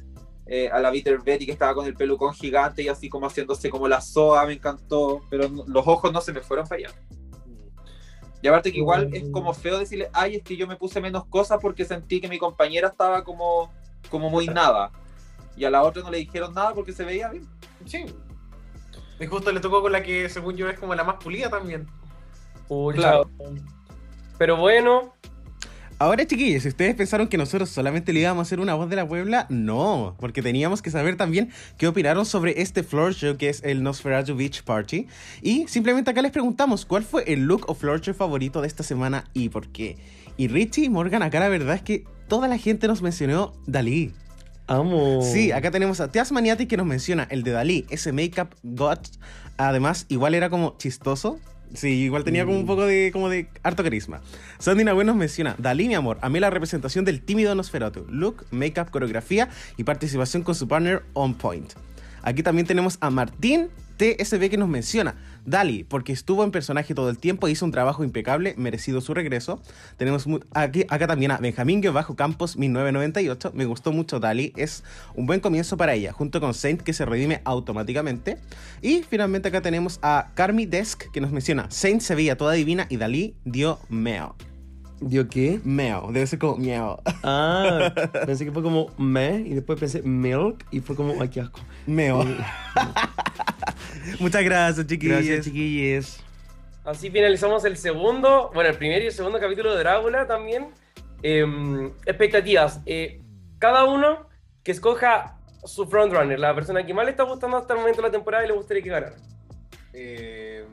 [0.47, 3.69] eh, a la Bitter Betty que estaba con el pelucón gigante y así como haciéndose
[3.71, 6.95] como la soa, me encantó, pero no- los ojos no se me fueron para allá.
[8.41, 11.27] Y aparte que igual es como feo decirle, ay, es que yo me puse menos
[11.27, 13.73] cosas porque sentí que mi compañera estaba como,
[14.11, 14.93] como muy nada.
[15.59, 17.47] Y a la otra no le dijeron nada porque se veía bien.
[17.85, 18.07] Sí.
[19.21, 21.87] Y justo le tocó con la que, según yo, es como la más pulida también.
[22.69, 22.99] Pucha.
[22.99, 23.31] Claro.
[24.39, 25.15] Pero bueno,
[26.01, 28.95] Ahora, chiquillos, si ustedes pensaron que nosotros solamente le íbamos a hacer una voz de
[28.95, 33.49] la Puebla, no, porque teníamos que saber también qué opinaron sobre este floor show que
[33.49, 35.09] es el Nosferatu Beach Party.
[35.43, 38.85] Y simplemente acá les preguntamos cuál fue el look o floor show favorito de esta
[38.85, 39.97] semana y por qué.
[40.37, 44.13] Y Richie y Morgan, acá la verdad es que toda la gente nos mencionó Dalí.
[44.69, 45.23] Amo.
[45.23, 49.09] Sí, acá tenemos a Tias Maniati que nos menciona el de Dalí, ese make-up got.
[49.57, 51.41] Además, igual era como chistoso.
[51.75, 54.21] Sí, igual tenía como un poco de, como de harto carisma.
[54.59, 58.07] Sandy Nahue nos menciona, Dalí, mi amor, amé la representación del tímido Nosferatu.
[58.11, 61.73] Look, make-up, coreografía y participación con su partner On Point.
[62.23, 65.17] Aquí también tenemos a Martín TSB que nos menciona,
[65.49, 69.63] Dali, porque estuvo en personaje todo el tiempo, hizo un trabajo impecable, merecido su regreso.
[69.97, 74.85] Tenemos aquí, acá también a Benjamín Bajo Campos 1998, me gustó mucho Dali, es
[75.15, 78.39] un buen comienzo para ella, junto con Saint que se redime automáticamente.
[78.83, 82.87] Y finalmente acá tenemos a Carmi Desk que nos menciona, Saint se veía toda divina
[82.89, 84.37] y Dalí dio meo.
[85.01, 85.61] ¿Dio qué?
[85.65, 87.01] Meo, debe ser como meo.
[87.23, 87.93] Ah,
[88.27, 91.61] pensé que fue como me y después pensé milk y fue como, ay, qué asco.
[91.87, 92.23] Meo.
[92.23, 92.37] Eh,
[94.21, 95.17] Muchas gracias, chiquillos.
[95.17, 96.21] Gracias, chiquillos.
[96.85, 100.69] así finalizamos el segundo, bueno, el primer y el segundo capítulo de Drácula también.
[101.23, 102.81] Em, expectativas.
[102.87, 103.21] Eh,
[103.59, 104.29] cada uno
[104.63, 108.09] que escoja su frontrunner, la persona que más le está gustando hasta el momento de
[108.09, 109.17] la temporada y le gustaría que ganara.
[109.93, 110.65] Eh...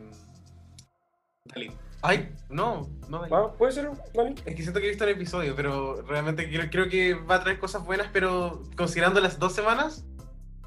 [1.46, 1.72] Dalí.
[2.08, 3.28] Ay, no, no.
[3.30, 3.54] ¿Va?
[3.54, 4.36] ¿Puede ser, Dani?
[4.46, 7.42] Es que siento que he visto el episodio, pero realmente creo, creo que va a
[7.44, 10.06] traer cosas buenas, pero considerando las dos semanas,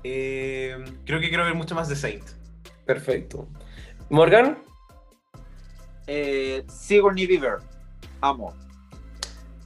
[0.02, 2.24] eh, creo que quiero ver mucho más de Saint.
[2.84, 3.46] Perfecto.
[4.10, 4.58] Morgan,
[6.06, 7.58] Eh, Sigourney Beaver.
[8.22, 8.54] Amo.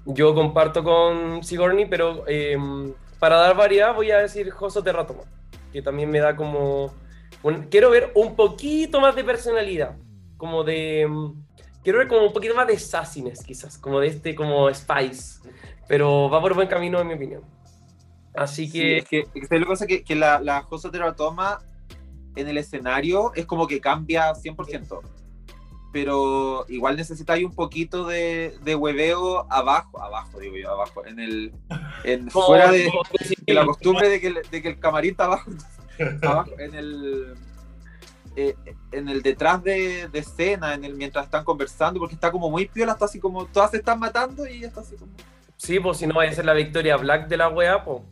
[0.05, 2.59] Yo comparto con Sigourney, pero eh,
[3.20, 5.23] para dar variedad voy a decir Joso Terratoma,
[5.73, 6.93] que también me da como...
[7.44, 9.94] un- quiero ver un poquito más de personalidad,
[10.36, 11.09] como de...
[11.82, 15.40] Quiero ver como un poquito más de sassiness, quizás, como de este, como Spice,
[15.88, 17.42] pero va por buen camino en mi opinión.
[18.34, 18.96] Así Sí, que...
[18.98, 21.59] es que, es lo que pasa es que, que la, la Josa Teratoma
[22.36, 25.00] en el escenario es como que cambia 100%.
[25.92, 31.52] Pero igual necesitáis un poquito de, de hueveo abajo, abajo digo yo, abajo, en el,
[32.04, 32.90] en, fuera de,
[33.46, 35.50] de la costumbre de que, el- de que el camarín está abajo,
[36.22, 37.34] abajo, en el,
[38.36, 38.54] eh,
[38.92, 42.66] en el detrás de, de escena, en el mientras están conversando, porque está como muy
[42.66, 45.12] piola, está así como, todas se están matando y está así como...
[45.56, 48.02] Sí, pues si no vaya a ser la Victoria Black de la wea, pues.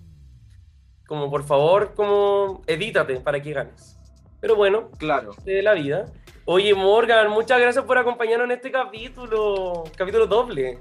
[1.06, 3.96] Como por favor, como edítate para que ganes.
[4.40, 5.34] Pero bueno, Claro.
[5.44, 6.06] de la vida.
[6.44, 9.84] Oye, Morgan, muchas gracias por acompañarnos en este capítulo.
[9.96, 10.78] Capítulo doble.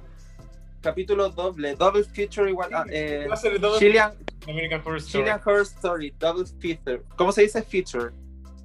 [0.82, 4.14] Capítulo doble, double feature igual, ah, eh, a ser todo Chilean,
[4.48, 5.24] American Horror Story.
[5.26, 7.02] Chilean Horror Story, double feature.
[7.18, 8.12] ¿Cómo se dice feature?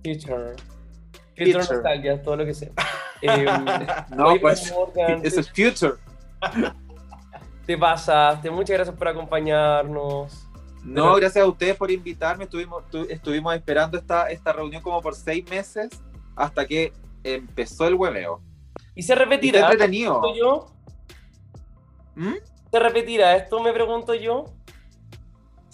[0.05, 0.55] Future.
[1.37, 1.59] Future Future.
[1.59, 2.71] nostalgia, todo lo que sea.
[3.27, 3.47] Eh,
[4.15, 5.95] No, pues es te, el future.
[7.67, 8.51] te pasaste.
[8.51, 10.47] Muchas gracias por acompañarnos.
[10.85, 12.45] No, Pero- gracias a ustedes por invitarme.
[12.45, 15.89] Estuvimos, tu- estuvimos esperando esta, esta reunión como por seis meses
[16.37, 18.43] hasta que empezó el hueveo.
[18.95, 19.61] ¿Y se Y repetirá?
[19.71, 20.21] entretenido.
[20.21, 20.67] pregunto yo?
[22.17, 22.35] ¿Mm?
[22.71, 23.61] ¿Se repetirá esto?
[23.63, 24.54] Me pregunto yo.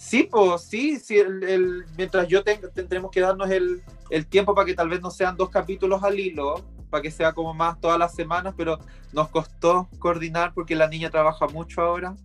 [0.03, 4.55] Sí, pues sí, sí el, el- mientras yo tenga, tendremos que darnos el, el tiempo
[4.55, 6.55] para que tal vez no sean dos capítulos al hilo,
[6.89, 8.79] para que sea como más todas las semanas, pero
[9.13, 12.15] nos costó coordinar porque la niña trabaja mucho ahora.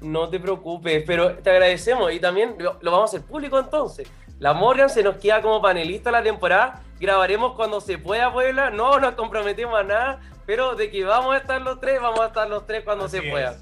[0.00, 4.08] No te preocupes, pero te agradecemos y también lo, lo vamos a hacer público entonces.
[4.38, 6.82] La Morgan se nos queda como panelista la temporada.
[6.98, 8.70] Grabaremos cuando se pueda, Puebla.
[8.70, 12.28] No nos comprometemos a nada, pero de que vamos a estar los tres, vamos a
[12.28, 13.30] estar los tres cuando Así se es.
[13.30, 13.58] pueda.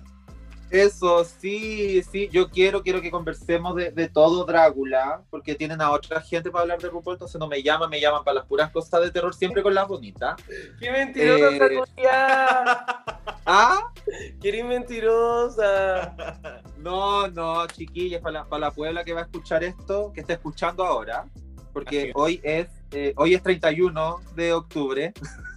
[0.71, 5.91] Eso, sí, sí, yo quiero, quiero que conversemos de, de todo Drácula, porque tienen a
[5.91, 8.71] otra gente para hablar de RuPaul, entonces no me llaman, me llaman para las puras
[8.71, 10.37] cosas de terror, siempre con las bonitas.
[10.79, 11.81] ¡Qué mentirosa Eh.
[13.51, 13.81] Ah,
[14.43, 16.15] ¡Qué mentirosa!
[16.77, 20.35] no, no, chiquillas, para la, para la Puebla que va a escuchar esto, que está
[20.35, 21.25] escuchando ahora,
[21.73, 22.13] porque es.
[22.15, 25.15] hoy es, eh, hoy es 31 de octubre.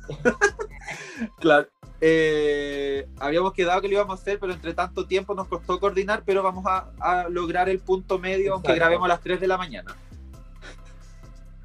[1.39, 1.67] claro.
[2.01, 6.23] Eh, habíamos quedado que lo íbamos a hacer, pero entre tanto tiempo nos costó coordinar,
[6.25, 9.57] pero vamos a, a lograr el punto medio, aunque grabemos a las 3 de la
[9.57, 9.95] mañana.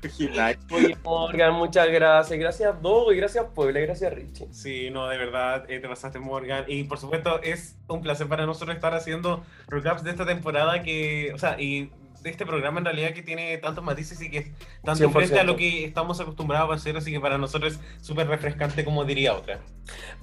[0.71, 2.39] Oye, Morgan, muchas gracias.
[2.39, 4.47] Gracias, Dogo, y gracias, Puebla, y gracias, Richie.
[4.53, 6.65] Sí, no, de verdad, eh, te pasaste Morgan.
[6.67, 11.33] Y por supuesto, es un placer para nosotros estar haciendo recaps de esta temporada que,
[11.35, 11.91] o sea, y
[12.27, 14.47] de este programa en realidad que tiene tantos matices y que es
[14.83, 15.07] tan 100%.
[15.07, 18.85] diferente a lo que estamos acostumbrados a hacer, así que para nosotros es súper refrescante,
[18.85, 19.61] como diría otra.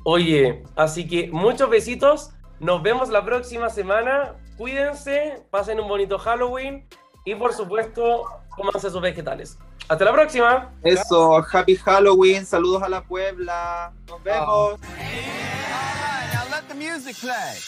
[0.03, 2.31] Oye, así que muchos besitos.
[2.59, 4.35] Nos vemos la próxima semana.
[4.57, 6.87] Cuídense, pasen un bonito Halloween
[7.25, 9.57] y por supuesto, cómanse sus vegetales.
[9.87, 10.71] Hasta la próxima.
[10.83, 13.93] Eso, Happy Halloween, saludos a la Puebla.
[14.07, 14.79] Nos vemos.
[16.33, 17.59] Now let the music play.